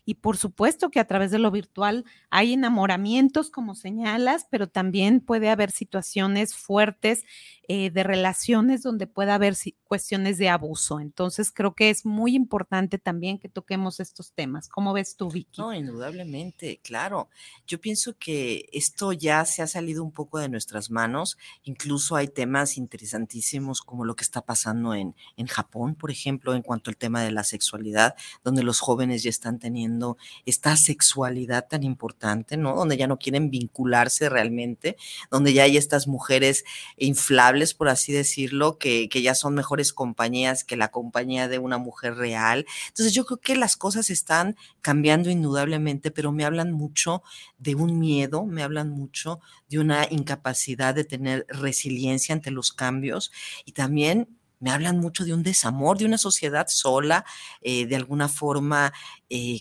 y 0.04 0.14
por 0.14 0.36
supuesto 0.36 0.90
que 0.90 1.00
a 1.00 1.06
través 1.06 1.30
de 1.30 1.38
lo 1.38 1.50
virtual 1.50 2.04
hay 2.30 2.52
enamoramientos, 2.52 3.48
como 3.48 3.74
señalas, 3.74 4.46
pero 4.50 4.68
también 4.68 5.20
puede 5.20 5.48
haber 5.50 5.70
situaciones 5.70 6.56
fuertes 6.56 7.24
eh, 7.68 7.90
de 7.90 8.04
relaciones 8.04 8.82
donde 8.82 9.08
pueda 9.08 9.34
haber 9.34 9.56
cuestiones 9.82 10.38
de 10.38 10.48
abuso. 10.48 11.00
Entonces, 11.00 11.50
creo 11.50 11.74
que 11.74 11.90
es 11.90 12.06
muy 12.06 12.36
importante 12.36 12.96
también 12.98 13.40
que 13.40 13.48
toquemos 13.48 13.98
estos 13.98 14.32
temas. 14.32 14.68
¿Cómo 14.68 14.92
ves 14.92 15.16
tú, 15.16 15.30
Vicky? 15.30 15.60
No, 15.60 15.74
indudablemente, 15.74 16.78
claro. 16.84 17.28
Yo 17.66 17.80
pienso 17.80 18.16
que 18.18 18.68
esto 18.72 19.12
ya 19.12 19.44
se 19.44 19.62
ha 19.62 19.66
salido 19.66 20.04
un 20.04 20.12
poco 20.12 20.38
de 20.38 20.48
nuestras 20.48 20.92
manos. 20.92 21.38
Incluso 21.64 22.14
hay 22.14 22.28
temas 22.28 22.76
interesantísimos 22.76 23.80
como 23.82 24.04
lo 24.04 24.14
que 24.14 24.22
está 24.22 24.42
pasando 24.42 24.94
en, 24.94 25.16
en 25.36 25.48
Japón, 25.48 25.96
por 25.96 26.12
ejemplo, 26.12 26.54
en 26.54 26.62
cuanto 26.62 26.90
al 26.90 26.96
tema 26.96 27.22
de 27.22 27.32
la 27.32 27.42
sexualidad, 27.42 28.14
donde 28.44 28.62
los 28.62 28.78
jóvenes 28.78 29.24
ya 29.24 29.30
están 29.30 29.58
teniendo 29.58 30.18
esta 30.44 30.76
sexualidad 30.76 31.66
tan 31.68 31.82
importante, 31.82 32.56
¿no? 32.56 32.76
Donde 32.76 32.96
ya 32.96 33.08
no 33.08 33.18
quieren 33.18 33.50
vincularse 33.50 34.28
realmente, 34.28 34.96
donde 35.32 35.52
ya 35.52 35.64
hay 35.64 35.76
estas 35.76 36.06
mujeres 36.06 36.64
inflables 36.96 37.55
por 37.74 37.88
así 37.88 38.12
decirlo, 38.12 38.78
que, 38.78 39.08
que, 39.08 39.22
ya 39.22 39.34
son 39.34 39.54
mejores 39.54 39.92
compañías 39.92 40.64
que 40.64 40.76
la 40.76 40.88
compañía 40.88 41.48
de 41.48 41.58
una 41.58 41.78
mujer 41.78 42.14
real. 42.16 42.66
Entonces 42.88 43.14
yo 43.14 43.24
creo 43.24 43.38
que 43.38 43.56
las 43.56 43.76
cosas 43.76 44.10
están 44.10 44.56
cambiando 44.80 45.30
indudablemente, 45.30 46.10
pero 46.10 46.32
me 46.32 46.44
hablan 46.44 46.72
mucho 46.72 47.22
de 47.58 47.74
un 47.74 47.98
miedo, 47.98 48.44
me 48.44 48.62
hablan 48.62 48.90
mucho 48.90 49.40
de 49.68 49.78
una 49.78 50.06
incapacidad 50.10 50.94
de 50.94 51.04
tener 51.04 51.46
resiliencia 51.48 52.34
ante 52.34 52.50
los 52.50 52.72
cambios 52.72 53.32
y 53.64 53.72
también 53.72 54.28
me 54.60 54.70
hablan 54.70 54.98
mucho 54.98 55.24
de 55.24 55.34
un 55.34 55.42
desamor, 55.42 55.98
de 55.98 56.06
una 56.06 56.18
sociedad 56.18 56.66
sola, 56.68 57.24
eh, 57.60 57.86
de 57.86 57.96
alguna 57.96 58.28
forma 58.28 58.92
eh, 59.28 59.60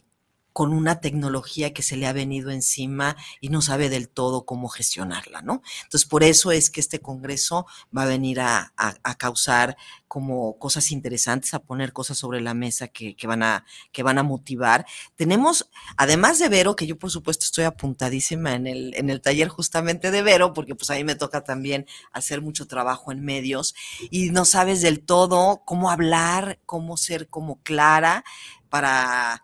con 0.56 0.72
una 0.72 1.02
tecnología 1.02 1.74
que 1.74 1.84
se 1.84 1.98
le 1.98 2.08
ha 2.08 2.14
venido 2.14 2.50
encima 2.50 3.18
y 3.42 3.50
no 3.50 3.62
sabe 3.62 3.90
del 3.90 4.08
todo 4.08 4.46
cómo 4.46 4.70
gestionarla, 4.70 5.42
¿no? 5.42 5.62
Entonces, 5.84 6.08
por 6.08 6.24
eso 6.24 6.54
es 6.54 6.70
que 6.70 6.80
este 6.80 7.02
Congreso 7.02 7.66
va 7.96 8.04
a 8.04 8.06
venir 8.06 8.40
a, 8.40 8.72
causar 9.18 9.76
como 10.08 10.58
cosas 10.58 10.92
interesantes, 10.92 11.54
a 11.54 11.60
poner 11.60 11.92
cosas 11.92 12.18
sobre 12.18 12.40
la 12.40 12.54
mesa 12.54 12.88
que, 12.88 13.18
van 13.28 13.44
a, 13.44 13.66
que 13.92 14.02
van 14.02 14.18
a 14.18 14.24
motivar. 14.24 14.86
Tenemos, 15.18 15.70
además 15.98 16.40
de 16.40 16.48
Vero, 16.48 16.78
que 16.78 16.88
yo 16.88 16.98
por 16.98 17.12
supuesto 17.12 17.44
estoy 17.44 17.66
apuntadísima 17.66 18.54
en 18.54 18.66
el, 18.66 18.96
en 18.96 19.10
el 19.10 19.20
taller 19.20 19.50
justamente 19.50 20.10
de 20.10 20.22
Vero, 20.22 20.54
porque 20.54 20.74
pues 20.74 20.90
a 20.90 20.96
mí 20.96 21.04
me 21.04 21.16
toca 21.16 21.44
también 21.44 21.86
hacer 22.14 22.42
mucho 22.42 22.66
trabajo 22.66 23.12
en 23.12 23.26
medios 23.26 23.76
y 24.10 24.30
no 24.30 24.46
sabes 24.46 24.82
del 24.82 25.02
todo 25.02 25.64
cómo 25.66 25.92
hablar, 25.92 26.62
cómo 26.66 26.96
ser 26.96 27.28
como 27.28 27.62
clara 27.62 28.24
para 28.70 29.44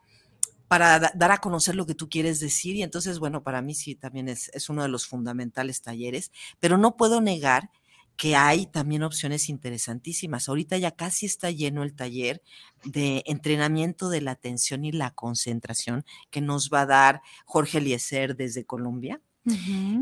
para 0.71 0.99
dar 0.99 1.31
a 1.34 1.39
conocer 1.39 1.75
lo 1.75 1.86
que 1.86 1.95
tú 1.95 2.07
quieres 2.07 2.39
decir. 2.39 2.77
Y 2.77 2.81
entonces, 2.81 3.19
bueno, 3.19 3.43
para 3.43 3.62
mí 3.62 3.75
sí, 3.75 3.93
también 3.93 4.29
es, 4.29 4.49
es 4.53 4.69
uno 4.69 4.84
de 4.84 4.88
los 4.88 5.05
fundamentales 5.05 5.81
talleres, 5.81 6.31
pero 6.62 6.77
no 6.77 6.95
puedo 6.95 7.19
negar 7.19 7.71
que 8.15 8.38
hay 8.38 8.67
también 8.67 9.03
opciones 9.03 9.49
interesantísimas. 9.49 10.47
Ahorita 10.47 10.77
ya 10.77 10.91
casi 10.91 11.25
está 11.25 11.51
lleno 11.51 11.84
el 11.84 11.93
taller 11.93 12.41
de 12.86 13.21
entrenamiento 13.25 14.07
de 14.07 14.21
la 14.21 14.31
atención 14.31 14.86
y 14.86 14.93
la 14.93 15.12
concentración 15.12 16.05
que 16.29 16.39
nos 16.39 16.69
va 16.69 16.84
a 16.84 16.86
dar 16.86 17.21
Jorge 17.43 17.79
Eliezer 17.79 18.38
desde 18.38 18.63
Colombia. 18.63 19.19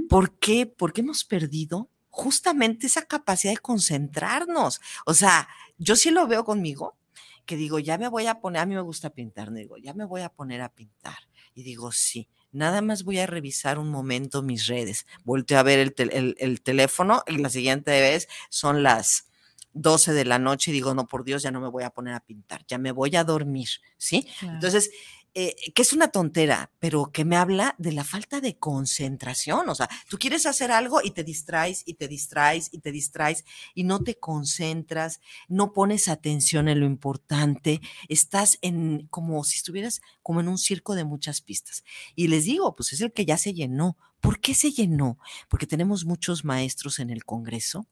¿Por 0.07 0.37
qué? 0.37 0.67
Porque 0.67 1.01
hemos 1.01 1.25
perdido 1.25 1.89
justamente 2.11 2.85
esa 2.85 3.07
capacidad 3.07 3.53
de 3.53 3.59
concentrarnos. 3.59 4.81
O 5.07 5.15
sea, 5.15 5.47
yo 5.79 5.95
sí 5.95 6.11
lo 6.11 6.27
veo 6.27 6.45
conmigo 6.45 6.98
que 7.45 7.55
digo, 7.55 7.79
ya 7.79 7.97
me 7.97 8.07
voy 8.07 8.27
a 8.27 8.39
poner, 8.39 8.61
a 8.61 8.65
mí 8.65 8.75
me 8.75 8.81
gusta 8.81 9.09
pintar, 9.09 9.51
digo, 9.51 9.77
ya 9.77 9.93
me 9.93 10.05
voy 10.05 10.21
a 10.21 10.29
poner 10.29 10.61
a 10.61 10.69
pintar. 10.69 11.17
Y 11.53 11.63
digo, 11.63 11.91
sí, 11.91 12.27
nada 12.51 12.81
más 12.81 13.03
voy 13.03 13.19
a 13.19 13.27
revisar 13.27 13.79
un 13.79 13.89
momento 13.89 14.41
mis 14.41 14.67
redes. 14.67 15.05
Volteo 15.23 15.59
a 15.59 15.63
ver 15.63 15.93
el, 15.97 16.61
teléfono 16.61 17.23
y 17.27 17.37
la 17.37 17.49
siguiente 17.49 17.91
vez 17.91 18.27
son 18.49 18.83
las 18.83 19.27
12 19.73 20.13
de 20.13 20.25
la 20.25 20.39
noche 20.39 20.71
y 20.71 20.73
digo, 20.73 20.93
no, 20.93 21.07
por 21.07 21.23
Dios, 21.23 21.43
ya 21.43 21.51
no 21.51 21.61
me 21.61 21.69
voy 21.69 21.83
a 21.83 21.89
poner 21.89 22.13
a 22.13 22.19
pintar, 22.19 22.65
ya 22.67 22.77
me 22.77 22.91
voy 22.91 23.15
a 23.15 23.23
dormir, 23.23 23.69
¿sí? 23.97 24.27
Entonces, 24.41 24.91
eh, 25.33 25.55
que 25.75 25.81
es 25.81 25.93
una 25.93 26.07
tontera, 26.07 26.71
pero 26.79 27.11
que 27.11 27.25
me 27.25 27.35
habla 27.35 27.75
de 27.77 27.91
la 27.91 28.03
falta 28.03 28.41
de 28.41 28.57
concentración. 28.57 29.69
O 29.69 29.75
sea, 29.75 29.89
tú 30.09 30.17
quieres 30.17 30.45
hacer 30.45 30.71
algo 30.71 31.01
y 31.03 31.11
te 31.11 31.23
distraes 31.23 31.83
y 31.85 31.93
te 31.95 32.07
distraes 32.07 32.69
y 32.71 32.79
te 32.79 32.91
distraes 32.91 33.45
y 33.75 33.83
no 33.83 34.03
te 34.03 34.15
concentras, 34.15 35.19
no 35.47 35.71
pones 35.73 36.07
atención 36.07 36.67
en 36.67 36.79
lo 36.79 36.85
importante, 36.85 37.81
estás 38.07 38.57
en 38.61 39.07
como 39.09 39.43
si 39.43 39.57
estuvieras 39.57 40.01
como 40.21 40.41
en 40.41 40.47
un 40.47 40.57
circo 40.57 40.95
de 40.95 41.05
muchas 41.05 41.41
pistas. 41.41 41.83
Y 42.15 42.27
les 42.27 42.45
digo, 42.45 42.75
pues 42.75 42.93
es 42.93 43.01
el 43.01 43.13
que 43.13 43.25
ya 43.25 43.37
se 43.37 43.53
llenó. 43.53 43.97
¿Por 44.21 44.39
qué 44.39 44.53
se 44.53 44.71
llenó? 44.71 45.17
Porque 45.47 45.67
tenemos 45.67 46.05
muchos 46.05 46.43
maestros 46.43 46.99
en 46.99 47.09
el 47.09 47.23
Congreso 47.23 47.87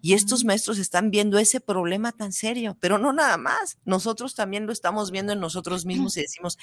y 0.00 0.14
estos 0.14 0.44
maestros 0.44 0.78
están 0.78 1.10
viendo 1.10 1.38
ese 1.38 1.60
problema 1.60 2.12
tan 2.12 2.32
serio, 2.32 2.76
pero 2.80 2.98
no 2.98 3.12
nada 3.12 3.36
más. 3.36 3.78
Nosotros 3.84 4.34
también 4.34 4.66
lo 4.66 4.72
estamos 4.72 5.10
viendo 5.10 5.32
en 5.32 5.40
nosotros 5.40 5.84
mismos 5.84 6.16
y 6.16 6.20
decimos, 6.22 6.58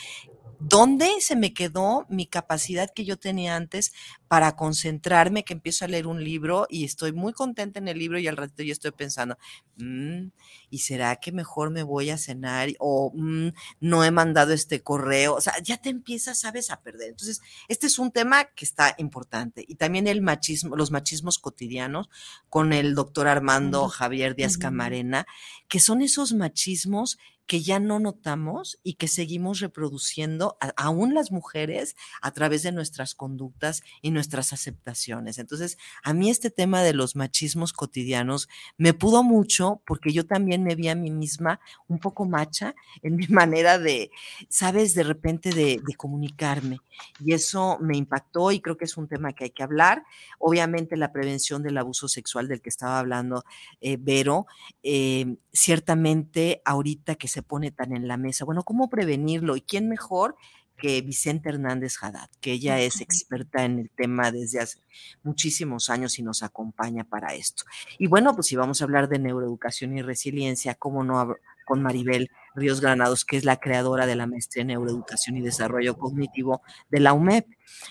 ¿dónde 0.60 1.10
se 1.20 1.36
me 1.36 1.54
quedó 1.54 2.06
mi 2.10 2.26
capacidad 2.26 2.90
que 2.94 3.06
yo 3.06 3.18
tenía 3.18 3.56
antes 3.56 3.94
para 4.28 4.56
concentrarme? 4.56 5.44
Que 5.44 5.54
empiezo 5.54 5.86
a 5.86 5.90
leer 5.90 6.08
un 6.08 6.24
libro 6.24 6.66
y 6.70 6.86
estoy 6.86 7.12
muy 7.12 7.34
contenta 7.34 7.80
en 7.80 7.88
el 7.88 8.00
libro 8.00 8.20
y 8.20 8.28
al 8.28 8.38
ratito 8.38 8.64
yo 8.64 8.72
estoy 8.72 8.92
pensando, 8.92 9.38
mm, 9.78 10.28
¿y 10.70 10.80
será 10.80 11.18
que 11.18 11.32
mejor 11.32 11.70
me 11.70 11.84
voy 11.84 12.10
a 12.10 12.18
cenar? 12.18 12.70
O 12.80 13.12
mm, 13.14 13.50
no 13.82 14.04
he 14.04 14.12
mandado 14.12 14.54
este 14.54 14.82
correo. 14.82 15.36
O 15.36 15.42
sea, 15.42 15.54
ya 15.62 15.78
te 15.78 15.90
empiezas, 15.90 16.40
sabes, 16.40 16.72
a 16.72 16.82
perder. 16.82 17.10
Entonces, 17.10 17.42
este 17.68 17.88
es 17.88 18.00
un 18.00 18.12
tema 18.12 18.46
que 18.46 18.66
está 18.66 18.96
importante. 19.04 19.64
Y 19.68 19.76
también 19.76 20.08
el 20.08 20.22
machismo, 20.22 20.76
los 20.76 20.90
machismos 20.90 21.38
cotidianos 21.38 22.10
con 22.50 22.74
el 22.74 22.96
doctor 22.96 23.28
Armando 23.28 23.88
Javier 23.90 24.36
Díaz 24.36 24.58
Camarena, 24.58 25.28
que 25.68 25.80
son 25.80 26.02
esos 26.02 26.34
machismos 26.34 27.18
que 27.46 27.62
ya 27.62 27.80
no 27.80 28.00
notamos 28.00 28.80
y 28.84 28.94
que 28.94 29.08
seguimos 29.08 29.60
reproduciendo 29.60 30.58
aún 30.78 31.14
las 31.14 31.32
mujeres 31.32 31.96
a 32.22 32.32
través 32.32 32.64
de 32.64 32.72
nuestras 32.72 33.16
conductas 33.16 33.84
y 34.02 34.12
nuestras 34.12 34.54
aceptaciones. 34.54 35.38
Entonces, 35.38 35.78
a 36.04 36.14
mí 36.14 36.30
este 36.30 36.52
tema 36.52 36.82
de 36.84 36.94
los 36.94 37.16
machismos 37.16 37.74
cotidianos 37.74 38.48
me 38.78 38.94
pudo 38.94 39.24
mucho 39.24 39.82
porque 39.86 40.14
yo 40.14 40.26
también 40.26 40.64
me 40.64 40.76
vi 40.76 40.88
a 40.88 40.96
mí 40.96 41.12
misma 41.12 41.60
un 41.88 42.00
poco 42.00 42.26
macha 42.26 42.76
en 43.02 43.16
mi 43.16 43.28
manera 43.30 43.78
de, 43.78 44.12
sabes, 44.50 44.94
de 44.94 45.04
repente 45.04 45.52
de, 45.52 45.82
comunicarme. 45.98 46.80
Y 47.24 47.34
eso 47.34 47.78
me 47.80 47.96
impactó 47.96 48.52
y 48.52 48.60
creo 48.60 48.78
que 48.78 48.86
es 48.86 48.98
un 48.98 49.08
tema 49.08 49.34
que 49.34 49.46
hay 49.46 49.50
que 49.52 49.64
hablar. 49.64 50.04
Obviamente 50.40 50.98
la 50.98 51.12
prevención 51.14 51.62
del 51.62 51.78
abuso 51.78 52.08
sexual 52.08 52.48
del 52.48 52.62
que 52.62 52.70
estaba 52.70 53.00
hablando 53.00 53.44
eh, 53.80 53.98
Vero, 54.00 54.48
eh, 54.82 55.38
ciertamente 55.52 56.62
ahorita 56.66 57.16
que 57.16 57.28
se 57.34 57.42
pone 57.42 57.72
tan 57.72 57.96
en 57.96 58.08
la 58.08 58.18
mesa. 58.18 58.46
Bueno, 58.46 58.64
¿cómo 58.64 58.90
prevenirlo? 58.90 59.56
¿Y 59.56 59.62
quién 59.62 59.90
mejor 59.90 60.36
que 60.78 61.02
Vicente 61.02 61.50
Hernández 61.50 61.96
Haddad, 62.02 62.30
que 62.42 62.52
ella 62.54 62.80
es 62.80 63.02
experta 63.02 63.66
en 63.66 63.80
el 63.80 63.90
tema 63.90 64.32
desde 64.32 64.60
hace 64.60 64.80
muchísimos 65.24 65.90
años 65.90 66.20
y 66.20 66.24
nos 66.24 66.44
acompaña 66.44 67.04
para 67.04 67.34
esto? 67.34 67.64
Y 67.98 68.08
bueno, 68.08 68.36
pues 68.36 68.48
si 68.48 68.56
vamos 68.56 68.82
a 68.82 68.84
hablar 68.86 69.10
de 69.10 69.20
neuroeducación 69.20 69.98
y 69.98 70.02
resiliencia, 70.02 70.76
¿cómo 70.76 71.04
no 71.04 71.36
con 71.66 71.82
Maribel 71.82 72.30
Ríos 72.56 72.82
Granados, 72.82 73.26
que 73.26 73.38
es 73.38 73.46
la 73.46 73.58
creadora 73.58 74.06
de 74.06 74.16
la 74.16 74.28
maestría 74.28 74.62
en 74.62 74.68
neuroeducación 74.68 75.38
y 75.38 75.42
desarrollo 75.42 75.98
cognitivo 75.98 76.62
de 76.90 77.00
la 77.00 77.14
UMEP. 77.14 77.48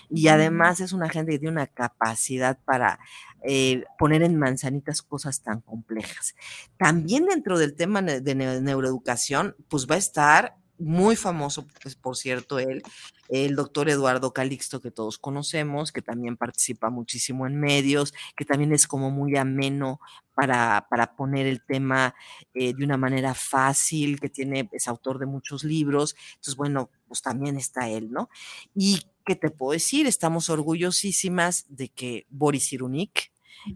Y 0.09 0.27
además 0.27 0.79
es 0.79 0.93
una 0.93 1.09
gente 1.09 1.31
que 1.31 1.39
tiene 1.39 1.51
una 1.51 1.67
capacidad 1.67 2.57
para 2.65 2.99
eh, 3.43 3.83
poner 3.99 4.23
en 4.23 4.37
manzanitas 4.37 5.01
cosas 5.01 5.41
tan 5.41 5.61
complejas. 5.61 6.35
También 6.77 7.25
dentro 7.25 7.57
del 7.57 7.75
tema 7.75 8.01
de 8.01 8.35
neuroeducación, 8.35 9.55
pues 9.67 9.87
va 9.89 9.95
a 9.95 9.99
estar 9.99 10.55
muy 10.79 11.15
famoso, 11.15 11.65
pues, 11.81 11.95
por 11.95 12.17
cierto, 12.17 12.59
él, 12.59 12.81
el 13.29 13.55
doctor 13.55 13.89
Eduardo 13.89 14.33
Calixto, 14.33 14.81
que 14.81 14.91
todos 14.91 15.17
conocemos, 15.17 15.91
que 15.91 16.01
también 16.01 16.37
participa 16.37 16.89
muchísimo 16.89 17.47
en 17.47 17.59
medios, 17.59 18.13
que 18.35 18.45
también 18.45 18.73
es 18.73 18.87
como 18.87 19.11
muy 19.11 19.37
ameno 19.37 19.99
para, 20.35 20.87
para 20.89 21.15
poner 21.15 21.45
el 21.45 21.63
tema 21.63 22.15
eh, 22.53 22.73
de 22.73 22.83
una 22.83 22.97
manera 22.97 23.33
fácil, 23.33 24.19
que 24.19 24.29
tiene, 24.29 24.69
es 24.71 24.87
autor 24.87 25.19
de 25.19 25.25
muchos 25.25 25.63
libros. 25.63 26.15
Entonces, 26.35 26.55
bueno, 26.55 26.89
pues 27.07 27.21
también 27.21 27.57
está 27.57 27.89
él, 27.89 28.11
¿no? 28.11 28.29
Y 28.75 29.01
qué 29.25 29.35
te 29.35 29.51
puedo 29.51 29.73
decir, 29.73 30.07
estamos 30.07 30.49
orgullosísimas 30.49 31.65
de 31.69 31.89
que 31.89 32.25
Boris 32.29 32.73
Irunik, 32.73 33.31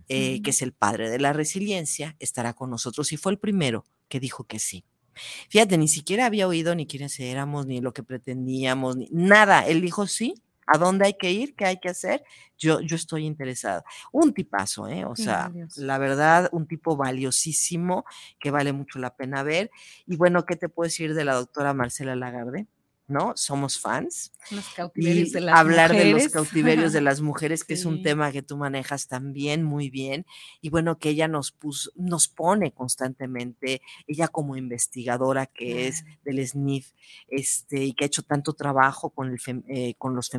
eh, 0.09 0.41
que 0.41 0.49
es 0.49 0.61
el 0.61 0.73
padre 0.73 1.09
de 1.09 1.19
la 1.19 1.31
resiliencia, 1.31 2.15
estará 2.19 2.53
con 2.53 2.69
nosotros 2.69 3.11
y 3.13 3.17
fue 3.17 3.31
el 3.31 3.39
primero 3.39 3.85
que 4.09 4.19
dijo 4.19 4.45
que 4.45 4.59
sí. 4.59 4.83
Fíjate, 5.49 5.77
ni 5.77 5.87
siquiera 5.87 6.25
había 6.25 6.47
oído 6.47 6.75
ni 6.75 6.87
quiénes 6.87 7.19
éramos, 7.19 7.65
ni 7.65 7.81
lo 7.81 7.93
que 7.93 8.03
pretendíamos, 8.03 8.97
ni 8.97 9.09
nada. 9.11 9.65
Él 9.67 9.81
dijo 9.81 10.07
sí, 10.07 10.35
¿a 10.67 10.77
dónde 10.77 11.05
hay 11.05 11.13
que 11.13 11.31
ir? 11.31 11.55
¿Qué 11.55 11.65
hay 11.65 11.79
que 11.79 11.89
hacer? 11.89 12.23
Yo, 12.57 12.81
yo 12.81 12.95
estoy 12.95 13.25
interesada. 13.25 13.83
Un 14.11 14.33
tipazo, 14.33 14.87
¿eh? 14.87 15.05
O 15.05 15.15
sea, 15.15 15.51
la 15.77 15.97
verdad, 15.97 16.49
un 16.51 16.67
tipo 16.67 16.95
valiosísimo 16.97 18.05
que 18.39 18.51
vale 18.51 18.73
mucho 18.73 18.99
la 18.99 19.15
pena 19.15 19.43
ver. 19.43 19.71
Y 20.05 20.17
bueno, 20.17 20.45
¿qué 20.45 20.55
te 20.55 20.69
puedo 20.69 20.87
decir 20.87 21.13
de 21.13 21.25
la 21.25 21.35
doctora 21.35 21.73
Marcela 21.73 22.15
Lagarde? 22.15 22.67
¿No? 23.07 23.33
Somos 23.35 23.79
fans. 23.79 24.33
y 24.95 25.29
de 25.31 25.49
hablar 25.49 25.91
de 25.91 26.11
los 26.11 26.29
cautiverios 26.29 26.93
de 26.93 27.01
las 27.01 27.21
mujeres, 27.21 27.63
que 27.63 27.73
es 27.73 27.85
un 27.85 28.03
tema 28.03 28.31
que 28.31 28.41
tú 28.41 28.57
manejas 28.57 29.07
también 29.07 29.63
muy 29.63 29.89
bien. 29.89 30.25
Y 30.61 30.69
bueno, 30.69 30.97
que 30.97 31.09
ella 31.09 31.27
nos 31.27 31.51
puso, 31.51 31.91
nos 31.95 32.27
pone 32.27 32.71
constantemente, 32.71 33.81
ella 34.07 34.27
como 34.27 34.57
investigadora 34.57 35.45
que 35.45 35.87
es 35.87 36.05
del 36.25 36.45
SNIF, 36.45 36.91
este, 37.27 37.85
y 37.85 37.93
que 37.93 38.05
ha 38.05 38.07
hecho 38.07 38.23
tanto 38.23 38.53
trabajo 38.53 39.09
con, 39.09 39.29
el 39.29 39.39
eh, 39.67 39.95
con 39.97 40.15
los 40.15 40.31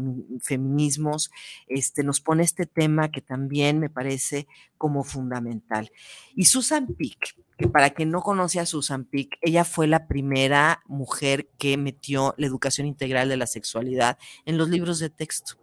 feminismos, 0.43 1.31
este, 1.67 2.05
nos 2.05 2.21
pone 2.21 2.43
este 2.43 2.67
tema 2.67 3.11
que 3.11 3.21
también 3.21 3.79
me 3.79 3.91
parece 3.91 4.47
como 4.77 5.05
fundamental. 5.05 5.91
Y 6.35 6.45
Susan 6.45 6.87
Pick, 6.95 7.37
que 7.59 7.69
para 7.69 7.91
quien 7.91 8.11
no 8.11 8.23
conoce 8.23 8.61
a 8.61 8.67
Susan 8.67 9.05
Pick, 9.05 9.37
ella 9.43 9.65
fue 9.65 9.89
la 9.89 10.07
primera 10.07 10.81
mujer 10.87 11.49
que 11.59 11.77
metió 11.77 12.35
la 12.39 12.47
educación 12.47 12.87
integral 12.87 13.29
de 13.29 13.37
la 13.37 13.47
sexualidad 13.47 14.17
en 14.45 14.57
los 14.57 14.69
libros 14.69 15.01
de 15.01 15.11
texto. 15.11 15.57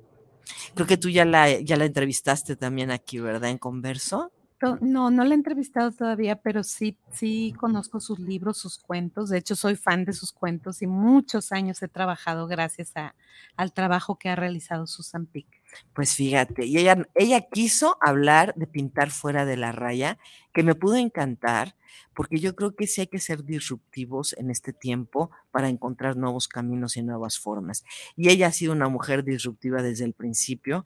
Creo 0.74 0.86
que 0.86 0.98
tú 0.98 1.10
ya 1.10 1.24
la, 1.24 1.60
ya 1.62 1.78
la 1.78 1.86
entrevistaste 1.86 2.58
también 2.58 2.92
aquí, 2.92 3.20
¿verdad? 3.20 3.50
En 3.50 3.58
Converso. 3.58 4.32
no, 4.82 5.10
no 5.10 5.24
la 5.24 5.32
he 5.32 5.36
entrevistado 5.36 5.92
todavía, 5.92 6.36
pero 6.36 6.64
sí, 6.64 6.98
sí 7.12 7.54
conozco 7.58 8.02
sus 8.02 8.20
libros, 8.20 8.58
sus 8.58 8.78
cuentos. 8.78 9.30
De 9.30 9.38
hecho, 9.38 9.56
soy 9.56 9.76
fan 9.76 10.04
de 10.04 10.12
sus 10.12 10.34
cuentos 10.34 10.82
y 10.82 10.88
muchos 10.88 11.54
años 11.54 11.82
he 11.82 11.88
trabajado 11.88 12.46
gracias 12.48 12.92
a, 12.96 13.16
al 13.56 13.74
trabajo 13.74 14.20
que 14.20 14.30
ha 14.30 14.36
realizado 14.36 14.86
Susan 14.86 15.26
Pick. 15.28 15.62
Pues 15.94 16.16
fíjate, 16.16 16.66
y 16.66 16.78
ella, 16.78 17.08
ella 17.16 17.42
quiso 17.42 17.98
hablar 18.02 18.54
de 18.56 18.68
pintar 18.68 19.12
fuera 19.12 19.46
de 19.46 19.58
la 19.58 19.72
raya, 19.72 20.18
que 20.54 20.64
me 20.64 20.76
pudo 20.76 20.96
encantar, 20.96 21.76
porque 22.14 22.40
yo 22.40 22.56
creo 22.56 22.76
que 22.76 22.88
sí 22.88 23.02
hay 23.02 23.08
que 23.08 23.20
ser 23.20 23.44
disruptivos 23.44 24.34
en 24.38 24.50
este 24.50 24.72
tiempo 24.74 25.32
para 25.52 25.70
encontrar 25.70 26.16
nuevos 26.16 26.48
caminos 26.48 26.96
y 26.98 27.04
nuevas 27.04 27.40
formas. 27.40 27.84
Y 28.16 28.30
ella 28.30 28.48
ha 28.48 28.52
sido 28.52 28.72
una 28.72 28.88
mujer 28.90 29.24
disruptiva 29.24 29.82
desde 29.82 30.06
el 30.06 30.14
principio, 30.14 30.86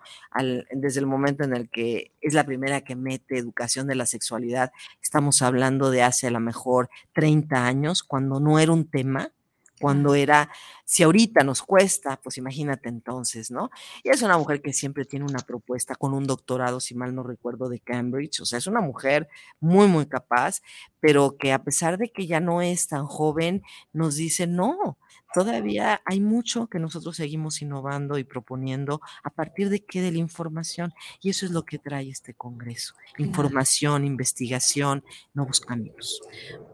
desde 0.71 0.99
el 0.99 1.05
momento 1.07 1.43
en 1.43 1.55
el 1.55 1.69
que 1.69 2.13
es 2.21 2.33
la 2.33 2.45
primera 2.45 2.81
que 2.81 2.95
mete 2.95 3.37
educación 3.37 3.87
de 3.87 3.95
la 3.95 4.05
sexualidad. 4.07 4.71
Estamos 5.01 5.41
hablando 5.41 5.91
de 5.91 6.03
hace 6.03 6.27
a 6.27 6.31
lo 6.31 6.39
mejor 6.39 6.89
30 7.13 7.65
años, 7.65 8.03
cuando 8.03 8.39
no 8.39 8.59
era 8.59 8.71
un 8.71 8.89
tema 8.89 9.31
cuando 9.79 10.15
era, 10.15 10.49
si 10.85 11.03
ahorita 11.03 11.43
nos 11.43 11.61
cuesta, 11.61 12.19
pues 12.21 12.37
imagínate 12.37 12.89
entonces, 12.89 13.51
¿no? 13.51 13.69
Y 14.03 14.09
es 14.09 14.21
una 14.21 14.37
mujer 14.37 14.61
que 14.61 14.73
siempre 14.73 15.05
tiene 15.05 15.25
una 15.25 15.39
propuesta 15.39 15.95
con 15.95 16.13
un 16.13 16.25
doctorado, 16.25 16.79
si 16.79 16.95
mal 16.95 17.15
no 17.15 17.23
recuerdo, 17.23 17.69
de 17.69 17.79
Cambridge, 17.79 18.41
o 18.41 18.45
sea, 18.45 18.57
es 18.59 18.67
una 18.67 18.81
mujer 18.81 19.27
muy, 19.59 19.87
muy 19.87 20.05
capaz, 20.07 20.61
pero 20.99 21.37
que 21.37 21.53
a 21.53 21.63
pesar 21.63 21.97
de 21.97 22.11
que 22.11 22.27
ya 22.27 22.39
no 22.39 22.61
es 22.61 22.87
tan 22.87 23.05
joven, 23.05 23.63
nos 23.93 24.15
dice, 24.15 24.47
no, 24.47 24.97
todavía 25.33 26.01
hay 26.05 26.19
mucho 26.19 26.67
que 26.67 26.79
nosotros 26.79 27.15
seguimos 27.15 27.61
innovando 27.61 28.17
y 28.17 28.23
proponiendo 28.23 29.01
a 29.23 29.29
partir 29.29 29.69
de 29.69 29.83
qué 29.83 30.01
de 30.01 30.11
la 30.11 30.17
información 30.17 30.93
y 31.21 31.29
eso 31.29 31.45
es 31.45 31.51
lo 31.51 31.63
que 31.63 31.77
trae 31.77 32.09
este 32.09 32.33
congreso 32.33 32.95
información 33.17 34.05
investigación 34.05 35.03
nuevos 35.33 35.59
caminos. 35.59 36.21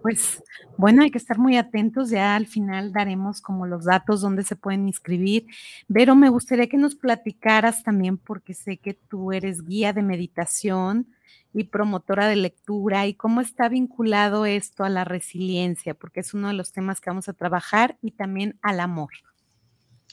Pues 0.01 0.43
bueno 0.77 1.03
hay 1.03 1.11
que 1.11 1.17
estar 1.17 1.37
muy 1.37 1.57
atentos 1.57 2.09
ya 2.09 2.35
al 2.35 2.47
final 2.47 2.91
daremos 2.93 3.41
como 3.41 3.65
los 3.65 3.85
datos 3.85 4.21
donde 4.21 4.43
se 4.43 4.55
pueden 4.55 4.87
inscribir 4.87 5.45
pero 5.91 6.15
me 6.15 6.29
gustaría 6.29 6.67
que 6.67 6.77
nos 6.77 6.95
platicaras 6.95 7.83
también 7.83 8.17
porque 8.17 8.53
sé 8.53 8.77
que 8.77 8.93
tú 8.93 9.31
eres 9.31 9.65
guía 9.65 9.93
de 9.93 10.01
meditación 10.01 11.07
y 11.55 11.63
promotora 11.63 12.27
de 12.27 12.35
lectura 12.35 13.07
y 13.07 13.13
cómo 13.13 13.39
está 13.39 13.69
vinculado 13.69 14.45
esto 14.45 14.83
a 14.83 14.89
la 14.89 15.05
resiliencia, 15.05 15.93
porque 15.93 16.19
es 16.19 16.33
uno 16.33 16.49
de 16.49 16.53
los 16.53 16.73
temas 16.73 16.99
que 16.99 17.09
vamos 17.09 17.29
a 17.29 17.33
trabajar 17.33 17.97
y 18.01 18.11
también 18.11 18.59
al 18.61 18.81
amor. 18.81 19.11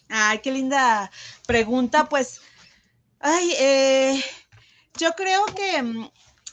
Ay, 0.08 0.38
qué 0.38 0.52
linda 0.52 1.10
pregunta. 1.44 2.08
Pues, 2.08 2.42
ay, 3.18 3.54
eh, 3.58 4.24
yo 4.96 5.14
creo 5.16 5.44
que 5.46 5.82
mm, 5.82 6.10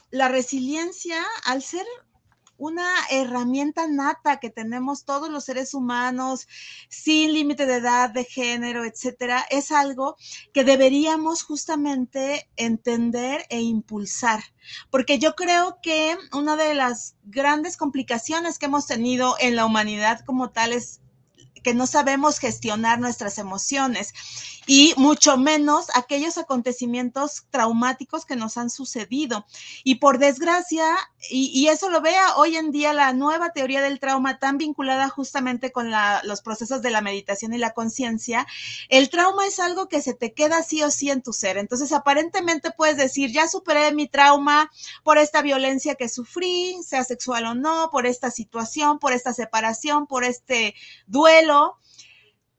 la 0.09 0.27
resiliencia, 0.27 1.23
al 1.45 1.61
ser 1.61 1.85
una 2.59 2.93
herramienta 3.09 3.87
nata 3.87 4.39
que 4.39 4.49
tenemos 4.49 5.05
todos 5.05 5.29
los 5.31 5.45
seres 5.45 5.73
humanos 5.73 6.47
sin 6.89 7.33
límite 7.33 7.65
de 7.65 7.77
edad, 7.77 8.09
de 8.09 8.25
género, 8.25 8.83
etcétera, 8.83 9.45
es 9.49 9.71
algo 9.71 10.17
que 10.53 10.65
deberíamos 10.65 11.41
justamente 11.41 12.49
entender 12.57 13.45
e 13.49 13.61
impulsar. 13.61 14.43
Porque 14.91 15.17
yo 15.17 15.35
creo 15.35 15.79
que 15.81 16.17
una 16.33 16.57
de 16.57 16.75
las 16.75 17.15
grandes 17.23 17.77
complicaciones 17.77 18.59
que 18.59 18.65
hemos 18.65 18.85
tenido 18.85 19.35
en 19.39 19.55
la 19.55 19.65
humanidad 19.65 20.19
como 20.25 20.51
tal 20.51 20.73
es 20.73 20.99
que 21.63 21.73
no 21.73 21.87
sabemos 21.87 22.39
gestionar 22.39 22.99
nuestras 22.99 23.37
emociones 23.37 24.13
y 24.71 24.93
mucho 24.97 25.35
menos 25.35 25.87
aquellos 25.95 26.37
acontecimientos 26.37 27.47
traumáticos 27.49 28.27
que 28.27 28.35
nos 28.35 28.55
han 28.55 28.69
sucedido. 28.69 29.47
Y 29.83 29.95
por 29.95 30.19
desgracia, 30.19 30.85
y, 31.27 31.67
eso 31.69 31.89
lo 31.89 32.01
vea 32.01 32.35
hoy 32.35 32.55
en 32.55 32.69
día 32.69 32.93
la 32.93 33.11
nueva 33.13 33.49
teoría 33.49 33.81
del 33.81 33.99
trauma 33.99 34.37
tan 34.37 34.59
vinculada 34.59 35.09
justamente 35.09 35.71
con 35.71 35.89
los 36.21 36.41
procesos 36.41 36.83
de 36.83 36.91
la 36.91 37.01
meditación 37.01 37.51
y 37.55 37.57
la 37.57 37.73
conciencia, 37.73 38.45
el 38.89 39.09
trauma 39.09 39.47
es 39.47 39.59
algo 39.59 39.89
que 39.89 40.03
se 40.03 40.13
te 40.13 40.33
queda 40.35 40.61
sí 40.61 40.83
o 40.83 40.91
sí 40.91 41.09
en 41.09 41.23
tu 41.23 41.33
ser. 41.33 41.57
Entonces, 41.57 41.91
aparentemente 41.91 42.69
puedes 42.69 42.97
decir, 42.97 43.31
ya 43.31 43.47
superé 43.47 43.91
mi 43.91 44.07
trauma 44.07 44.69
por 45.03 45.17
esta 45.17 45.41
violencia 45.41 45.95
que 45.95 46.09
sufrí, 46.09 46.77
sea 46.83 47.03
sexual 47.03 47.45
o 47.45 47.55
no, 47.55 47.89
por 47.91 48.05
esta 48.05 48.29
situación, 48.29 48.99
por 48.99 49.13
esta 49.13 49.33
separación, 49.33 50.05
por 50.05 50.23
este 50.23 50.75
duelo 51.07 51.79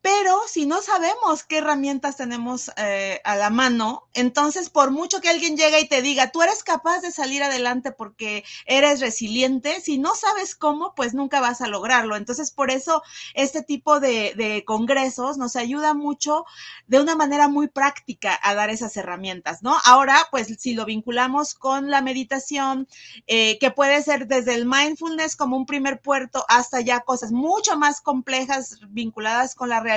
pero 0.03 0.41
si 0.49 0.65
no 0.65 0.81
sabemos 0.81 1.45
qué 1.45 1.59
herramientas 1.59 2.17
tenemos 2.17 2.71
eh, 2.77 3.21
a 3.25 3.37
la 3.37 3.51
mano, 3.51 4.09
entonces 4.15 4.71
por 4.71 4.91
mucho 4.91 5.21
que 5.21 5.29
alguien 5.29 5.57
llegue 5.57 5.81
y 5.81 5.89
te 5.89 6.01
diga, 6.01 6.31
tú 6.31 6.43
eres 6.43 6.65
capaz 6.65 7.01
de 7.01 7.13
salir 7.13 7.43
adelante 7.43 7.93
porque 7.93 8.45
eres 8.65 9.01
resiliente, 9.01 9.81
si 9.81 9.99
no 9.99 10.15
sabes 10.15 10.55
cómo, 10.55 10.95
pues 10.95 11.13
nunca 11.13 11.41
vas 11.41 11.61
a 11.61 11.69
lograrlo. 11.69 12.17
Entonces 12.17 12.51
por 12.51 12.71
eso 12.71 13.03
este 13.35 13.63
tipo 13.63 14.01
de, 14.01 14.65
congresos 14.67 15.37
nos 15.37 15.57
ayuda 15.57 15.95
mucho 15.95 16.45
de 16.87 17.01
una 17.01 17.15
manera 17.15 17.49
muy 17.49 17.69
práctica 17.69 18.39
a 18.43 18.55
dar 18.55 18.71
esas 18.71 18.97
herramientas, 18.97 19.63
¿no? 19.63 19.77
Ahora, 19.85 20.17
pues 20.31 20.49
si 20.59 20.75
lo 20.75 20.85
vinculamos 20.85 21.55
con 21.55 21.91
la 21.91 22.03
meditación, 22.03 22.89
eh, 23.27 23.59
que 23.59 23.71
puede 23.71 24.03
ser 24.03 24.27
desde 24.27 24.55
el 24.55 24.67
mindfulness 24.67 25.37
como 25.37 25.57
un 25.57 25.67
primer 25.67 26.01
puerto 26.01 26.45
hasta 26.49 26.81
ya 26.81 27.01
cosas 27.01 27.33
mucho 27.33 27.77
más 27.77 28.01
complejas 28.01 28.79
vinculadas 28.89 29.55
con 29.55 29.69
la 29.69 29.81
realidad, 29.81 29.90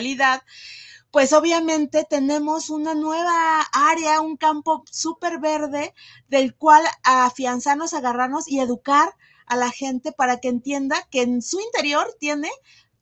pues 1.11 1.31
obviamente 1.31 2.07
tenemos 2.09 2.71
una 2.71 2.95
nueva 2.95 3.61
área, 3.71 4.19
un 4.19 4.35
campo 4.35 4.83
súper 4.89 5.39
verde 5.39 5.93
del 6.27 6.55
cual 6.55 6.83
afianzarnos, 7.03 7.93
agarrarnos 7.93 8.47
y 8.47 8.59
educar 8.59 9.15
a 9.45 9.55
la 9.55 9.69
gente 9.69 10.11
para 10.11 10.39
que 10.39 10.47
entienda 10.47 11.07
que 11.11 11.21
en 11.21 11.43
su 11.43 11.59
interior 11.59 12.15
tiene 12.19 12.49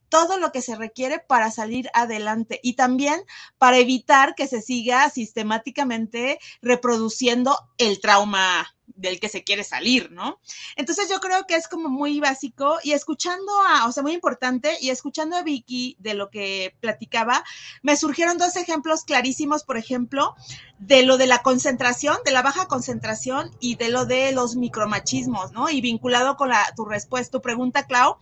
todo 0.09 0.37
lo 0.37 0.51
que 0.51 0.61
se 0.61 0.75
requiere 0.75 1.19
para 1.19 1.51
salir 1.51 1.89
adelante 1.93 2.59
y 2.61 2.73
también 2.73 3.23
para 3.57 3.77
evitar 3.77 4.35
que 4.35 4.45
se 4.45 4.61
siga 4.61 5.09
sistemáticamente 5.09 6.37
reproduciendo 6.61 7.57
el 7.77 8.01
trauma 8.01 8.75
del 9.01 9.19
que 9.19 9.29
se 9.29 9.43
quiere 9.43 9.63
salir, 9.63 10.11
¿no? 10.11 10.39
Entonces 10.75 11.09
yo 11.09 11.19
creo 11.19 11.45
que 11.47 11.55
es 11.55 11.67
como 11.67 11.89
muy 11.89 12.19
básico 12.19 12.77
y 12.83 12.91
escuchando 12.91 13.51
a, 13.67 13.87
o 13.87 13.91
sea, 13.91 14.03
muy 14.03 14.13
importante 14.13 14.77
y 14.79 14.89
escuchando 14.89 15.35
a 15.35 15.43
Vicky 15.43 15.97
de 15.99 16.13
lo 16.13 16.29
que 16.29 16.75
platicaba, 16.79 17.43
me 17.81 17.97
surgieron 17.97 18.37
dos 18.37 18.55
ejemplos 18.55 19.03
clarísimos, 19.03 19.63
por 19.63 19.77
ejemplo, 19.77 20.35
de 20.79 21.03
lo 21.03 21.17
de 21.17 21.27
la 21.27 21.39
concentración, 21.39 22.17
de 22.25 22.31
la 22.31 22.41
baja 22.41 22.67
concentración 22.67 23.51
y 23.59 23.75
de 23.75 23.89
lo 23.89 24.05
de 24.05 24.31
los 24.31 24.55
micromachismos, 24.55 25.51
¿no? 25.51 25.69
Y 25.69 25.81
vinculado 25.81 26.35
con 26.37 26.49
la, 26.49 26.73
tu 26.75 26.85
respuesta, 26.85 27.37
tu 27.37 27.41
pregunta, 27.41 27.85
Clau, 27.85 28.17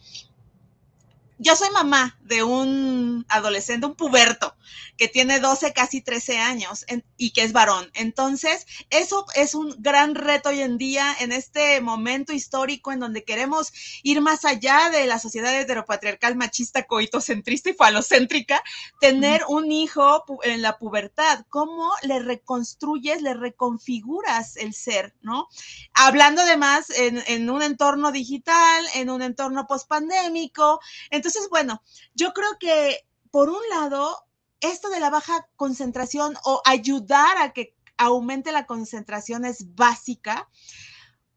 yo 1.39 1.55
soy 1.55 1.69
mamá 1.71 2.17
de 2.21 2.43
un 2.43 3.25
adolescente, 3.29 3.87
un 3.87 3.95
puberto, 3.95 4.55
que 4.97 5.07
tiene 5.07 5.39
12, 5.39 5.71
casi 5.71 6.01
13 6.01 6.37
años 6.37 6.85
y 7.17 7.31
que 7.31 7.43
es 7.43 7.53
varón. 7.53 7.89
Entonces, 7.93 8.67
eso 8.89 9.25
es 9.33 9.55
un 9.55 9.73
gran 9.79 10.13
reto 10.13 10.49
hoy 10.49 10.61
en 10.61 10.77
día, 10.77 11.15
en 11.21 11.31
este 11.31 11.79
momento 11.79 12.33
histórico 12.33 12.91
en 12.91 12.99
donde 12.99 13.23
queremos 13.23 13.71
ir 14.03 14.19
más 14.19 14.43
allá 14.43 14.89
de 14.91 15.07
la 15.07 15.17
sociedad 15.17 15.57
heteropatriarcal, 15.57 16.35
machista, 16.35 16.83
coitocentrista 16.83 17.69
y 17.69 17.73
falocéntrica, 17.73 18.61
tener 18.99 19.43
un 19.47 19.71
hijo 19.71 20.25
en 20.43 20.61
la 20.61 20.77
pubertad. 20.77 21.45
¿Cómo 21.49 21.89
le 22.03 22.19
reconstruyes, 22.19 23.21
le 23.21 23.33
reconfiguras 23.33 24.57
el 24.57 24.73
ser, 24.73 25.15
no? 25.21 25.47
Hablando 25.93 26.41
además 26.41 26.89
en, 26.89 27.23
en 27.27 27.49
un 27.49 27.61
entorno 27.61 28.11
digital, 28.11 28.85
en 28.95 29.09
un 29.09 29.21
entorno 29.21 29.65
pospandémico. 29.65 30.81
Entonces, 31.09 31.28
bueno, 31.49 31.81
yo 32.13 32.33
creo 32.33 32.57
que 32.59 33.05
por 33.31 33.49
un 33.49 33.61
lado, 33.69 34.17
esto 34.61 34.89
de 34.89 34.99
la 34.99 35.09
baja 35.09 35.47
concentración 35.55 36.35
o 36.43 36.61
ayudar 36.65 37.37
a 37.37 37.53
que 37.53 37.75
aumente 37.97 38.51
la 38.51 38.65
concentración 38.65 39.45
es 39.45 39.75
básica, 39.75 40.49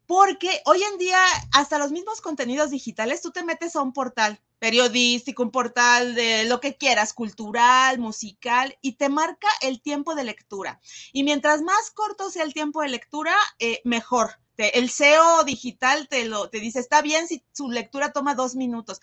porque 0.05 0.61
hoy 0.65 0.81
en 0.83 0.97
día 0.97 1.19
hasta 1.53 1.77
los 1.77 1.91
mismos 1.91 2.21
contenidos 2.21 2.71
digitales, 2.71 3.21
tú 3.21 3.31
te 3.31 3.43
metes 3.43 3.75
a 3.75 3.81
un 3.81 3.93
portal 3.93 4.41
periodístico, 4.59 5.43
un 5.43 5.51
portal 5.51 6.15
de 6.15 6.45
lo 6.45 6.59
que 6.59 6.77
quieras, 6.77 7.13
cultural, 7.13 7.99
musical, 7.99 8.77
y 8.81 8.93
te 8.93 9.09
marca 9.09 9.47
el 9.61 9.81
tiempo 9.81 10.15
de 10.15 10.23
lectura. 10.23 10.79
Y 11.11 11.23
mientras 11.23 11.61
más 11.61 11.91
corto 11.91 12.29
sea 12.29 12.43
el 12.43 12.53
tiempo 12.53 12.81
de 12.81 12.89
lectura, 12.89 13.35
eh, 13.59 13.81
mejor 13.83 14.39
el 14.57 14.89
SEO 14.89 15.43
digital 15.43 16.07
te 16.07 16.25
lo 16.25 16.49
te 16.49 16.59
dice, 16.59 16.79
está 16.79 17.01
bien 17.01 17.27
si 17.27 17.43
su 17.51 17.69
lectura 17.69 18.11
toma 18.11 18.35
dos 18.35 18.55
minutos. 18.55 19.01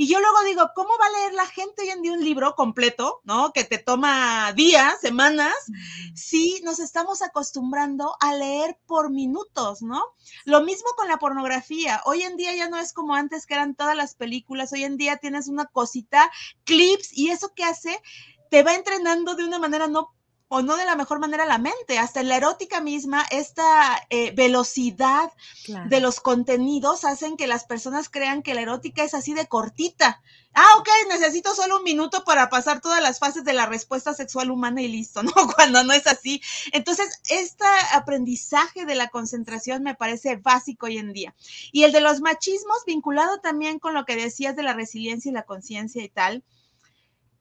Y 0.00 0.06
yo 0.06 0.20
luego 0.20 0.44
digo, 0.46 0.70
¿cómo 0.76 0.90
va 0.90 1.06
a 1.06 1.18
leer 1.18 1.34
la 1.34 1.46
gente 1.46 1.82
hoy 1.82 1.88
en 1.88 2.02
día 2.02 2.12
un 2.12 2.24
libro 2.24 2.54
completo, 2.54 3.20
¿no? 3.24 3.52
Que 3.52 3.64
te 3.64 3.78
toma 3.78 4.52
días, 4.52 5.00
semanas, 5.00 5.56
si 6.14 6.60
nos 6.62 6.78
estamos 6.78 7.20
acostumbrando 7.20 8.14
a 8.20 8.32
leer 8.32 8.78
por 8.86 9.10
minutos, 9.10 9.82
¿no? 9.82 10.00
Lo 10.44 10.62
mismo 10.62 10.88
con 10.96 11.08
la 11.08 11.18
pornografía. 11.18 12.00
Hoy 12.04 12.22
en 12.22 12.36
día 12.36 12.54
ya 12.54 12.68
no 12.68 12.78
es 12.78 12.92
como 12.92 13.16
antes 13.16 13.44
que 13.44 13.54
eran 13.54 13.74
todas 13.74 13.96
las 13.96 14.14
películas. 14.14 14.72
Hoy 14.72 14.84
en 14.84 14.98
día 14.98 15.16
tienes 15.16 15.48
una 15.48 15.66
cosita, 15.66 16.30
clips, 16.62 17.10
y 17.12 17.30
eso 17.30 17.52
que 17.52 17.64
hace 17.64 18.00
te 18.52 18.62
va 18.62 18.76
entrenando 18.76 19.34
de 19.34 19.44
una 19.44 19.58
manera 19.58 19.88
no 19.88 20.14
o 20.48 20.62
no 20.62 20.76
de 20.76 20.86
la 20.86 20.96
mejor 20.96 21.18
manera 21.18 21.46
la 21.46 21.58
mente. 21.58 21.98
Hasta 21.98 22.20
en 22.20 22.28
la 22.28 22.36
erótica 22.36 22.80
misma, 22.80 23.24
esta 23.30 24.06
eh, 24.10 24.32
velocidad 24.32 25.30
de 25.86 26.00
los 26.00 26.20
contenidos 26.20 27.04
hacen 27.04 27.36
que 27.36 27.46
las 27.46 27.64
personas 27.64 28.08
crean 28.08 28.42
que 28.42 28.54
la 28.54 28.62
erótica 28.62 29.04
es 29.04 29.14
así 29.14 29.34
de 29.34 29.46
cortita. 29.46 30.22
Ah, 30.54 30.76
ok, 30.78 30.88
necesito 31.10 31.54
solo 31.54 31.76
un 31.76 31.84
minuto 31.84 32.24
para 32.24 32.48
pasar 32.48 32.80
todas 32.80 33.02
las 33.02 33.18
fases 33.18 33.44
de 33.44 33.52
la 33.52 33.66
respuesta 33.66 34.14
sexual 34.14 34.50
humana 34.50 34.80
y 34.80 34.88
listo, 34.88 35.22
¿no? 35.22 35.32
Cuando 35.54 35.84
no 35.84 35.92
es 35.92 36.06
así. 36.06 36.40
Entonces, 36.72 37.20
este 37.28 37.66
aprendizaje 37.92 38.86
de 38.86 38.94
la 38.94 39.08
concentración 39.08 39.82
me 39.82 39.94
parece 39.94 40.36
básico 40.36 40.86
hoy 40.86 40.98
en 40.98 41.12
día. 41.12 41.34
Y 41.72 41.84
el 41.84 41.92
de 41.92 42.00
los 42.00 42.20
machismos, 42.20 42.84
vinculado 42.86 43.38
también 43.38 43.78
con 43.78 43.94
lo 43.94 44.04
que 44.04 44.16
decías 44.16 44.56
de 44.56 44.62
la 44.62 44.72
resiliencia 44.72 45.30
y 45.30 45.34
la 45.34 45.44
conciencia 45.44 46.02
y 46.02 46.08
tal 46.08 46.42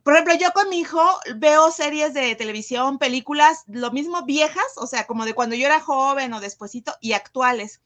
por 0.08 0.14
ejemplo, 0.14 0.36
yo 0.36 0.54
con 0.54 0.70
mi 0.70 0.80
hijo 0.80 1.02
veo 1.36 1.70
series 1.70 2.14
de 2.14 2.34
televisión, 2.36 2.98
películas, 2.98 3.66
lo 3.68 3.92
mismo 3.92 4.24
viejas, 4.24 4.64
o 4.78 4.88
sea, 4.88 5.06
como 5.06 5.26
de 5.26 5.34
cuando 5.34 5.54
yo 5.58 5.66
era 5.66 5.82
joven 5.82 6.32
o 6.32 6.40
despuesito, 6.40 6.96
y 7.02 7.12
actuales. 7.12 7.82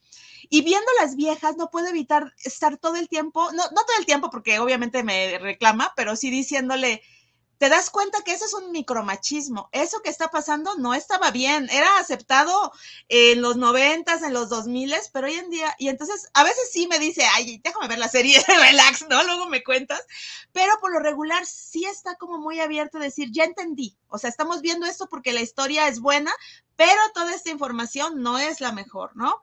Y 0.48 0.62
viendo 0.62 0.86
las 1.00 1.16
viejas, 1.16 1.56
no 1.56 1.68
puedo 1.68 1.88
evitar 1.88 2.32
estar 2.44 2.76
todo 2.76 2.94
el 2.94 3.08
tiempo, 3.08 3.50
no, 3.50 3.64
no 3.64 3.70
todo 3.70 3.98
el 3.98 4.06
tiempo 4.06 4.30
porque 4.30 4.60
obviamente 4.60 5.02
me 5.02 5.36
reclama, 5.38 5.94
pero 5.96 6.14
sí 6.14 6.30
diciéndole, 6.30 7.02
te 7.62 7.68
das 7.68 7.90
cuenta 7.90 8.22
que 8.22 8.32
eso 8.32 8.44
es 8.44 8.54
un 8.54 8.72
micromachismo. 8.72 9.68
Eso 9.70 10.02
que 10.02 10.10
está 10.10 10.32
pasando 10.32 10.74
no 10.78 10.94
estaba 10.94 11.30
bien. 11.30 11.70
Era 11.70 11.96
aceptado 12.00 12.72
en 13.08 13.40
los 13.40 13.56
noventas, 13.56 14.24
en 14.24 14.32
los 14.32 14.48
dos 14.48 14.66
miles, 14.66 15.10
pero 15.12 15.28
hoy 15.28 15.34
en 15.34 15.48
día, 15.48 15.72
y 15.78 15.86
entonces 15.86 16.28
a 16.34 16.42
veces 16.42 16.72
sí 16.72 16.88
me 16.88 16.98
dice, 16.98 17.22
ay, 17.32 17.60
déjame 17.62 17.86
ver 17.86 18.00
la 18.00 18.08
serie, 18.08 18.42
relax, 18.48 19.06
¿no? 19.08 19.22
Luego 19.22 19.46
me 19.46 19.62
cuentas. 19.62 20.04
Pero 20.50 20.72
por 20.80 20.92
lo 20.92 20.98
regular 20.98 21.46
sí 21.46 21.84
está 21.84 22.16
como 22.16 22.38
muy 22.38 22.58
abierto 22.58 22.98
a 22.98 23.02
decir, 23.02 23.28
ya 23.30 23.44
entendí. 23.44 23.96
O 24.08 24.18
sea, 24.18 24.28
estamos 24.28 24.60
viendo 24.60 24.84
esto 24.84 25.08
porque 25.08 25.32
la 25.32 25.40
historia 25.40 25.86
es 25.86 26.00
buena, 26.00 26.32
pero 26.74 27.00
toda 27.14 27.32
esta 27.32 27.50
información 27.50 28.22
no 28.22 28.40
es 28.40 28.60
la 28.60 28.72
mejor, 28.72 29.14
¿no? 29.14 29.40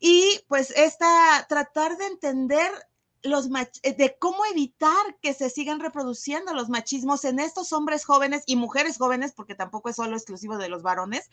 Y 0.00 0.40
pues 0.48 0.72
esta, 0.72 1.46
tratar 1.48 1.96
de 1.96 2.06
entender 2.06 2.72
los 3.26 3.48
eh, 3.82 3.94
de 3.94 4.16
cómo 4.18 4.44
evitar 4.46 5.16
que 5.20 5.34
se 5.34 5.50
sigan 5.50 5.80
reproduciendo 5.80 6.54
los 6.54 6.68
machismos 6.68 7.24
en 7.24 7.38
estos 7.38 7.72
hombres 7.72 8.04
jóvenes 8.04 8.42
y 8.46 8.56
mujeres 8.56 8.98
jóvenes, 8.98 9.32
porque 9.32 9.54
tampoco 9.54 9.88
es 9.88 9.96
solo 9.96 10.16
exclusivo 10.16 10.58
de 10.58 10.68
los 10.68 10.82
varones, 10.82 11.30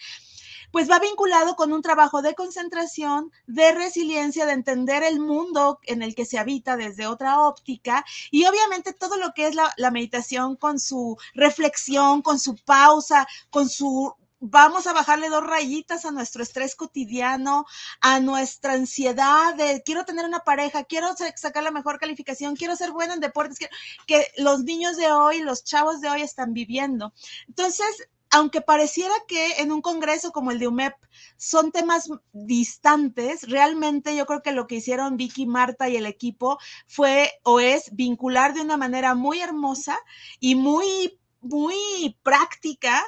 pues 0.71 0.89
va 0.89 0.99
vinculado 0.99 1.55
con 1.55 1.71
un 1.73 1.81
trabajo 1.81 2.21
de 2.21 2.35
concentración, 2.35 3.31
de 3.47 3.71
resiliencia, 3.73 4.45
de 4.45 4.53
entender 4.53 5.03
el 5.03 5.19
mundo 5.19 5.79
en 5.83 6.01
el 6.01 6.15
que 6.15 6.25
se 6.25 6.39
habita 6.39 6.77
desde 6.77 7.07
otra 7.07 7.41
óptica 7.41 8.05
y 8.31 8.45
obviamente 8.45 8.93
todo 8.93 9.17
lo 9.17 9.33
que 9.33 9.47
es 9.47 9.55
la, 9.55 9.73
la 9.77 9.91
meditación 9.91 10.55
con 10.55 10.79
su 10.79 11.17
reflexión, 11.33 12.21
con 12.21 12.39
su 12.39 12.55
pausa, 12.55 13.27
con 13.49 13.69
su 13.69 14.15
vamos 14.45 14.87
a 14.87 14.93
bajarle 14.93 15.29
dos 15.29 15.45
rayitas 15.45 16.03
a 16.03 16.11
nuestro 16.11 16.43
estrés 16.43 16.75
cotidiano, 16.75 17.65
a 18.01 18.19
nuestra 18.19 18.73
ansiedad 18.73 19.55
de 19.55 19.81
quiero 19.83 20.03
tener 20.03 20.25
una 20.25 20.41
pareja, 20.41 20.83
quiero 20.83 21.15
sacar 21.35 21.63
la 21.63 21.71
mejor 21.71 21.97
calificación, 21.97 22.57
quiero 22.57 22.75
ser 22.75 22.91
buena 22.91 23.13
en 23.13 23.21
deportes, 23.21 23.57
que 24.05 24.27
los 24.37 24.65
niños 24.65 24.97
de 24.97 25.11
hoy, 25.13 25.41
los 25.41 25.63
chavos 25.63 26.01
de 26.01 26.09
hoy 26.09 26.21
están 26.21 26.53
viviendo. 26.53 27.13
Entonces, 27.47 28.09
aunque 28.31 28.59
pareciera 28.59 29.13
que 29.29 29.61
en 29.61 29.71
un 29.71 29.81
congreso 29.81 30.33
como 30.33 30.51
el 30.51 30.59
de 30.59 30.67
UMEP 30.67 30.95
son 31.37 31.71
temas 31.71 32.09
distantes, 32.33 33.47
realmente 33.47 34.13
yo 34.13 34.25
creo 34.25 34.41
que 34.41 34.51
lo 34.51 34.67
que 34.67 34.75
hicieron 34.75 35.15
Vicky, 35.15 35.45
Marta 35.45 35.87
y 35.87 35.95
el 35.95 36.05
equipo 36.05 36.57
fue 36.87 37.31
o 37.43 37.61
es 37.61 37.95
vincular 37.95 38.53
de 38.53 38.61
una 38.61 38.75
manera 38.75 39.15
muy 39.15 39.39
hermosa 39.39 39.97
y 40.41 40.55
muy, 40.55 41.17
muy 41.39 42.17
práctica 42.23 43.05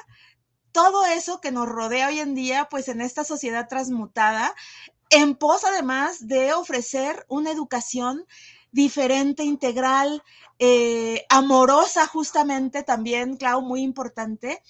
todo 0.76 1.06
eso 1.06 1.40
que 1.40 1.52
nos 1.52 1.66
rodea 1.66 2.08
hoy 2.08 2.20
en 2.20 2.34
día, 2.34 2.68
pues 2.70 2.88
en 2.88 3.00
esta 3.00 3.24
sociedad 3.24 3.66
transmutada, 3.66 4.54
en 5.08 5.34
pos 5.34 5.64
además 5.64 6.28
de 6.28 6.52
ofrecer 6.52 7.24
una 7.30 7.50
educación 7.50 8.26
diferente, 8.72 9.42
integral, 9.42 10.22
eh, 10.58 11.24
amorosa 11.30 12.06
justamente 12.06 12.82
también, 12.82 13.38
Clau, 13.38 13.62
muy 13.62 13.80
importante, 13.80 14.62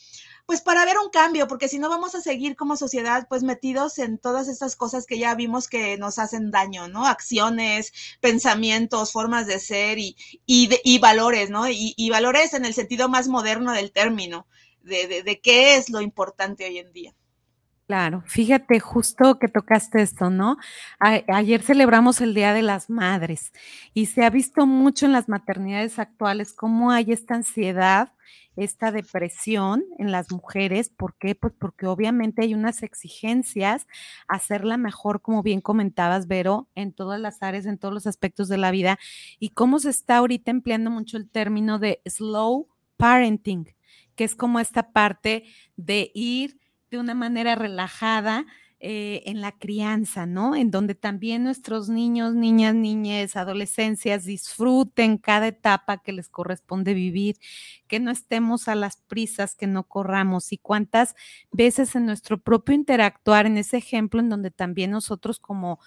pues 0.47 0.61
para 0.61 0.85
ver 0.85 0.97
un 0.97 1.11
cambio, 1.11 1.49
porque 1.49 1.67
si 1.67 1.81
no 1.81 1.89
vamos 1.89 2.15
a 2.15 2.21
seguir 2.21 2.55
como 2.55 2.77
sociedad 2.77 3.27
pues 3.29 3.43
metidos 3.43 3.99
en 3.99 4.19
todas 4.19 4.47
estas 4.47 4.77
cosas 4.77 5.07
que 5.07 5.19
ya 5.19 5.35
vimos 5.35 5.67
que 5.67 5.99
nos 5.99 6.21
hacen 6.21 6.53
daño, 6.53 6.87
¿no? 6.87 7.05
Acciones, 7.05 7.93
pensamientos, 8.21 9.11
formas 9.11 9.49
de 9.49 9.59
ser 9.59 9.99
y, 9.99 10.17
y, 10.47 10.99
valores, 11.01 11.51
¿no? 11.51 11.65
y 11.69 12.11
valores 12.11 12.55
en 12.55 12.65
el 12.65 12.75
sentido 12.75 13.09
más 13.09 13.27
moderno 13.27 13.73
del 13.73 13.91
término 13.91 14.47
de, 14.87 15.41
qué 15.43 15.77
es 15.77 15.91
lo 15.91 16.01
importante 16.01 16.65
hoy 16.65 16.79
en 16.79 16.93
día. 16.93 17.15
Claro, 17.87 18.25
fíjate 18.27 18.81
justo 18.81 19.39
que 19.39 19.47
tocaste 19.47 20.03
esto, 20.03 20.29
¿no? 20.29 20.57
ayer 20.99 21.63
celebramos 21.63 22.21
el 22.21 22.35
Día 22.35 22.53
de 22.53 22.63
las 22.63 22.91
Madres 22.91 23.53
y 23.95 24.07
se 24.07 24.25
ha 24.25 24.31
visto 24.31 24.67
mucho 24.67 25.07
en 25.07 25.13
las 25.13 25.29
maternidades 25.29 26.01
actuales 26.01 26.53
cómo 26.53 26.91
hay 26.91 27.13
esta 27.13 27.37
ansiedad, 27.37 28.13
esta 28.57 28.91
depresión 28.91 29.85
en 29.99 30.11
las 30.11 30.33
mujeres. 30.33 30.89
¿Por 30.89 31.15
qué? 31.15 31.37
Pues 31.37 31.53
porque 31.57 31.87
obviamente 31.87 32.43
hay 32.43 32.55
unas 32.55 32.83
exigencias 32.83 33.87
a 34.27 34.35
hacerla 34.35 34.79
mejor, 34.79 35.23
como 35.23 35.45
bien 35.45 35.61
comentabas, 35.61 36.27
Vero, 36.27 36.69
en 36.75 36.93
todas 36.93 37.21
las 37.21 37.41
áreas, 37.41 37.67
en 37.67 37.79
todos 37.79 37.95
los 37.95 38.09
aspectos 38.09 38.49
de 38.49 38.59
la 38.59 38.73
vida 38.73 38.99
y 39.39 39.51
cómo 39.51 39.79
se 39.79 39.91
está 39.91 40.17
ahorita 40.17 40.51
empleando 40.51 40.91
mucho 40.91 41.19
el 41.19 41.31
término 41.31 41.79
de 41.79 42.01
slow 42.05 42.67
parenting 42.97 43.77
que 44.17 44.25
es 44.25 44.35
como 44.35 44.59
esta 44.59 44.93
parte 44.93 45.45
de 45.77 46.11
ir 46.15 46.59
de 46.91 46.99
una 46.99 47.15
manera 47.15 47.55
relajada 47.55 48.47
eh, 48.79 49.23
en 49.25 49.41
la 49.41 49.53
crianza, 49.53 50.27
¿no? 50.27 50.55
En 50.55 50.71
donde 50.71 50.95
también 50.95 51.43
nuestros 51.43 51.89
niños, 51.89 52.35
niñas, 52.35 52.75
niñas, 52.75 53.35
adolescencias 53.35 54.27
disfruten 54.27 55.17
cada 55.17 55.49
etapa 55.49 56.03
que 56.03 56.13
les 56.13 56.29
corresponde 56.29 56.93
vivir, 56.93 57.37
que 57.87 58.01
no 58.01 58.11
estemos 58.11 58.69
a 58.69 58.75
las 58.75 58.99
prisas, 58.99 59.55
que 59.55 59.67
no 59.67 59.85
corramos 59.85 60.53
y 60.53 60.59
cuántas 60.59 61.15
veces 61.53 61.95
en 61.97 62.07
nuestro 62.07 62.39
propio 62.39 62.75
interactuar, 62.75 63.47
en 63.47 63.59
ese 63.59 63.77
ejemplo 63.79 64.21
en 64.21 64.29
donde 64.29 64.51
también 64.51 64.91
nosotros 64.91 65.39
como, 65.39 65.79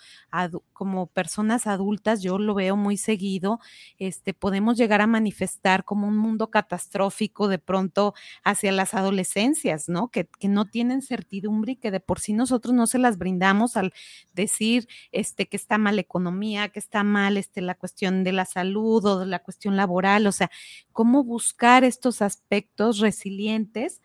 como 0.74 1.08
personas 1.08 1.68
adultas, 1.68 2.22
yo 2.22 2.38
lo 2.38 2.54
veo 2.56 2.76
muy 2.76 2.98
seguido, 2.98 3.60
este, 3.98 4.34
podemos 4.34 4.78
llegar 4.78 5.02
a 5.02 5.08
manifestar 5.08 5.84
como 5.84 6.08
un 6.08 6.18
mundo 6.18 6.50
catastrófico 6.50 7.48
de 7.48 7.60
pronto 7.60 8.14
hacia 8.44 8.72
las 8.72 8.94
adolescencias, 8.94 9.90
¿no? 9.90 10.10
Que, 10.10 10.28
que 10.40 10.48
no 10.48 10.66
tienen 10.66 11.02
certidumbre 11.02 11.74
y 11.74 11.76
que 11.76 11.92
de 11.92 12.00
por 12.00 12.20
sí 12.20 12.34
nosotros 12.34 12.74
no 12.74 12.88
se 12.88 13.00
las 13.00 13.18
brindamos 13.18 13.78
al 13.78 13.94
decir 14.34 14.88
este, 15.12 15.48
que 15.48 15.58
está 15.58 15.78
mal 15.78 15.96
la 15.96 16.02
economía, 16.02 16.70
que 16.70 16.80
está 16.80 17.04
mal 17.04 17.38
este, 17.38 17.62
la 17.62 17.76
cuestión 17.76 18.24
de 18.24 18.32
la 18.32 18.46
salud 18.46 19.06
o 19.06 19.26
la 19.26 19.40
cuestión 19.40 19.76
laboral, 19.76 20.28
o 20.28 20.32
sea, 20.32 20.50
cómo 20.92 21.24
buscar 21.24 21.84
estos 21.90 22.22
aspectos 22.22 23.00
resilientes 23.00 24.02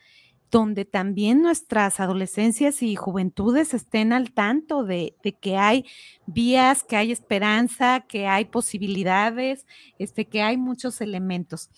donde 0.51 0.85
también 0.85 1.43
nuestras 1.43 1.99
adolescencias 1.99 2.81
y 2.81 2.95
juventudes 2.95 3.75
estén 3.75 4.13
al 4.13 4.31
tanto 4.33 4.85
de, 4.85 5.17
de, 5.25 5.33
que 5.33 5.57
hay 5.57 5.85
vías, 6.27 6.85
que 6.85 6.95
hay 6.95 7.11
esperanza, 7.11 8.05
que 8.09 8.29
hay 8.29 8.45
posibilidades, 8.45 9.67
este, 9.99 10.27
que 10.27 10.43
hay 10.43 10.57
muchos 10.57 11.01
elementos. 11.01 11.71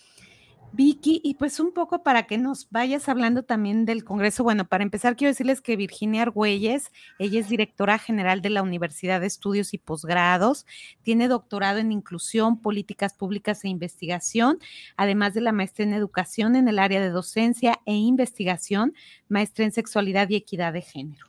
Vicky, 0.72 1.20
y 1.24 1.34
pues 1.34 1.58
un 1.58 1.72
poco 1.72 2.02
para 2.02 2.26
que 2.26 2.36
nos 2.36 2.70
vayas 2.70 3.08
hablando 3.08 3.42
también 3.42 3.86
del 3.86 4.04
Congreso. 4.04 4.44
Bueno, 4.44 4.66
para 4.66 4.84
empezar, 4.84 5.16
quiero 5.16 5.30
decirles 5.30 5.60
que 5.60 5.76
Virginia 5.76 6.22
Argüelles, 6.22 6.92
ella 7.18 7.40
es 7.40 7.48
directora 7.48 7.98
general 7.98 8.42
de 8.42 8.50
la 8.50 8.62
Universidad 8.62 9.20
de 9.20 9.26
Estudios 9.26 9.72
y 9.72 9.78
Posgrados, 9.78 10.66
tiene 11.02 11.28
doctorado 11.28 11.78
en 11.78 11.92
Inclusión, 11.92 12.60
Políticas 12.60 13.14
Públicas 13.14 13.64
e 13.64 13.68
Investigación, 13.68 14.58
además 14.96 15.32
de 15.32 15.40
la 15.40 15.52
maestría 15.52 15.86
en 15.86 15.94
Educación 15.94 16.56
en 16.56 16.68
el 16.68 16.78
área 16.78 17.00
de 17.00 17.10
docencia 17.10 17.80
e 17.86 17.94
investigación, 17.94 18.94
maestría 19.28 19.66
en 19.66 19.72
Sexualidad 19.72 20.28
y 20.28 20.36
Equidad 20.36 20.72
de 20.72 20.82
Género. 20.82 21.26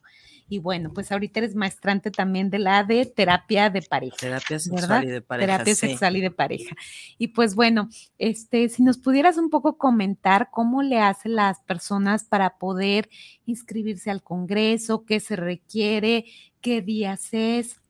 Y 0.49 0.59
bueno, 0.59 0.91
pues 0.93 1.11
ahorita 1.11 1.39
eres 1.39 1.55
maestrante 1.55 2.09
también 2.11 2.49
de 2.49 2.59
la 2.59 2.83
de 2.83 3.05
terapia 3.05 3.69
de 3.69 3.81
pareja. 3.81 4.15
Terapia 4.17 4.59
sexual 4.59 5.03
y 5.03 5.07
de 5.07 5.21
pareja. 5.21 5.51
Terapia 5.51 5.75
sexual 5.75 6.17
y 6.17 6.21
de 6.21 6.31
pareja. 6.31 6.75
Y 7.17 7.29
pues 7.29 7.55
bueno, 7.55 7.89
este, 8.17 8.69
si 8.69 8.83
nos 8.83 8.97
pudieras 8.97 9.37
un 9.37 9.49
poco 9.49 9.77
comentar 9.77 10.49
cómo 10.51 10.83
le 10.83 10.99
hacen 10.99 11.35
las 11.35 11.59
personas 11.61 12.23
para 12.23 12.57
poder 12.57 13.09
inscribirse 13.45 14.09
al 14.09 14.23
Congreso, 14.23 15.03
qué 15.05 15.19
se 15.19 15.35
requiere, 15.35 16.25
qué 16.61 16.81
días 16.81 17.29
es. 17.31 17.81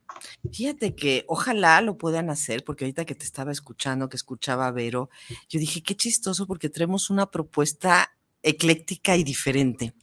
Fíjate 0.51 0.95
que 0.95 1.26
ojalá 1.28 1.82
lo 1.82 1.97
puedan 1.97 2.30
hacer, 2.30 2.64
porque 2.64 2.86
ahorita 2.86 3.05
que 3.05 3.16
te 3.16 3.26
estaba 3.26 3.51
escuchando, 3.51 4.10
que 4.10 4.18
escuchaba 4.18 4.68
a 4.68 4.72
Vero, 4.72 5.10
yo 5.49 5.60
dije, 5.60 5.84
qué 5.84 5.95
chistoso, 5.95 6.47
porque 6.47 6.70
tenemos 6.70 7.10
una 7.10 7.30
propuesta 7.30 8.12
ecléctica 8.41 9.16
y 9.18 9.24
diferente. 9.24 9.93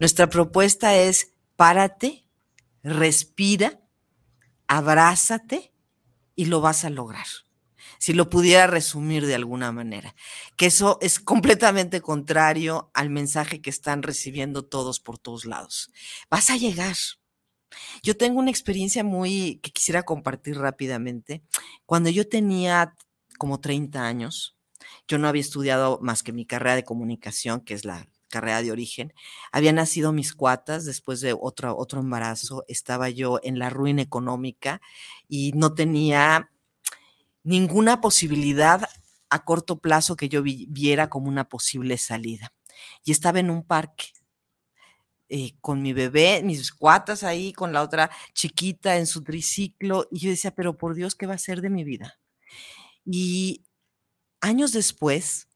Nuestra 0.00 0.28
propuesta 0.28 0.96
es 0.96 1.32
párate, 1.56 2.26
respira, 2.82 3.80
abrázate 4.66 5.72
y 6.34 6.46
lo 6.46 6.60
vas 6.60 6.84
a 6.84 6.90
lograr. 6.90 7.26
si 7.98 8.14
lo 8.14 8.28
pudiera 8.28 8.66
resumir 8.66 9.26
de 9.26 9.36
alguna 9.36 9.70
manera, 9.70 10.16
que 10.56 10.66
eso 10.66 10.98
es 11.00 11.20
completamente 11.20 12.00
contrario 12.00 12.90
al 12.94 13.10
mensaje 13.10 13.60
que 13.60 13.70
están 13.70 14.02
recibiendo 14.02 14.64
todos 14.64 14.98
por 14.98 15.18
todos 15.18 15.44
lados. 15.44 15.92
Vas 16.28 16.50
a 16.50 16.56
llegar. 16.56 16.96
Yo 18.02 18.16
tengo 18.16 18.40
una 18.40 18.50
experiencia 18.50 19.04
muy 19.04 19.60
que 19.62 19.70
quisiera 19.70 20.02
compartir 20.02 20.58
rápidamente. 20.58 21.42
Cuando 21.86 22.10
yo 22.10 22.28
tenía 22.28 22.94
como 23.38 23.60
30 23.60 24.04
años, 24.04 24.56
yo 25.06 25.18
no 25.18 25.28
había 25.28 25.42
estudiado 25.42 25.98
más 26.02 26.22
que 26.22 26.32
mi 26.32 26.44
carrera 26.46 26.74
de 26.76 26.84
comunicación, 26.84 27.60
que 27.60 27.74
es 27.74 27.84
la 27.84 28.08
carrera 28.32 28.62
de 28.62 28.72
origen. 28.72 29.12
Había 29.52 29.72
nacido 29.72 30.12
mis 30.12 30.34
cuatas 30.34 30.84
después 30.84 31.20
de 31.20 31.36
otro, 31.38 31.76
otro 31.76 32.00
embarazo. 32.00 32.64
Estaba 32.66 33.10
yo 33.10 33.38
en 33.44 33.60
la 33.60 33.70
ruina 33.70 34.02
económica 34.02 34.80
y 35.28 35.52
no 35.52 35.74
tenía 35.74 36.50
ninguna 37.44 38.00
posibilidad 38.00 38.88
a 39.30 39.44
corto 39.44 39.78
plazo 39.78 40.16
que 40.16 40.28
yo 40.28 40.42
viera 40.42 41.08
como 41.08 41.28
una 41.28 41.48
posible 41.48 41.98
salida. 41.98 42.52
Y 43.04 43.12
estaba 43.12 43.38
en 43.38 43.50
un 43.50 43.64
parque 43.64 44.06
eh, 45.28 45.54
con 45.60 45.80
mi 45.80 45.92
bebé, 45.92 46.42
mis 46.42 46.72
cuatas 46.72 47.22
ahí, 47.22 47.52
con 47.52 47.72
la 47.72 47.82
otra 47.82 48.10
chiquita 48.34 48.98
en 48.98 49.06
su 49.06 49.22
triciclo, 49.22 50.06
y 50.10 50.20
yo 50.20 50.30
decía, 50.30 50.54
pero 50.54 50.76
por 50.76 50.94
Dios, 50.94 51.14
¿qué 51.14 51.26
va 51.26 51.34
a 51.34 51.38
ser 51.38 51.62
de 51.62 51.70
mi 51.70 51.84
vida? 51.84 52.18
Y 53.06 53.64
años 54.42 54.72
después, 54.72 55.48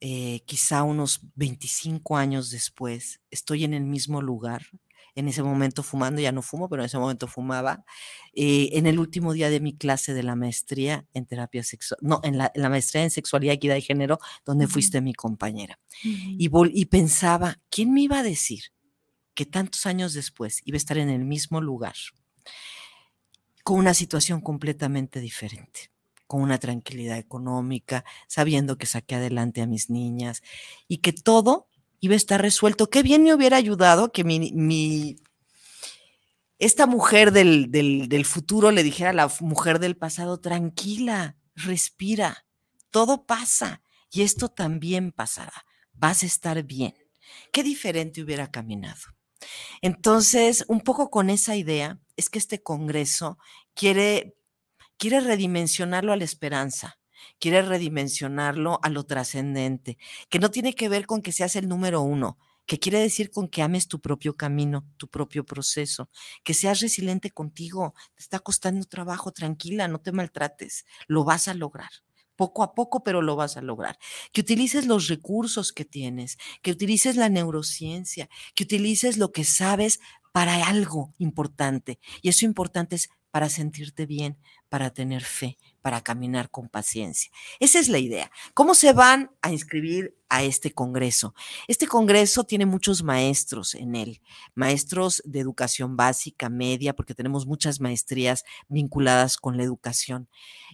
eh, 0.00 0.40
quizá 0.46 0.82
unos 0.82 1.20
25 1.34 2.16
años 2.16 2.50
después, 2.50 3.20
estoy 3.30 3.64
en 3.64 3.74
el 3.74 3.84
mismo 3.84 4.22
lugar, 4.22 4.62
en 5.14 5.28
ese 5.28 5.42
momento 5.42 5.82
fumando, 5.82 6.22
ya 6.22 6.32
no 6.32 6.40
fumo, 6.40 6.68
pero 6.70 6.82
en 6.82 6.86
ese 6.86 6.98
momento 6.98 7.26
fumaba, 7.26 7.84
eh, 8.32 8.70
en 8.72 8.86
el 8.86 8.98
último 8.98 9.34
día 9.34 9.50
de 9.50 9.60
mi 9.60 9.76
clase 9.76 10.14
de 10.14 10.22
la 10.22 10.36
maestría 10.36 11.04
en 11.12 11.26
terapia 11.26 11.62
sexual, 11.62 11.98
no, 12.00 12.20
en 12.22 12.38
la, 12.38 12.50
maestría 12.70 13.02
en 13.02 13.10
sexualidad, 13.10 13.54
equidad 13.54 13.76
y 13.76 13.82
género, 13.82 14.18
donde 14.46 14.66
fuiste 14.66 15.02
mi 15.02 15.12
compañera. 15.12 15.78
y, 16.02 16.48
y 16.48 16.84
pensaba, 16.86 17.60
¿quién 17.68 17.92
me 17.92 18.00
iba 18.00 18.20
a 18.20 18.22
decir 18.22 18.72
que 19.34 19.44
tantos 19.44 19.84
años 19.84 20.14
después 20.14 20.62
iba 20.64 20.76
a 20.76 20.78
estar 20.78 20.96
en 20.96 21.10
el 21.10 21.24
mismo 21.24 21.60
lugar 21.60 21.94
con 23.62 23.78
una 23.78 23.92
situación 23.92 24.40
completamente 24.40 25.20
diferente? 25.20 25.90
Con 26.30 26.42
una 26.42 26.58
tranquilidad 26.58 27.18
económica, 27.18 28.04
sabiendo 28.28 28.78
que 28.78 28.86
saqué 28.86 29.16
adelante 29.16 29.62
a 29.62 29.66
mis 29.66 29.90
niñas 29.90 30.44
y 30.86 30.98
que 30.98 31.12
todo 31.12 31.66
iba 31.98 32.14
a 32.14 32.16
estar 32.16 32.40
resuelto. 32.40 32.88
Qué 32.88 33.02
bien 33.02 33.24
me 33.24 33.34
hubiera 33.34 33.56
ayudado 33.56 34.12
que 34.12 34.22
mi, 34.22 35.16
esta 36.60 36.86
mujer 36.86 37.32
del, 37.32 37.72
del, 37.72 38.24
futuro 38.24 38.70
le 38.70 38.84
dijera 38.84 39.10
a 39.10 39.12
la 39.12 39.28
mujer 39.40 39.80
del 39.80 39.96
pasado, 39.96 40.38
tranquila, 40.38 41.36
respira, 41.56 42.46
todo 42.92 43.26
pasa 43.26 43.82
y 44.08 44.22
esto 44.22 44.50
también 44.50 45.10
pasará, 45.10 45.66
vas 45.94 46.22
a 46.22 46.26
estar 46.26 46.62
bien. 46.62 46.94
Qué 47.52 47.64
diferente 47.64 48.22
hubiera 48.22 48.52
caminado. 48.52 49.00
Entonces, 49.82 50.64
un 50.68 50.82
poco 50.82 51.10
con 51.10 51.28
esa 51.28 51.56
idea, 51.56 51.98
es 52.16 52.30
que 52.30 52.38
este 52.38 52.62
Congreso 52.62 53.36
quiere, 53.74 54.36
quiere 55.00 55.20
redimensionarlo 55.20 56.12
a 56.12 56.16
la 56.16 56.24
esperanza, 56.24 57.00
quiere 57.38 57.62
redimensionarlo 57.62 58.78
a 58.82 58.90
lo 58.90 59.04
trascendente, 59.04 59.96
que 60.28 60.38
no 60.38 60.50
tiene 60.50 60.74
que 60.74 60.90
ver 60.90 61.06
con 61.06 61.22
que 61.22 61.32
seas 61.32 61.56
el 61.56 61.70
número 61.70 62.02
uno, 62.02 62.36
que 62.66 62.78
quiere 62.78 62.98
decir 62.98 63.30
con 63.30 63.48
que 63.48 63.62
ames 63.62 63.88
tu 63.88 63.98
propio 63.98 64.36
camino, 64.36 64.86
tu 64.98 65.08
propio 65.08 65.46
proceso, 65.46 66.10
que 66.44 66.52
seas 66.52 66.80
resiliente 66.80 67.30
contigo, 67.30 67.94
te 68.14 68.22
está 68.22 68.40
costando 68.40 68.84
trabajo, 68.84 69.32
tranquila, 69.32 69.88
no 69.88 70.02
te 70.02 70.12
maltrates, 70.12 70.84
lo 71.08 71.24
vas 71.24 71.48
a 71.48 71.54
lograr. 71.54 71.90
Poco 72.36 72.62
a 72.62 72.74
poco, 72.74 73.02
pero 73.02 73.22
lo 73.22 73.36
vas 73.36 73.56
a 73.56 73.62
lograr. 73.62 73.98
Que 74.32 74.42
utilices 74.42 74.86
los 74.86 75.08
recursos 75.08 75.72
que 75.72 75.86
tienes, 75.86 76.36
que 76.60 76.72
utilices 76.72 77.16
la 77.16 77.30
neurociencia, 77.30 78.28
que 78.54 78.64
utilices 78.64 79.16
lo 79.16 79.32
que 79.32 79.44
sabes 79.44 79.98
para 80.32 80.66
algo 80.66 81.12
importante. 81.18 81.98
Y 82.22 82.28
eso 82.28 82.44
importante 82.44 82.96
es 82.96 83.10
para 83.30 83.48
sentirte 83.48 84.06
bien, 84.06 84.36
para 84.68 84.90
tener 84.90 85.22
fe, 85.22 85.58
para 85.82 86.00
caminar 86.00 86.50
con 86.50 86.68
paciencia. 86.68 87.30
Esa 87.58 87.78
es 87.78 87.88
la 87.88 87.98
idea. 87.98 88.30
¿Cómo 88.54 88.74
se 88.74 88.92
van 88.92 89.30
a 89.42 89.50
inscribir 89.52 90.16
a 90.28 90.42
este 90.42 90.72
Congreso? 90.72 91.34
Este 91.66 91.86
Congreso 91.86 92.44
tiene 92.44 92.66
muchos 92.66 93.02
maestros 93.02 93.74
en 93.74 93.96
él, 93.96 94.20
maestros 94.54 95.22
de 95.24 95.40
educación 95.40 95.96
básica, 95.96 96.48
media, 96.48 96.94
porque 96.94 97.14
tenemos 97.14 97.46
muchas 97.46 97.80
maestrías 97.80 98.44
vinculadas 98.68 99.36
con 99.36 99.56
la 99.56 99.64
educación, 99.64 100.28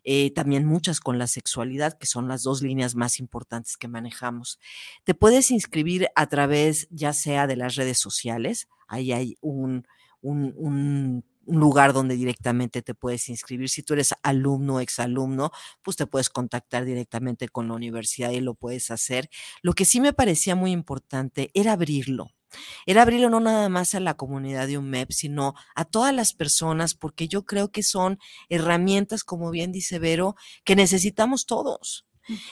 eh, 0.05 0.31
también 0.33 0.67
muchas 0.67 1.01
con 1.01 1.19
la 1.19 1.27
sexualidad, 1.27 1.99
que 1.99 2.07
son 2.07 2.29
las 2.29 2.43
dos 2.43 2.63
líneas 2.63 2.95
más 2.95 3.19
importantes 3.19 3.77
que 3.77 3.89
manejamos. 3.89 4.59
Te 5.05 5.15
puedes 5.15 5.51
inscribir 5.51 6.09
a 6.15 6.27
través 6.27 6.89
ya 6.91 7.13
sea 7.13 7.47
de 7.47 7.57
las 7.57 7.77
redes 7.77 7.99
sociales, 7.99 8.69
ahí 8.89 9.13
hay 9.13 9.37
un, 9.41 9.87
un, 10.21 10.53
un 10.57 11.25
un 11.47 11.61
lugar 11.61 11.93
donde 11.93 12.17
directamente 12.17 12.83
te 12.83 12.95
puedes 12.95 13.29
inscribir. 13.29 13.69
Si 13.69 13.83
tú 13.83 13.95
eres 13.95 14.15
alumno 14.23 14.81
exalumno, 14.81 15.51
pues 15.83 15.97
te 15.97 16.07
puedes 16.07 16.31
contactar 16.31 16.85
directamente 16.85 17.49
con 17.49 17.69
la 17.69 17.75
universidad 17.75 18.31
y 18.31 18.41
lo 18.41 18.55
puedes 18.55 18.91
hacer. 18.91 19.31
Lo 19.63 19.73
que 19.73 19.85
sí 19.85 20.01
me 20.01 20.13
parecía 20.13 20.55
muy 20.55 20.73
importante 20.73 21.51
era 21.55 21.73
abrirlo. 21.73 22.33
Era 22.87 23.03
abrirlo 23.03 23.31
no 23.31 23.41
nada 23.41 23.69
más 23.69 23.95
a 23.95 24.01
la 24.01 24.15
comunidad 24.15 24.67
de 24.67 24.79
UMEP, 24.79 25.11
sino 25.13 25.55
a 25.75 25.85
todas 25.85 26.15
las 26.15 26.33
personas, 26.33 26.95
porque 26.95 27.29
yo 27.29 27.45
creo 27.45 27.71
que 27.71 27.83
son 27.83 28.19
herramientas, 28.49 29.25
como 29.25 29.51
bien 29.51 29.73
dice 29.73 29.99
Vero, 29.99 30.37
que 30.65 30.77
necesitamos 30.77 31.47
todos 31.47 32.06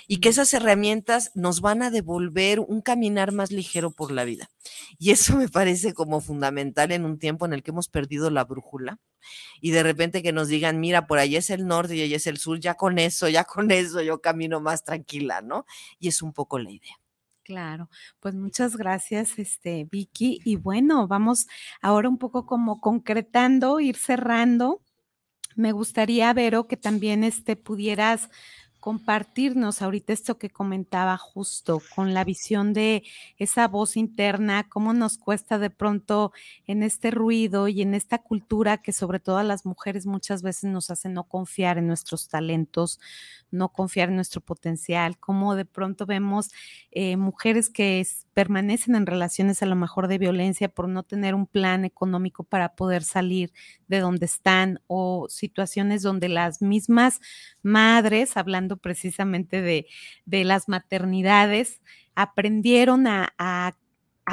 y 0.07 0.19
que 0.19 0.29
esas 0.29 0.53
herramientas 0.55 1.31
nos 1.35 1.61
van 1.61 1.83
a 1.83 1.91
devolver 1.91 2.61
un 2.61 2.81
caminar 2.81 3.33
más 3.33 3.51
ligero 3.51 3.91
por 3.91 4.11
la 4.11 4.25
vida. 4.25 4.51
Y 4.99 5.11
eso 5.11 5.37
me 5.37 5.49
parece 5.49 5.95
como 5.95 6.21
fundamental 6.21 6.93
en 6.93 7.05
un 7.05 7.19
tiempo 7.19 7.47
en 7.47 7.53
el 7.53 7.63
que 7.63 7.71
hemos 7.71 7.89
perdido 7.89 8.31
la 8.31 8.45
brújula 8.45 8.99
y 9.61 9.71
de 9.71 9.83
repente 9.83 10.23
que 10.23 10.33
nos 10.33 10.49
digan, 10.49 10.81
mira, 10.81 11.07
por 11.07 11.19
ahí 11.19 11.37
es 11.37 11.51
el 11.51 11.67
norte 11.67 11.97
y 11.97 12.03
ahí 12.03 12.15
es 12.15 12.27
el 12.27 12.39
sur, 12.39 12.61
ya 12.61 12.75
con 12.75 12.99
eso, 12.99 13.29
ya 13.29 13.45
con 13.45 13.71
eso 13.71 14.03
yo 14.03 14.21
camino 14.21 14.61
más 14.61 14.85
tranquila, 14.85 15.41
¿no? 15.41 15.67
Y 15.99 16.09
es 16.09 16.23
un 16.23 16.33
poco 16.33 16.59
la 16.59 16.71
idea. 16.71 16.97
Claro, 17.45 17.91
pues 18.21 18.35
muchas 18.35 18.75
gracias, 18.77 19.39
este, 19.39 19.87
Vicky. 19.91 20.41
Y 20.47 20.57
bueno, 20.57 21.07
vamos 21.07 21.47
ahora 21.83 22.09
un 22.09 22.17
poco 22.17 22.47
como 22.47 22.81
concretando, 22.81 23.81
ir 23.81 23.97
cerrando. 23.97 24.81
Me 25.55 25.73
gustaría, 25.73 26.33
Vero, 26.33 26.67
que 26.67 26.79
también 26.79 27.23
este, 27.23 27.55
pudieras 27.57 28.31
compartirnos 28.85 29.81
ahorita 29.81 30.13
esto 30.13 30.37
que 30.37 30.51
comentaba 30.51 31.17
justo 31.17 31.81
con 31.95 32.13
la 32.13 32.23
visión 32.23 32.75
de 32.75 33.03
esa 33.39 33.67
voz 33.67 33.97
interna, 33.97 34.69
cómo 34.69 34.93
nos 34.93 35.17
cuesta 35.17 35.59
de 35.59 35.71
pronto 35.71 36.33
en 36.67 36.83
este 36.83 37.11
ruido 37.11 37.67
y 37.69 37.81
en 37.81 37.95
esta 37.95 38.19
cultura 38.19 38.83
que 38.83 38.93
sobre 38.93 39.21
todo 39.21 39.39
a 39.39 39.43
las 39.43 39.65
mujeres 39.65 40.05
muchas 40.05 40.43
veces 40.43 40.65
nos 40.65 40.91
hace 40.91 41.09
no 41.09 41.25
confiar 41.25 41.79
en 41.79 41.87
nuestros 41.87 42.29
talentos, 42.29 43.01
no 43.51 43.71
confiar 43.71 44.11
en 44.11 44.17
nuestro 44.17 44.43
potencial, 44.43 45.19
cómo 45.19 45.55
de 45.55 45.65
pronto 45.65 46.05
vemos 46.05 46.51
eh, 46.91 47.17
mujeres 47.17 47.71
que 47.71 48.01
permanecen 48.35 48.97
en 48.97 49.07
relaciones 49.07 49.63
a 49.63 49.67
lo 49.67 49.77
mejor 49.77 50.09
de 50.09 50.19
violencia 50.19 50.69
por 50.69 50.89
no 50.89 51.05
tener 51.05 51.35
un 51.35 51.47
plan 51.47 51.85
económico 51.85 52.43
para 52.43 52.75
poder 52.75 53.05
salir 53.05 53.53
de 53.87 54.01
donde 54.01 54.27
están 54.27 54.81
o 54.89 55.29
situaciones 55.31 56.03
donde 56.03 56.29
las 56.29 56.61
mismas 56.61 57.21
madres, 57.63 58.37
hablando 58.37 58.77
precisamente 58.77 59.63
de, 59.63 59.87
las 60.45 60.69
maternidades, 60.69 61.81
aprendieron 62.15 63.07
a, 63.07 63.77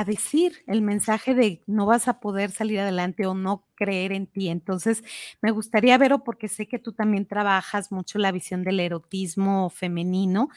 decir 0.05 0.63
el 0.67 0.81
mensaje 0.81 1.35
de 1.35 1.61
no 1.67 1.85
vas 1.85 2.07
a 2.07 2.21
poder 2.21 2.49
salir 2.51 2.79
adelante 2.79 3.27
o 3.27 3.33
no 3.33 3.67
creer 3.75 4.13
en 4.13 4.25
ti. 4.25 4.47
Entonces, 4.47 5.03
me 5.41 5.51
gustaría 5.51 5.97
verlo 5.97 6.23
porque 6.23 6.47
sé 6.47 6.67
que 6.67 6.79
tú 6.79 6.93
también 6.93 7.25
trabajas 7.27 7.91
mucho 7.91 8.17
la 8.17 8.31
visión 8.31 8.63
del 8.63 8.79
erotismo 8.79 9.69
femenino. 9.69 10.49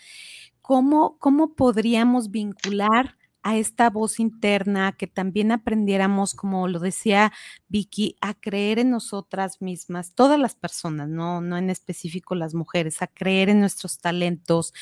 ¿Cómo, 0.62 1.18
cómo 1.18 1.54
podríamos 1.54 2.30
vincular 2.30 3.16
a 3.44 3.56
esta 3.56 3.90
voz 3.90 4.18
interna, 4.18 4.92
que 4.92 5.06
también 5.06 5.52
aprendiéramos, 5.52 6.34
como 6.34 6.66
lo 6.66 6.80
decía 6.80 7.32
Vicky, 7.68 8.16
a 8.22 8.34
creer 8.34 8.78
en 8.80 8.90
nosotras 8.90 9.60
mismas, 9.62 10.14
todas 10.14 10.40
las 10.40 10.56
personas, 10.56 11.08
no, 11.10 11.40
no 11.42 11.58
en 11.58 11.70
específico 11.70 12.34
las 12.34 12.54
mujeres, 12.54 13.02
a 13.02 13.06
creer 13.06 13.50
en 13.50 13.60
nuestros 13.60 13.98
talentos, 13.98 14.72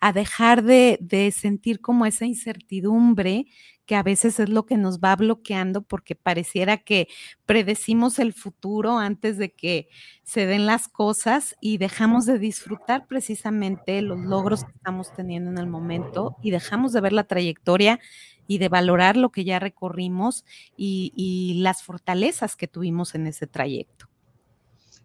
a 0.00 0.12
dejar 0.12 0.62
de, 0.62 0.98
de 1.00 1.32
sentir 1.32 1.80
como 1.80 2.06
esa 2.06 2.26
incertidumbre 2.26 3.46
que 3.90 3.96
a 3.96 4.04
veces 4.04 4.38
es 4.38 4.48
lo 4.48 4.66
que 4.66 4.76
nos 4.76 5.00
va 5.00 5.16
bloqueando 5.16 5.82
porque 5.82 6.14
pareciera 6.14 6.76
que 6.76 7.08
predecimos 7.44 8.20
el 8.20 8.32
futuro 8.32 8.98
antes 8.98 9.36
de 9.36 9.52
que 9.52 9.88
se 10.22 10.46
den 10.46 10.64
las 10.64 10.86
cosas 10.86 11.56
y 11.60 11.78
dejamos 11.78 12.24
de 12.24 12.38
disfrutar 12.38 13.08
precisamente 13.08 14.00
los 14.00 14.20
logros 14.20 14.62
que 14.62 14.70
estamos 14.70 15.12
teniendo 15.12 15.50
en 15.50 15.58
el 15.58 15.66
momento 15.66 16.36
y 16.40 16.52
dejamos 16.52 16.92
de 16.92 17.00
ver 17.00 17.12
la 17.12 17.24
trayectoria 17.24 17.98
y 18.46 18.58
de 18.58 18.68
valorar 18.68 19.16
lo 19.16 19.32
que 19.32 19.42
ya 19.42 19.58
recorrimos 19.58 20.44
y, 20.76 21.58
las 21.60 21.82
fortalezas 21.82 22.54
que 22.54 22.68
tuvimos 22.68 23.16
en 23.16 23.26
ese 23.26 23.48
trayecto. 23.48 24.06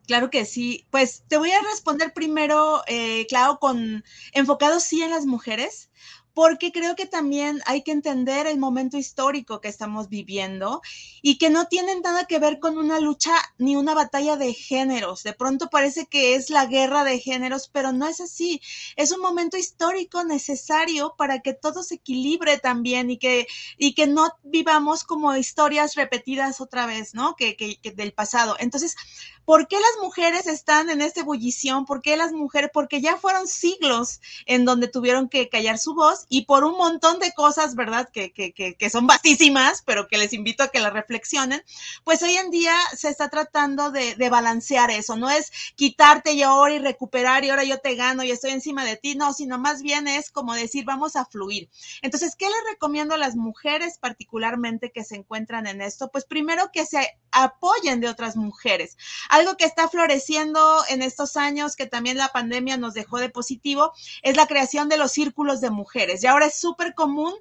Claro 0.06 0.30
que 0.30 0.46
sí. 0.46 0.86
Pues 0.92 1.24
te 1.28 1.38
voy 1.38 1.50
a 1.50 1.62
responder 1.72 2.14
primero, 2.14 2.84
eh, 2.86 3.26
Clau, 3.30 3.58
con 3.58 4.04
enfocado 4.34 4.80
sí 4.80 5.02
en 5.02 5.10
las 5.10 5.26
mujeres, 5.26 5.90
porque 6.36 6.74
creo 6.74 6.98
que 6.98 7.06
también 7.06 7.62
hay 7.66 7.82
que 7.82 7.94
entender 7.94 8.46
el 8.46 8.60
momento 8.60 8.98
histórico 8.98 9.62
que 9.62 9.70
estamos 9.70 10.10
viviendo 10.10 10.82
y 11.22 11.38
que 11.38 11.50
no 11.50 11.68
tienen 11.68 12.02
nada 12.02 12.26
que 12.26 12.40
ver 12.40 12.60
con 12.60 12.78
una 12.78 13.00
lucha 13.00 13.32
ni 13.58 13.78
una 13.78 13.94
batalla 13.94 14.36
de 14.36 14.54
géneros. 14.54 15.24
De 15.24 15.32
pronto 15.32 15.70
parece 15.70 16.08
que 16.08 16.36
es 16.36 16.50
la 16.50 16.66
guerra 16.66 17.06
de 17.06 17.20
géneros, 17.20 17.70
pero 17.72 17.94
no 17.94 18.06
es 18.06 18.20
así. 18.20 18.62
Es 18.98 19.14
un 19.14 19.22
momento 19.22 19.56
histórico 19.56 20.26
necesario 20.26 21.16
para 21.18 21.40
que 21.40 21.54
todo 21.54 21.84
se 21.84 21.96
equilibre 21.96 22.58
también 22.58 23.10
y 23.10 23.18
que, 23.18 23.48
y 23.78 23.94
que 23.94 24.06
no 24.06 24.28
vivamos 24.44 25.06
como 25.06 25.38
historias 25.38 25.96
repetidas 25.96 26.60
otra 26.60 26.86
vez, 26.86 27.14
¿no? 27.14 27.38
Que, 27.38 27.56
que, 27.56 27.78
que 27.80 27.92
del 27.92 28.12
pasado. 28.12 28.58
Entonces, 28.60 28.98
¿Por 29.46 29.68
qué 29.68 29.76
las 29.76 30.04
mujeres 30.04 30.48
están 30.48 30.90
en 30.90 31.02
esta 31.02 31.22
ebullición? 31.22 31.86
¿Por 31.86 32.02
qué 32.02 32.18
las 32.18 32.32
mujeres? 32.32 32.72
Porque 32.74 33.00
ya 33.00 33.18
fueron 33.18 33.48
siglos 33.48 34.20
en 34.48 34.66
donde 34.66 34.88
tuvieron 34.88 35.30
que 35.30 35.50
callar 35.50 35.78
su 35.78 35.94
voz 35.94 36.26
y 36.30 36.46
por 36.46 36.64
un 36.64 36.78
montón 36.78 37.20
de 37.20 37.32
cosas, 37.34 37.76
¿verdad? 37.76 38.10
Que, 38.12 38.34
que, 38.34 38.54
que, 38.54 38.90
son 38.90 39.06
vastísimas, 39.08 39.84
pero 39.86 40.08
que 40.08 40.18
les 40.18 40.34
invito 40.34 40.64
a 40.64 40.70
que 40.70 40.80
las 40.80 40.94
reflexionen. 40.94 41.64
Pues 42.04 42.24
hoy 42.24 42.36
en 42.38 42.50
día 42.50 42.76
se 42.98 43.10
está 43.10 43.30
tratando 43.30 43.92
de, 43.92 44.16
de 44.16 44.30
balancear 44.30 44.90
eso. 44.90 45.16
No 45.16 45.30
es 45.30 45.52
quitarte 45.76 46.34
y 46.34 46.42
ahora 46.42 46.74
y 46.74 46.80
recuperar 46.80 47.46
y 47.46 47.52
ahora 47.52 47.64
yo 47.64 47.80
te 47.80 47.96
gano 47.96 48.24
y 48.24 48.32
estoy 48.32 48.52
encima 48.52 48.84
de 48.84 48.98
ti. 48.98 49.16
No, 49.16 49.34
sino 49.34 49.60
más 49.60 49.84
bien 49.84 50.08
es 50.08 50.32
como 50.32 50.56
decir, 50.56 50.86
vamos 50.86 51.16
a 51.16 51.26
fluir. 51.26 51.70
Entonces, 52.02 52.36
¿qué 52.36 52.46
les 52.46 52.72
recomiendo 52.72 53.14
a 53.14 53.20
las 53.20 53.36
mujeres 53.36 54.00
particularmente 54.00 54.92
que 54.92 55.04
se 55.04 55.16
encuentran 55.16 55.68
en 55.68 55.82
esto? 55.82 56.10
Pues 56.12 56.26
primero 56.26 56.72
que 56.74 56.86
se 56.86 57.18
apoyen 57.32 58.00
de 58.00 58.10
otras 58.10 58.36
mujeres. 58.36 58.98
Algo 59.36 59.58
que 59.58 59.66
está 59.66 59.90
floreciendo 59.90 60.82
en 60.88 61.02
estos 61.02 61.36
años, 61.36 61.76
que 61.76 61.86
también 61.86 62.18
la 62.18 62.30
pandemia 62.30 62.78
nos 62.78 62.94
dejó 62.94 63.18
de 63.18 63.28
positivo, 63.28 63.92
es 64.22 64.38
la 64.38 64.48
creación 64.48 64.88
de 64.88 64.96
los 64.96 65.12
círculos 65.12 65.60
de 65.60 65.72
mujeres. 65.72 66.24
Y 66.24 66.28
ahora 66.28 66.46
es 66.46 66.58
súper 66.58 66.94
común 66.94 67.34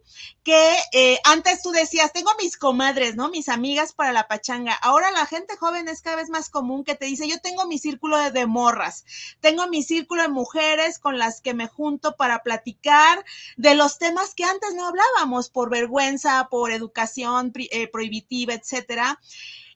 que 0.43 0.75
eh, 0.91 1.21
antes 1.23 1.63
tú 1.63 1.71
decías, 1.71 2.13
tengo 2.13 2.33
mis 2.37 2.57
comadres, 2.57 3.15
¿no? 3.15 3.29
Mis 3.29 3.49
amigas 3.49 3.93
para 3.93 4.11
la 4.11 4.27
pachanga. 4.27 4.75
Ahora 4.75 5.13
la 5.13 5.25
gente 5.27 5.57
joven 5.57 5.87
es 5.87 6.03
cada 6.03 6.17
vez 6.17 6.31
más 6.31 6.51
común 6.51 6.83
que 6.83 6.97
te 6.97 7.07
dice, 7.07 7.29
yo 7.29 7.39
tengo 7.39 7.65
mi 7.67 7.79
círculo 7.79 8.19
de, 8.19 8.47
morras, 8.47 9.05
tengo 9.39 9.69
mi 9.69 9.85
círculo 9.85 10.23
de 10.23 10.31
mujeres 10.31 10.99
con 10.99 11.17
las 11.17 11.41
que 11.41 11.55
me 11.55 11.69
junto 11.69 12.17
para 12.17 12.43
platicar 12.43 13.25
de 13.57 13.77
los 13.77 13.99
temas 13.99 14.35
que 14.35 14.43
antes 14.43 14.75
no 14.75 14.89
hablábamos 14.89 15.49
por 15.49 15.71
vergüenza, 15.71 16.49
por 16.51 16.73
educación 16.73 17.53
eh, 17.55 17.87
prohibitiva, 17.87 18.55
etcétera. 18.55 19.21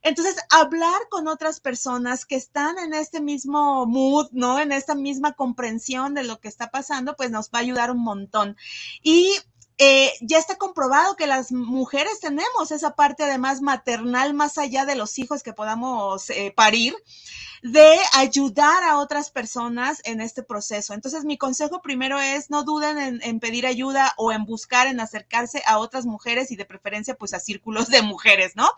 Entonces, 0.01 0.37
hablar 0.49 1.01
con 1.09 1.27
otras 1.27 1.59
personas 1.59 2.25
que 2.25 2.35
están 2.35 2.77
en 2.79 2.93
este 2.93 3.21
mismo 3.21 3.85
mood, 3.85 4.29
¿no? 4.31 4.59
En 4.59 4.71
esta 4.71 4.95
misma 4.95 5.33
comprensión 5.33 6.13
de 6.13 6.23
lo 6.23 6.39
que 6.39 6.47
está 6.47 6.71
pasando, 6.71 7.15
pues 7.15 7.31
nos 7.31 7.49
va 7.49 7.59
a 7.59 7.61
ayudar 7.61 7.91
un 7.91 8.03
montón. 8.03 8.55
Y 9.03 9.31
eh, 9.81 10.11
ya 10.19 10.37
está 10.37 10.57
comprobado 10.57 11.15
que 11.15 11.25
las 11.25 11.53
mujeres 11.53 12.19
tenemos 12.19 12.71
esa 12.71 12.95
parte 12.95 13.23
además 13.23 13.61
maternal 13.61 14.33
más 14.33 14.57
allá 14.57 14.85
de 14.85 14.95
los 14.95 15.17
hijos 15.17 15.41
que 15.41 15.53
podamos 15.53 16.29
eh, 16.31 16.53
parir 16.53 16.95
de 17.61 17.97
ayudar 18.13 18.83
a 18.83 18.97
otras 18.97 19.31
personas 19.31 20.01
en 20.03 20.21
este 20.21 20.43
proceso. 20.43 20.93
Entonces, 20.93 21.25
mi 21.25 21.37
consejo 21.37 21.81
primero 21.81 22.19
es 22.19 22.49
no 22.49 22.63
duden 22.63 23.19
en, 23.21 23.39
pedir 23.39 23.65
ayuda 23.65 24.13
o 24.17 24.31
en 24.31 24.45
buscar, 24.45 24.87
en 24.87 24.99
acercarse 24.99 25.61
a 25.65 25.77
otras 25.77 26.05
mujeres 26.05 26.51
y 26.51 26.55
de 26.55 26.65
preferencia, 26.65 27.15
pues 27.15 27.33
a 27.33 27.39
círculos 27.39 27.87
de 27.87 28.01
mujeres, 28.01 28.55
¿no? 28.55 28.69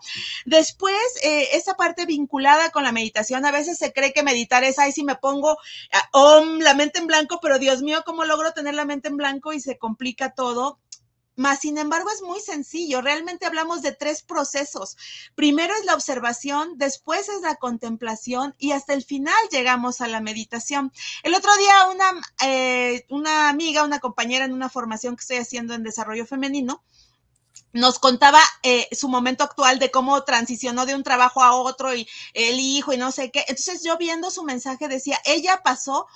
Después, 0.46 0.96
eh, 1.22 1.48
esa 1.52 1.74
parte 1.74 2.06
vinculada 2.06 2.70
con 2.70 2.82
la 2.82 2.92
meditación, 2.92 3.44
a 3.44 3.52
veces 3.52 3.78
se 3.78 3.92
cree 3.92 4.12
que 4.12 4.22
meditar 4.22 4.64
es, 4.64 4.78
ay, 4.78 4.92
si 4.92 5.04
me 5.04 5.16
pongo 5.16 5.58
oh, 6.12 6.44
la 6.58 6.74
mente 6.74 6.98
en 6.98 7.06
blanco, 7.06 7.38
pero 7.40 7.58
Dios 7.58 7.82
mío, 7.82 8.02
¿cómo 8.04 8.24
logro 8.24 8.52
tener 8.52 8.74
la 8.74 8.84
mente 8.84 9.08
en 9.08 9.16
blanco 9.16 9.52
y 9.52 9.60
se 9.60 9.78
complica 9.78 10.34
todo? 10.34 10.78
Más, 11.34 11.60
sin 11.60 11.78
embargo, 11.78 12.10
es 12.10 12.22
muy 12.22 12.40
sencillo. 12.40 13.00
Realmente 13.00 13.46
hablamos 13.46 13.80
de 13.80 13.92
tres 13.92 14.22
procesos. 14.22 14.96
Primero 15.34 15.74
es 15.74 15.84
la 15.86 15.94
observación, 15.94 16.76
después 16.76 17.28
es 17.28 17.40
la 17.40 17.56
contemplación 17.56 18.54
y 18.58 18.72
hasta 18.72 18.92
el 18.92 19.02
final 19.02 19.34
llegamos 19.50 20.00
a 20.00 20.08
la 20.08 20.20
meditación. 20.20 20.92
El 21.22 21.34
otro 21.34 21.50
día 21.56 21.86
una, 21.90 22.20
eh, 22.44 23.06
una 23.08 23.48
amiga, 23.48 23.82
una 23.82 24.00
compañera 24.00 24.44
en 24.44 24.52
una 24.52 24.68
formación 24.68 25.16
que 25.16 25.22
estoy 25.22 25.36
haciendo 25.38 25.74
en 25.74 25.82
desarrollo 25.82 26.26
femenino, 26.26 26.82
nos 27.72 27.98
contaba 27.98 28.40
eh, 28.62 28.88
su 28.92 29.08
momento 29.08 29.44
actual 29.44 29.78
de 29.78 29.90
cómo 29.90 30.22
transicionó 30.24 30.84
de 30.84 30.94
un 30.94 31.02
trabajo 31.02 31.42
a 31.42 31.56
otro 31.56 31.94
y 31.94 32.06
el 32.34 32.60
hijo 32.60 32.92
y 32.92 32.98
no 32.98 33.10
sé 33.12 33.30
qué. 33.30 33.40
Entonces 33.48 33.82
yo 33.82 33.96
viendo 33.96 34.30
su 34.30 34.42
mensaje 34.42 34.88
decía, 34.88 35.18
ella 35.24 35.62
pasó 35.64 36.06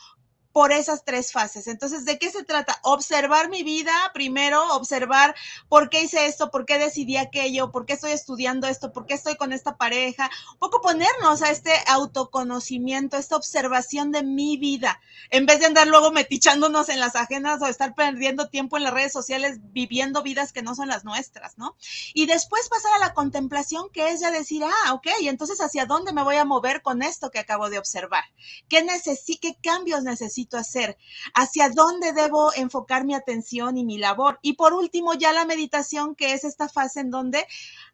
por 0.57 0.73
esas 0.73 1.05
tres 1.05 1.33
fases. 1.33 1.67
Entonces, 1.67 2.07
¿de 2.07 2.19
qué 2.19 2.31
se 2.31 2.43
trata? 2.43 2.81
Observar 2.83 3.51
mi 3.51 3.63
vida 3.63 3.93
primero, 4.15 4.75
observar 4.75 5.35
por 5.69 5.91
qué 5.91 6.05
hice 6.05 6.25
esto, 6.25 6.51
por 6.51 6.65
qué 6.65 6.79
decidí 6.79 7.19
aquello, 7.19 7.71
por 7.71 7.85
qué 7.85 7.93
estoy 7.93 8.13
estudiando 8.13 8.67
esto, 8.67 8.91
por 8.91 9.05
qué 9.05 9.13
estoy 9.13 9.37
con 9.37 9.53
esta 9.53 9.77
pareja, 9.77 10.31
un 10.55 10.59
poco 10.59 10.81
ponernos 10.81 11.43
a 11.43 11.51
este 11.51 11.73
autoconocimiento, 11.89 13.19
esta 13.19 13.37
observación 13.37 14.13
de 14.13 14.23
mi 14.23 14.57
vida, 14.57 14.99
en 15.29 15.45
vez 15.45 15.61
de 15.61 15.67
andar 15.67 15.89
luego 15.89 16.11
metichándonos 16.11 16.89
en 16.89 17.01
las 17.01 17.17
ajenas 17.17 17.61
o 17.61 17.67
estar 17.67 17.95
perdiendo 17.95 18.49
tiempo 18.49 18.79
en 18.79 18.85
las 18.85 18.95
redes 18.95 19.13
sociales 19.13 19.59
viviendo 19.75 20.23
vidas 20.23 20.55
que 20.55 20.63
no 20.63 20.75
son 20.75 20.89
las 20.89 21.05
nuestras, 21.05 21.59
¿no? 21.59 21.77
Y 22.15 22.25
después 22.25 22.71
pasar 22.71 22.95
a 22.95 22.99
la 22.99 23.13
contemplación, 23.13 23.91
que 23.93 24.09
es 24.09 24.21
ya 24.21 24.31
decir, 24.31 24.65
ah, 24.65 24.95
ok, 24.95 25.09
entonces 25.21 25.61
hacia 25.61 25.85
dónde 25.85 26.15
me 26.15 26.23
voy 26.23 26.37
a 26.37 26.47
mover 26.47 26.81
con 26.81 27.03
esto 27.03 27.31
que 27.31 27.41
acabo 27.41 27.69
de 27.69 27.79
observar, 27.79 28.25
qué 28.71 28.83
necesito, 28.83 29.41
qué 29.43 29.59
cambios 29.61 30.03
necesito 30.03 30.46
hacer, 30.53 30.97
hacia 31.35 31.71
dónde 31.71 32.13
debo 32.13 32.53
enfocar 32.55 33.05
mi 33.05 33.15
atención 33.15 33.77
y 33.77 33.85
mi 33.85 33.99
labor. 33.99 34.39
Y 34.43 34.53
por 34.53 34.73
último, 34.75 35.15
ya 35.15 35.33
la 35.33 35.45
meditación, 35.45 36.15
que 36.15 36.33
es 36.35 36.45
esta 36.45 36.69
fase 36.69 37.01
en 37.01 37.11
donde 37.11 37.47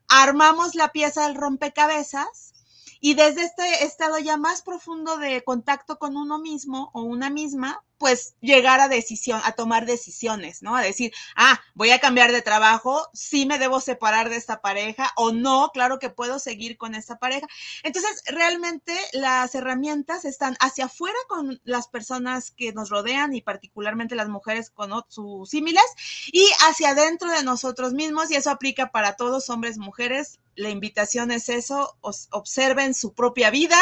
armamos 0.09 0.75
la 0.75 0.93
pieza 0.93 1.27
del 1.27 1.37
rompecabezas 1.37 2.52
y 3.05 3.15
desde 3.15 3.43
este 3.43 3.85
estado 3.85 4.17
ya 4.19 4.37
más 4.37 4.63
profundo 4.63 5.19
de 5.19 5.43
contacto 5.43 5.99
con 5.99 6.17
uno 6.17 6.39
mismo 6.39 6.93
o 6.95 7.03
una 7.03 7.31
misma, 7.31 7.85
pues 7.99 8.37
llegar 8.41 8.79
a 8.79 8.87
decisión, 8.87 9.41
a 9.45 9.53
tomar 9.53 9.87
decisiones, 9.87 10.63
¿no? 10.63 10.77
A 10.77 10.83
decir, 10.83 11.13
ah, 11.35 11.61
voy 11.75 11.91
a 11.91 11.99
cambiar 11.99 12.31
de 12.31 12.43
trabajo, 12.43 13.09
sí 13.13 13.45
me 13.45 13.59
debo 13.59 13.81
separar 13.81 14.31
de 14.31 14.37
esta 14.37 14.61
pareja 14.61 15.11
o 15.17 15.33
no, 15.33 15.71
claro 15.75 15.99
que 15.99 16.11
puedo 16.11 16.39
seguir 16.39 16.77
con 16.77 16.95
esta 16.95 17.19
pareja. 17.19 17.49
Entonces, 17.83 18.23
realmente 18.27 18.97
las 19.13 19.53
herramientas 19.57 20.25
están 20.25 20.57
hacia 20.61 20.85
afuera 20.85 21.19
con 21.29 21.61
las 21.65 21.89
personas 21.89 22.53
que 22.53 22.73
nos 22.73 22.89
rodean 22.89 23.35
y 23.35 23.43
particularmente 23.43 24.15
las 24.15 24.29
mujeres 24.29 24.71
con 24.71 24.93
sus 25.09 25.51
símiles 25.51 25.83
y 26.33 26.49
hacia 26.69 26.91
adentro 26.91 27.33
de 27.33 27.43
nosotros 27.43 27.95
mismos 27.95 28.31
y 28.31 28.37
eso 28.37 28.51
aplica 28.51 28.93
para 28.93 29.17
todos, 29.17 29.51
hombres, 29.51 29.77
mujeres, 29.77 30.39
la 30.55 30.71
invitación 30.71 31.31
es 31.31 31.49
eso, 31.49 31.97
observen 32.01 32.95
su 32.95 33.15
propia 33.15 33.51
vida 33.51 33.79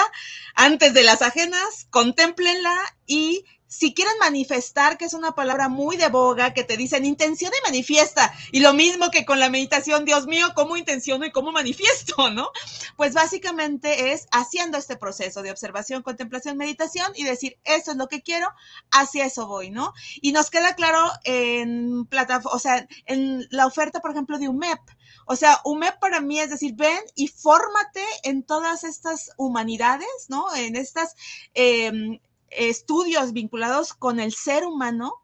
antes 0.54 0.94
de 0.94 1.02
las 1.02 1.22
ajenas, 1.22 1.86
contémplenla 1.90 2.74
y 3.06 3.44
si 3.70 3.94
quieren 3.94 4.18
manifestar, 4.18 4.98
que 4.98 5.04
es 5.04 5.14
una 5.14 5.36
palabra 5.36 5.68
muy 5.68 5.96
de 5.96 6.08
boga, 6.08 6.52
que 6.52 6.64
te 6.64 6.76
dicen 6.76 7.04
intención 7.04 7.52
y 7.56 7.62
manifiesta, 7.68 8.34
y 8.50 8.58
lo 8.58 8.74
mismo 8.74 9.12
que 9.12 9.24
con 9.24 9.38
la 9.38 9.48
meditación, 9.48 10.04
Dios 10.04 10.26
mío, 10.26 10.48
¿cómo 10.56 10.76
intenciono 10.76 11.24
y 11.24 11.30
cómo 11.30 11.52
manifiesto, 11.52 12.30
no? 12.32 12.50
Pues 12.96 13.14
básicamente 13.14 14.12
es 14.12 14.26
haciendo 14.32 14.76
este 14.76 14.96
proceso 14.96 15.42
de 15.42 15.52
observación, 15.52 16.02
contemplación, 16.02 16.56
meditación 16.56 17.12
y 17.14 17.22
decir, 17.22 17.58
eso 17.62 17.92
es 17.92 17.96
lo 17.96 18.08
que 18.08 18.22
quiero, 18.22 18.48
hacia 18.90 19.24
eso 19.24 19.46
voy, 19.46 19.70
¿no? 19.70 19.94
Y 20.20 20.32
nos 20.32 20.50
queda 20.50 20.74
claro 20.74 21.08
en 21.22 22.06
plataforma, 22.06 22.56
o 22.56 22.58
sea, 22.58 22.88
en 23.06 23.46
la 23.50 23.66
oferta, 23.66 24.00
por 24.00 24.10
ejemplo, 24.10 24.40
de 24.40 24.48
UMEP. 24.48 24.80
O 25.26 25.36
sea, 25.36 25.60
UMEP 25.64 25.96
para 26.00 26.20
mí 26.20 26.40
es 26.40 26.50
decir, 26.50 26.74
ven 26.74 26.98
y 27.14 27.28
fórmate 27.28 28.02
en 28.24 28.42
todas 28.42 28.82
estas 28.82 29.30
humanidades, 29.36 30.26
¿no? 30.28 30.52
En 30.56 30.74
estas 30.74 31.14
eh, 31.54 32.20
estudios 32.50 33.32
vinculados 33.32 33.94
con 33.94 34.20
el 34.20 34.32
ser 34.32 34.64
humano 34.64 35.14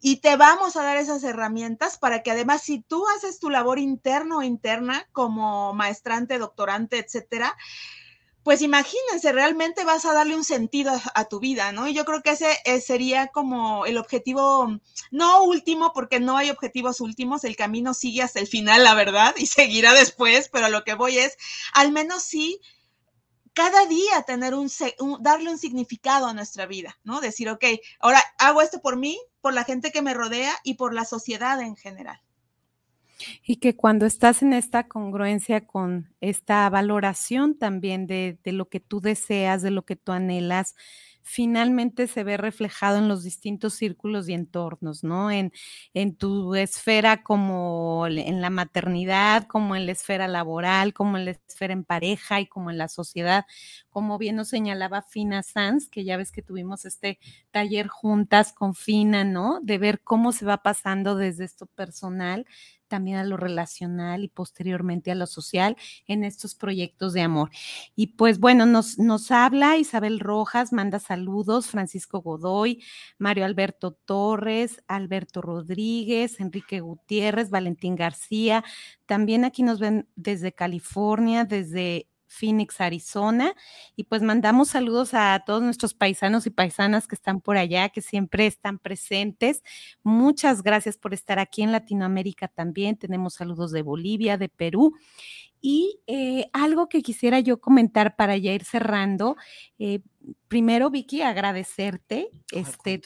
y 0.00 0.16
te 0.16 0.36
vamos 0.36 0.76
a 0.76 0.82
dar 0.82 0.96
esas 0.96 1.24
herramientas 1.24 1.98
para 1.98 2.22
que 2.22 2.30
además 2.30 2.62
si 2.62 2.80
tú 2.80 3.04
haces 3.16 3.40
tu 3.40 3.50
labor 3.50 3.78
interno 3.78 4.38
o 4.38 4.42
interna 4.42 5.08
como 5.12 5.74
maestrante, 5.74 6.38
doctorante, 6.38 6.98
etcétera, 6.98 7.56
pues 8.48 8.62
imagínense, 8.62 9.30
realmente 9.32 9.84
vas 9.84 10.06
a 10.06 10.14
darle 10.14 10.34
un 10.34 10.42
sentido 10.42 10.92
a, 11.14 11.24
tu 11.26 11.38
vida, 11.38 11.70
¿no? 11.72 11.86
Y 11.86 11.92
yo 11.92 12.06
creo 12.06 12.22
que 12.22 12.30
ese 12.30 12.56
eh, 12.64 12.80
sería 12.80 13.26
como 13.26 13.84
el 13.84 13.98
objetivo, 13.98 14.80
no 15.10 15.42
último, 15.42 15.92
porque 15.92 16.18
no 16.18 16.38
hay 16.38 16.48
objetivos 16.48 17.02
últimos, 17.02 17.44
el 17.44 17.56
camino 17.56 17.92
sigue 17.92 18.22
hasta 18.22 18.40
el 18.40 18.46
final, 18.46 18.84
la 18.84 18.94
verdad, 18.94 19.34
y 19.36 19.44
seguirá 19.46 19.92
después, 19.92 20.48
pero 20.50 20.70
lo 20.70 20.82
que 20.82 20.94
voy 20.94 21.18
es, 21.18 21.36
al 21.74 21.92
menos 21.92 22.22
sí, 22.22 22.58
cada 23.58 23.86
día 23.86 24.22
tener 24.24 24.54
un, 24.54 24.70
darle 25.18 25.50
un 25.50 25.58
significado 25.58 26.28
a 26.28 26.32
nuestra 26.32 26.66
vida, 26.66 26.96
¿no? 27.02 27.20
Decir, 27.20 27.48
ok, 27.48 27.64
ahora 27.98 28.22
hago 28.38 28.62
esto 28.62 28.80
por 28.80 28.96
mí, 28.96 29.18
por 29.40 29.52
la 29.52 29.64
gente 29.64 29.90
que 29.90 30.00
me 30.00 30.14
rodea 30.14 30.52
y 30.62 30.74
por 30.74 30.94
la 30.94 31.04
sociedad 31.04 31.60
en 31.60 31.74
general. 31.74 32.20
Y 33.42 33.56
que 33.56 33.74
cuando 33.74 34.06
estás 34.06 34.42
en 34.42 34.52
esta 34.52 34.86
congruencia 34.86 35.66
con 35.66 36.14
esta 36.20 36.70
valoración 36.70 37.58
también 37.58 38.06
de, 38.06 38.38
de 38.44 38.52
lo 38.52 38.68
que 38.68 38.78
tú 38.78 39.00
deseas, 39.00 39.60
de 39.60 39.72
lo 39.72 39.84
que 39.84 39.96
tú 39.96 40.12
anhelas, 40.12 40.76
finalmente 41.30 42.06
se 42.06 42.24
ve 42.24 42.38
reflejado 42.38 42.96
en 42.98 43.06
los 43.08 43.22
distintos 43.22 43.74
círculos 43.74 44.28
y 44.28 44.32
entornos, 44.32 45.04
¿no? 45.04 45.30
En, 45.30 45.52
en 45.92 46.16
tu 46.16 46.54
esfera 46.54 47.22
como 47.22 48.06
en 48.08 48.40
la 48.40 48.48
maternidad, 48.50 49.46
como 49.46 49.76
en 49.76 49.84
la 49.84 49.92
esfera 49.92 50.26
laboral, 50.26 50.94
como 50.94 51.18
en 51.18 51.26
la 51.26 51.32
esfera 51.32 51.74
en 51.74 51.84
pareja 51.84 52.40
y 52.40 52.46
como 52.46 52.70
en 52.70 52.78
la 52.78 52.88
sociedad, 52.88 53.44
como 53.90 54.16
bien 54.16 54.36
nos 54.36 54.48
señalaba 54.48 55.02
Fina 55.02 55.42
Sanz, 55.42 55.88
que 55.90 56.04
ya 56.04 56.16
ves 56.16 56.32
que 56.32 56.42
tuvimos 56.42 56.86
este 56.86 57.18
taller 57.50 57.88
juntas 57.88 58.52
con 58.54 58.74
Fina, 58.74 59.24
¿no? 59.24 59.60
De 59.62 59.76
ver 59.78 60.00
cómo 60.02 60.32
se 60.32 60.46
va 60.46 60.58
pasando 60.62 61.14
desde 61.14 61.44
esto 61.44 61.66
personal 61.66 62.46
también 62.88 63.18
a 63.18 63.24
lo 63.24 63.36
relacional 63.36 64.24
y 64.24 64.28
posteriormente 64.28 65.10
a 65.10 65.14
lo 65.14 65.26
social 65.26 65.76
en 66.06 66.24
estos 66.24 66.54
proyectos 66.54 67.12
de 67.12 67.22
amor. 67.22 67.50
Y 67.94 68.08
pues 68.08 68.40
bueno, 68.40 68.66
nos, 68.66 68.98
nos 68.98 69.30
habla 69.30 69.76
Isabel 69.76 70.20
Rojas, 70.20 70.72
manda 70.72 70.98
saludos, 70.98 71.68
Francisco 71.68 72.20
Godoy, 72.20 72.82
Mario 73.18 73.44
Alberto 73.44 73.92
Torres, 73.92 74.82
Alberto 74.88 75.42
Rodríguez, 75.42 76.40
Enrique 76.40 76.80
Gutiérrez, 76.80 77.50
Valentín 77.50 77.94
García. 77.94 78.64
También 79.06 79.44
aquí 79.44 79.62
nos 79.62 79.78
ven 79.78 80.08
desde 80.16 80.52
California, 80.52 81.44
desde 81.44 82.08
Phoenix, 82.28 82.80
Arizona. 82.80 83.54
Y 83.96 84.04
pues 84.04 84.22
mandamos 84.22 84.68
saludos 84.68 85.14
a 85.14 85.42
todos 85.44 85.62
nuestros 85.62 85.94
paisanos 85.94 86.46
y 86.46 86.50
paisanas 86.50 87.08
que 87.08 87.14
están 87.14 87.40
por 87.40 87.56
allá, 87.56 87.88
que 87.88 88.02
siempre 88.02 88.46
están 88.46 88.78
presentes. 88.78 89.62
Muchas 90.02 90.62
gracias 90.62 90.96
por 90.96 91.14
estar 91.14 91.38
aquí 91.38 91.62
en 91.62 91.72
Latinoamérica 91.72 92.48
también. 92.48 92.96
Tenemos 92.96 93.34
saludos 93.34 93.72
de 93.72 93.82
Bolivia, 93.82 94.36
de 94.38 94.48
Perú. 94.48 94.94
Y 95.60 96.00
eh, 96.06 96.48
algo 96.52 96.88
que 96.88 97.02
quisiera 97.02 97.40
yo 97.40 97.60
comentar 97.60 98.14
para 98.14 98.36
ya 98.36 98.52
ir 98.52 98.64
cerrando, 98.64 99.36
eh, 99.78 100.00
primero 100.48 100.90
Vicky, 100.90 101.22
agradecerte 101.22 102.30
este, 102.52 103.00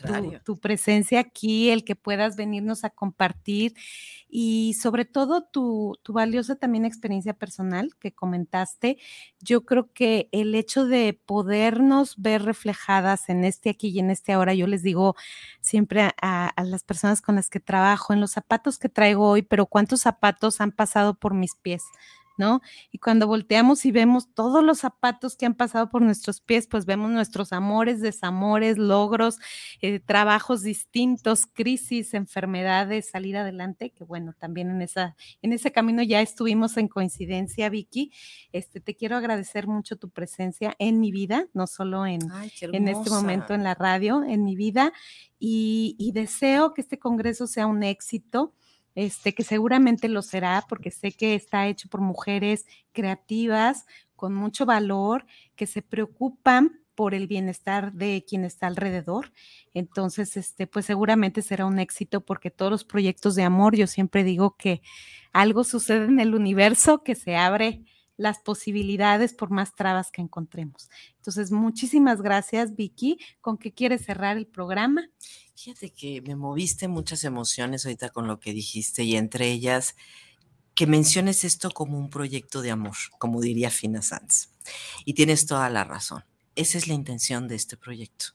tu, 0.45 0.57
presencia 0.57 1.21
aquí, 1.21 1.71
el 1.71 1.85
que 1.85 1.97
puedas 1.97 2.37
venirnos 2.37 2.85
a 2.85 2.91
compartir 2.91 3.75
y 4.29 4.75
sobre 4.75 5.05
todo 5.05 5.43
tu, 5.43 5.99
tu, 6.03 6.13
valiosa 6.13 6.57
también 6.57 6.85
experiencia 6.85 7.35
personal 7.35 7.91
que 7.99 8.13
comentaste. 8.13 8.99
Yo 9.41 9.65
creo 9.65 9.93
que 9.93 10.29
el 10.33 10.55
hecho 10.55 10.87
de 10.87 11.21
podernos 11.27 12.15
ver 12.21 12.43
reflejadas 12.43 13.29
en 13.29 13.45
este 13.45 13.71
aquí 13.71 13.89
y 13.89 13.99
en 13.99 14.11
este 14.11 14.33
ahora, 14.33 14.55
yo 14.55 14.67
les 14.67 14.83
digo 14.83 15.17
siempre 15.61 16.11
a, 16.21 16.49
a 16.49 16.65
las 16.65 16.83
personas 16.85 17.21
con 17.21 17.35
las 17.35 17.51
que 17.51 17.61
trabajo, 17.61 18.13
en 18.13 18.21
los 18.21 18.33
zapatos 18.33 18.79
que 18.79 18.89
traigo 18.89 19.29
hoy, 19.29 19.43
pero 19.43 19.67
cuántos 19.67 20.01
zapatos 20.03 20.61
han 20.61 20.73
pasado 20.73 21.15
por 21.15 21.35
mis 21.35 21.55
pies 21.57 21.83
¿no? 22.37 22.61
Y 22.91 22.99
cuando 22.99 23.27
volteamos 23.27 23.85
y 23.85 23.93
vemos 23.93 24.33
todos 24.35 24.63
los 24.65 24.79
zapatos 24.81 25.37
que 25.37 25.47
han 25.47 25.55
pasado 25.55 25.89
por 25.89 26.03
nuestros 26.03 26.41
pies, 26.41 26.67
pues 26.67 26.87
vemos 26.87 27.11
nuestros 27.11 27.53
amores, 27.53 28.01
desamores, 28.01 28.79
logros, 28.79 29.39
eh, 29.81 30.01
trabajos 30.01 30.63
distintos, 30.63 31.47
crisis, 31.47 32.15
enfermedades, 32.15 33.11
salir 33.11 33.37
adelante, 33.37 33.91
que 33.91 34.05
bueno, 34.05 34.35
también 34.39 34.71
en, 34.71 34.83
esa, 34.83 35.17
en 35.43 35.53
ese 35.53 35.73
camino 35.73 36.03
ya 36.03 36.21
estuvimos 36.21 36.77
en 36.77 36.89
coincidencia, 36.89 37.69
Vicky. 37.69 38.13
Este, 38.53 38.81
te 38.81 38.95
quiero 38.95 39.17
agradecer 39.17 39.67
mucho 39.67 39.97
tu 39.97 40.11
presencia 40.11 40.75
en 40.79 41.01
mi 41.01 41.13
vida, 41.13 41.47
no 41.53 41.67
solo 41.67 42.07
en, 42.07 42.21
en 42.61 42.89
este 42.89 43.11
momento 43.11 43.55
en 43.55 43.65
la 43.65 43.75
radio, 43.75 44.25
en 44.25 44.45
mi 44.45 44.57
vida, 44.57 44.93
y, 45.39 45.97
y 45.99 46.13
deseo 46.13 46.73
que 46.75 46.83
este 46.83 46.99
congreso 46.99 47.47
sea 47.47 47.67
un 47.67 47.83
éxito 47.83 48.55
este, 48.95 49.35
que 49.35 49.45
seguramente 49.45 50.09
lo 50.09 50.23
será 50.23 50.65
porque 50.69 50.91
sé 50.91 51.13
que 51.13 51.35
está 51.35 51.67
hecho 51.67 51.89
por 51.89 52.01
mujeres 52.01 52.67
creativas, 52.93 53.87
con 54.17 54.35
mucho 54.35 54.67
valor, 54.67 55.27
que 55.57 55.67
se 55.67 55.83
preocupan 55.83 56.81
por 56.95 57.15
el 57.15 57.27
bienestar 57.27 57.93
de 57.93 58.25
quien 58.29 58.45
está 58.45 58.67
alrededor. 58.67 59.33
Entonces, 59.75 60.37
este, 60.37 60.67
pues 60.67 60.87
seguramente 60.87 61.43
será 61.43 61.67
un 61.67 61.79
éxito 61.79 62.21
porque 62.21 62.51
todos 62.51 62.71
los 62.71 62.85
proyectos 62.85 63.35
de 63.35 63.43
amor, 63.43 63.75
yo 63.77 63.87
siempre 63.87 64.25
digo 64.25 64.57
que 64.57 64.83
algo 65.33 65.65
sucede 65.65 66.05
en 66.05 66.21
el 66.21 66.35
universo 66.35 67.03
que 67.03 67.15
se 67.15 67.37
abre 67.37 67.83
las 68.17 68.39
posibilidades 68.39 69.33
por 69.33 69.51
más 69.51 69.75
trabas 69.75 70.11
que 70.11 70.23
encontremos. 70.23 70.91
Entonces, 71.17 71.51
muchísimas 71.51 72.23
gracias, 72.23 72.75
Vicky. 72.77 73.19
¿Con 73.41 73.59
qué 73.59 73.73
quieres 73.73 74.05
cerrar 74.05 74.37
el 74.37 74.47
programa? 74.47 75.09
Fíjate 75.55 75.91
que 75.91 76.21
me 76.23 76.37
moviste 76.37 76.89
muchas 76.89 77.25
emociones 77.25 77.85
ahorita 77.85 78.11
con 78.11 78.27
lo 78.27 78.41
que 78.41 78.53
dijiste 78.53 79.05
y 79.05 79.17
entre 79.17 79.51
ellas 79.51 79.95
que 80.75 80.87
menciones 80.87 81.45
esto 81.45 81.71
como 81.71 81.99
un 81.99 82.11
proyecto 82.11 82.63
de 82.63 82.71
amor, 82.71 82.97
como 83.19 83.41
diría 83.41 83.71
Fina 83.71 84.03
Sanz. 84.03 84.49
Y 85.05 85.15
tienes 85.15 85.47
toda 85.47 85.69
la 85.71 85.85
razón. 85.85 86.25
Esa 86.55 86.77
es 86.77 86.87
la 86.87 86.95
intención 86.95 87.49
de 87.49 87.55
este 87.55 87.79
proyecto. 87.79 88.27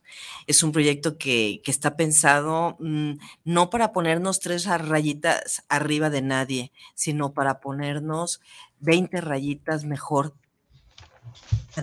Es 0.47 0.63
un 0.63 0.71
proyecto 0.71 1.17
que, 1.19 1.61
que 1.63 1.69
está 1.69 1.95
pensado 1.95 2.75
mmm, 2.79 3.13
no 3.43 3.69
para 3.69 3.91
ponernos 3.91 4.39
tres 4.39 4.65
rayitas 4.65 5.63
arriba 5.69 6.09
de 6.09 6.23
nadie, 6.23 6.71
sino 6.95 7.33
para 7.33 7.59
ponernos 7.59 8.41
20 8.79 9.21
rayitas 9.21 9.83
mejor 9.83 10.33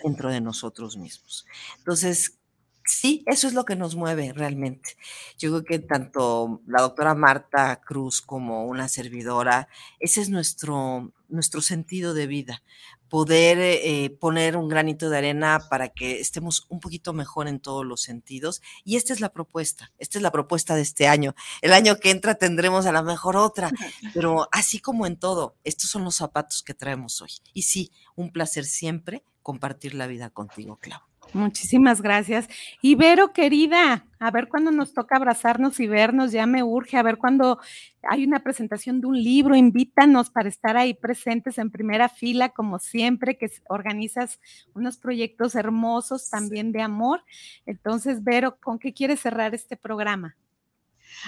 dentro 0.03 0.31
de 0.31 0.41
nosotros 0.41 0.97
mismos. 0.97 1.47
Entonces, 1.79 2.39
sí, 2.85 3.23
eso 3.27 3.47
es 3.47 3.55
lo 3.55 3.65
que 3.65 3.77
nos 3.77 3.97
mueve 3.97 4.33
realmente. 4.33 4.97
Yo 5.39 5.51
creo 5.51 5.65
que 5.65 5.79
tanto 5.79 6.61
la 6.67 6.83
doctora 6.83 7.15
Marta 7.15 7.81
Cruz 7.85 8.21
como 8.21 8.65
una 8.65 8.89
servidora, 8.89 9.69
ese 10.01 10.21
es 10.21 10.29
nuestro, 10.29 11.13
nuestro 11.29 11.61
sentido 11.61 12.15
de 12.15 12.27
vida, 12.27 12.63
poder 13.15 13.59
eh, 13.61 14.11
poner 14.19 14.57
un 14.57 14.67
granito 14.67 15.09
de 15.09 15.17
arena 15.17 15.61
para 15.71 15.91
que 15.91 16.19
estemos 16.19 16.67
un 16.69 16.81
poquito 16.81 17.13
mejor 17.13 17.47
en 17.47 17.61
todos 17.61 17.87
los 17.87 18.01
sentidos. 18.01 18.61
Y 18.83 18.97
esta 18.97 19.13
es 19.13 19.21
la 19.21 19.29
propuesta, 19.29 19.93
esta 19.99 20.19
es 20.19 20.23
la 20.23 20.33
propuesta 20.33 20.75
de 20.75 20.83
este 20.83 21.07
año. 21.07 21.37
El 21.63 21.75
año 21.75 21.95
que 22.01 22.11
entra 22.11 22.35
tendremos 22.35 22.87
a 22.87 22.93
la 22.93 23.05
mejor 23.05 23.37
otra, 23.37 23.71
pero 24.15 24.49
así 24.51 24.81
como 24.81 25.07
en 25.07 25.17
todo, 25.17 25.55
estos 25.63 25.91
son 25.91 26.03
los 26.03 26.17
zapatos 26.17 26.65
que 26.65 26.75
traemos 26.75 27.23
hoy. 27.23 27.31
Y 27.53 27.63
sí, 27.63 27.93
un 28.17 28.33
placer 28.33 28.65
siempre 28.65 29.23
compartir 29.43 29.95
la 29.95 30.09
vida 30.09 30.31
contigo, 30.31 30.81
Clau. 30.81 30.99
Muchísimas 31.35 32.01
gracias. 32.01 32.49
Ibero, 32.81 33.33
querida, 33.33 34.07
a 34.21 34.31
ver 34.31 34.47
cuándo 34.47 34.71
nos 34.71 34.95
toca 34.95 35.17
abrazarnos 35.17 35.81
y 35.81 35.89
vernos, 35.89 36.31
ya 36.31 36.47
me 36.47 36.63
urge, 36.63 36.97
a 36.97 37.03
ver 37.03 37.19
cuándo 37.19 37.59
hay 38.09 38.25
una 38.25 38.45
presentación 38.45 39.01
de 39.01 39.09
un 39.09 39.21
libro, 39.21 39.57
invítanos 39.57 40.31
para 40.31 40.49
estar 40.49 40.77
ahí 40.77 40.95
presentes 40.95 41.59
en 41.59 41.73
primera 41.73 42.09
fila, 42.09 42.51
como 42.51 42.79
siempre, 42.79 43.37
que 43.37 43.51
organizas 43.69 44.39
unos 44.75 44.97
proyectos 44.97 45.57
hermosos 45.57 46.31
también 46.31 46.71
de 46.71 46.83
amor. 46.83 47.25
Entonces, 47.67 48.23
Vero, 48.23 48.57
¿con 48.61 48.79
qué 48.79 48.95
quieres 48.95 49.19
cerrar 49.19 49.57
este 49.57 49.77
programa? 49.77 50.37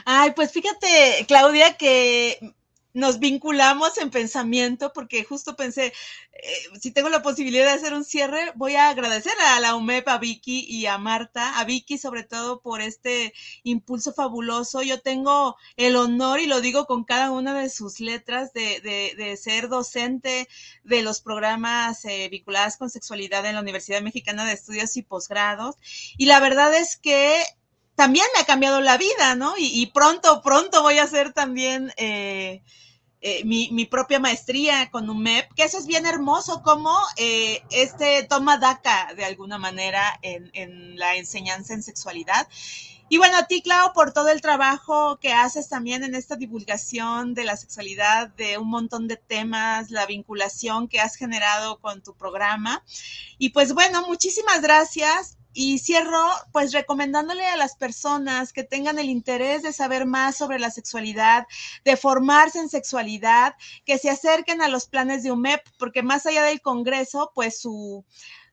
Ay, 0.04 0.30
pues 0.36 0.52
fíjate, 0.52 1.24
Claudia, 1.26 1.76
que 1.76 2.54
nos 2.97 3.18
vinculamos 3.18 3.99
en 3.99 4.11
pensamiento, 4.11 4.90
porque 4.94 5.22
justo 5.22 5.55
pensé, 5.55 5.92
eh, 6.32 6.78
si 6.80 6.92
tengo 6.92 7.11
la 7.11 7.20
posibilidad 7.20 7.66
de 7.66 7.72
hacer 7.72 7.92
un 7.92 8.07
cierre, 8.07 8.53
voy 8.55 8.74
a 8.76 8.88
agradecer 8.88 9.34
a 9.49 9.61
la 9.61 9.74
UMEP, 9.74 10.09
a 10.09 10.16
Vicky 10.16 10.64
y 10.66 10.86
a 10.86 10.97
Marta, 10.97 11.59
a 11.59 11.64
Vicky 11.64 11.99
sobre 11.99 12.22
todo 12.22 12.62
por 12.62 12.80
este 12.80 13.34
impulso 13.64 14.14
fabuloso. 14.14 14.80
Yo 14.80 15.03
tengo 15.03 15.57
el 15.76 15.94
honor, 15.94 16.40
y 16.40 16.47
lo 16.47 16.62
digo 16.62 16.86
con 16.86 17.05
cada 17.05 17.32
una 17.32 17.53
de 17.53 17.68
sus 17.68 18.01
letras, 18.01 18.55
de, 18.55 18.80
de, 18.80 19.36
ser 19.36 19.68
docente 19.68 20.49
de 20.82 21.03
los 21.03 21.20
programas 21.20 22.03
eh, 22.07 22.30
vinculados 22.30 22.78
con 22.78 22.88
sexualidad 22.88 23.44
en 23.44 23.57
la 23.57 23.61
Universidad 23.61 24.01
Mexicana 24.01 24.47
de 24.47 24.55
Estudios 24.55 24.97
y 24.97 25.03
Posgrados. 25.03 25.74
Y 26.16 26.24
la 26.24 26.40
verdad 26.40 26.74
es 26.74 26.97
que 26.97 27.42
también 27.94 28.24
me 28.32 28.40
ha 28.40 28.47
cambiado 28.47 28.80
la 28.80 28.97
vida, 28.97 29.34
¿no? 29.34 29.53
Y, 29.59 29.84
pronto, 29.92 30.40
pronto 30.40 30.80
voy 30.80 30.97
a 30.97 31.03
hacer 31.03 31.34
también... 31.34 31.92
Eh, 31.99 32.62
eh, 33.29 33.43
mi, 33.45 33.85
propia 33.87 34.20
maestría 34.20 34.89
con 34.89 35.11
UMEP, 35.11 35.53
que 35.55 35.64
eso 35.64 35.79
es 35.79 35.89
bien 35.89 36.07
hermoso, 36.07 36.62
como 36.62 36.97
eh, 37.16 37.61
este 37.70 38.22
toma 38.22 38.57
DACA 38.57 39.14
de 39.16 39.24
alguna 39.24 39.59
manera 39.59 40.16
en, 40.22 40.49
en, 40.53 40.97
la 40.97 41.16
enseñanza 41.16 41.74
en 41.74 41.83
sexualidad. 41.83 42.47
Y 43.09 43.18
bueno, 43.18 43.37
a 43.37 43.49
ti, 43.49 43.62
Clau, 43.62 43.93
por 43.95 44.12
todo 44.12 44.29
el 44.29 44.41
trabajo 44.41 45.18
que 45.18 45.33
haces 45.33 45.68
también 45.68 46.05
en 46.05 46.14
esta 46.14 46.37
divulgación 46.37 47.35
de 47.35 47.43
la 47.43 47.57
sexualidad, 47.57 48.29
de 48.29 48.59
un 48.59 48.70
montón 48.70 49.09
de 49.09 49.16
temas, 49.16 49.91
la 49.91 50.07
vinculación 50.07 50.87
que 50.87 51.01
has 51.01 51.16
generado 51.16 51.81
con 51.81 52.03
tu 52.03 52.14
programa. 52.14 52.85
Y 53.39 53.49
pues 53.49 53.74
bueno, 53.74 54.07
muchísimas 54.07 54.62
gracias 54.62 55.37
y 55.57 55.78
cierro 55.78 56.22
pues 56.52 56.72
recomendándole 56.72 57.46
a 57.46 57.57
las 57.57 57.76
personas 57.76 58.52
que 58.52 58.62
tengan 58.62 58.98
el 58.98 59.09
interés 59.09 59.62
de 59.62 59.72
saber 59.72 60.04
más 60.04 60.36
sobre 60.36 60.59
la 60.59 60.70
sexualidad, 60.70 61.46
de 61.82 61.96
formarse 61.96 62.59
en 62.59 62.68
sexualidad, 62.68 63.54
que 63.86 63.96
se 63.96 64.11
acerquen 64.11 64.61
a 64.61 64.68
los 64.68 64.86
planes 64.86 65.22
de 65.22 65.32
UMEP, 65.32 65.62
porque 65.78 66.02
más 66.02 66.26
allá 66.26 66.42
del 66.42 66.61
Congreso, 66.61 67.32
pues 67.34 67.59
su, 67.59 68.04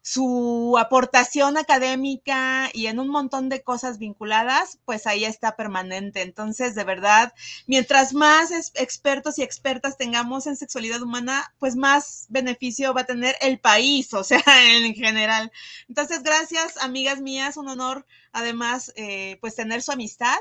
su 0.05 0.75
aportación 0.77 1.57
académica 1.57 2.69
y 2.73 2.87
en 2.87 2.99
un 2.99 3.07
montón 3.07 3.47
de 3.47 3.63
cosas 3.63 3.99
vinculadas, 3.99 4.77
pues 4.83 5.07
ahí 5.07 5.23
está 5.23 5.55
permanente. 5.55 6.21
Entonces, 6.21 6.75
de 6.75 6.83
verdad, 6.83 7.33
mientras 7.67 8.13
más 8.13 8.51
expertos 8.51 9.39
y 9.39 9.43
expertas 9.43 9.97
tengamos 9.97 10.45
en 10.45 10.57
sexualidad 10.57 11.01
humana, 11.01 11.53
pues 11.57 11.77
más 11.77 12.25
beneficio 12.27 12.93
va 12.93 13.01
a 13.01 13.05
tener 13.05 13.37
el 13.39 13.59
país, 13.61 14.13
o 14.13 14.25
sea, 14.25 14.43
en 14.83 14.93
general. 14.93 15.53
Entonces, 15.87 16.21
gracias, 16.21 16.75
amigas 16.83 17.21
mías, 17.21 17.55
un 17.55 17.69
honor 17.69 18.05
además, 18.33 18.91
eh, 18.95 19.37
pues 19.39 19.55
tener 19.55 19.81
su 19.81 19.91
amistad 19.91 20.35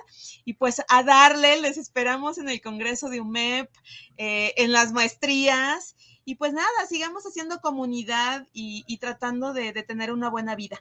y 0.45 0.55
pues 0.55 0.83
a 0.89 1.03
darle, 1.05 1.61
les 1.61 1.77
esperamos 1.77 2.39
en 2.39 2.49
el 2.49 2.61
Congreso 2.61 3.11
de 3.11 3.21
UMEP, 3.21 3.71
eh, 4.17 4.55
en 4.57 4.73
las 4.73 4.93
maestrías 4.93 5.95
y 6.25 6.37
pues 6.37 6.53
nada, 6.53 6.69
sigamos 6.89 7.25
haciendo 7.25 7.61
comunidad 7.61 8.47
y, 8.53 8.97
tratando 8.99 9.53
de, 9.53 9.73
tener 9.83 10.13
una 10.13 10.31
buena 10.31 10.55
vida. 10.55 10.81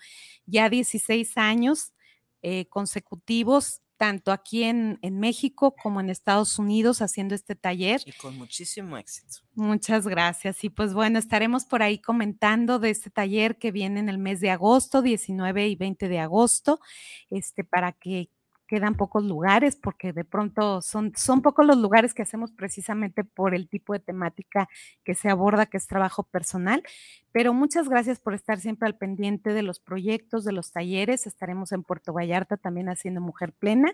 ya 0.47 0.69
16 0.69 1.37
años 1.39 1.93
eh, 2.43 2.67
consecutivos 2.67 3.83
tanto 3.99 4.31
aquí 4.33 4.63
en, 4.63 4.99
México 5.03 5.75
como 5.75 6.01
en 6.01 6.09
Estados 6.09 6.59
Unidos 6.59 7.03
haciendo 7.03 7.35
este 7.35 7.57
taller. 7.57 8.01
Y 8.07 8.13
con 8.13 8.39
muchísimo 8.39 8.97
éxito. 8.97 9.41
Muchas 9.55 10.07
gracias. 10.07 10.63
Y 10.63 10.71
pues 10.71 10.95
bueno, 10.95 11.19
estaremos 11.19 11.65
por 11.65 11.83
ahí 11.83 11.99
comentando 11.99 12.79
de 12.79 12.91
este 12.91 13.11
taller 13.11 13.59
que 13.59 13.73
viene 13.73 13.99
en 14.01 14.09
el 14.09 14.19
mes 14.19 14.41
de 14.41 14.51
agosto, 14.51 15.03
19 15.03 15.69
y 15.69 15.75
20 15.75 16.09
de 16.09 16.21
agosto, 16.21 16.81
este, 17.29 17.65
para 17.65 17.93
que 17.93 18.31
quedan 18.69 18.95
pocos 18.95 19.25
lugares 19.25 19.75
porque 19.77 20.13
de 20.13 20.25
pronto 20.25 20.83
son, 20.83 21.13
son 21.17 21.43
pocos 21.43 21.67
los 21.67 21.79
lugares 21.79 22.15
que 22.15 22.23
hacemos 22.23 22.53
precisamente 22.53 23.25
por 23.25 23.55
el 23.55 23.69
tipo 23.69 23.95
de 23.95 23.99
temática 23.99 24.69
que 25.03 25.15
se 25.15 25.29
aborda, 25.29 25.67
que 25.67 25.79
es 25.79 25.87
trabajo 25.89 26.23
personal. 26.23 26.85
Pero 27.33 27.53
muchas 27.53 27.89
gracias 27.89 28.21
por 28.21 28.35
estar 28.35 28.59
siempre 28.59 28.87
al 28.87 28.97
pendiente 28.97 29.53
de 29.53 29.63
los 29.63 29.81
proyectos, 29.81 30.45
de 30.45 30.53
los 30.53 30.73
talleres. 30.73 31.27
Estaremos 31.27 31.73
en 31.73 31.83
Puerto 31.83 32.13
Vallarta 32.13 32.57
también 32.57 32.89
haciendo 32.89 33.21
Mujer 33.21 33.53
Plena 33.53 33.93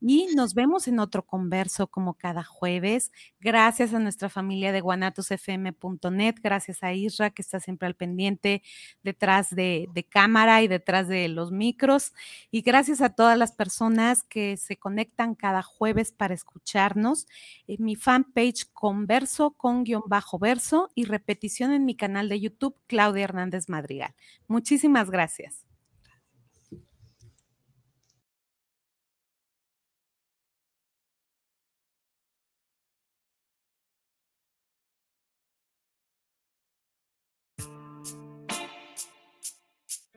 y 0.00 0.26
nos 0.34 0.54
vemos 0.54 0.88
en 0.88 0.98
otro 0.98 1.22
converso 1.24 1.86
como 1.86 2.14
cada 2.14 2.42
jueves. 2.42 3.12
Gracias 3.40 3.94
a 3.94 4.00
nuestra 4.00 4.28
familia 4.28 4.72
de 4.72 4.80
guanatosfm.net, 4.80 6.34
gracias 6.42 6.82
a 6.82 6.92
Isra 6.92 7.30
que 7.30 7.42
está 7.42 7.60
siempre 7.60 7.86
al 7.86 7.94
pendiente 7.94 8.62
detrás 9.02 9.50
de, 9.50 9.88
cámara 10.10 10.62
y 10.62 10.68
detrás 10.68 11.06
de 11.06 11.28
los 11.28 11.52
micros 11.52 12.12
y 12.50 12.62
gracias 12.62 13.00
a 13.00 13.10
todas 13.10 13.38
las 13.38 13.52
personas 13.52 14.24
que 14.24 14.56
se 14.56 14.76
conectan 14.76 15.34
cada 15.34 15.62
jueves 15.62 16.10
para 16.10 16.34
escucharnos. 16.34 17.28
En 17.68 17.84
mi 17.84 17.94
fanpage 17.94 18.66
Converso 18.72 19.52
con 19.52 19.84
guion 19.84 20.02
bajo 20.06 20.38
verso 20.38 20.90
y 20.94 21.04
repetición 21.04 21.72
en 21.72 21.84
mi 21.84 21.94
canal 21.94 22.28
de 22.28 22.40
Claudia 22.86 23.24
Hernández 23.24 23.68
Madrigal. 23.68 24.14
Muchísimas 24.46 25.10
gracias. 25.10 25.64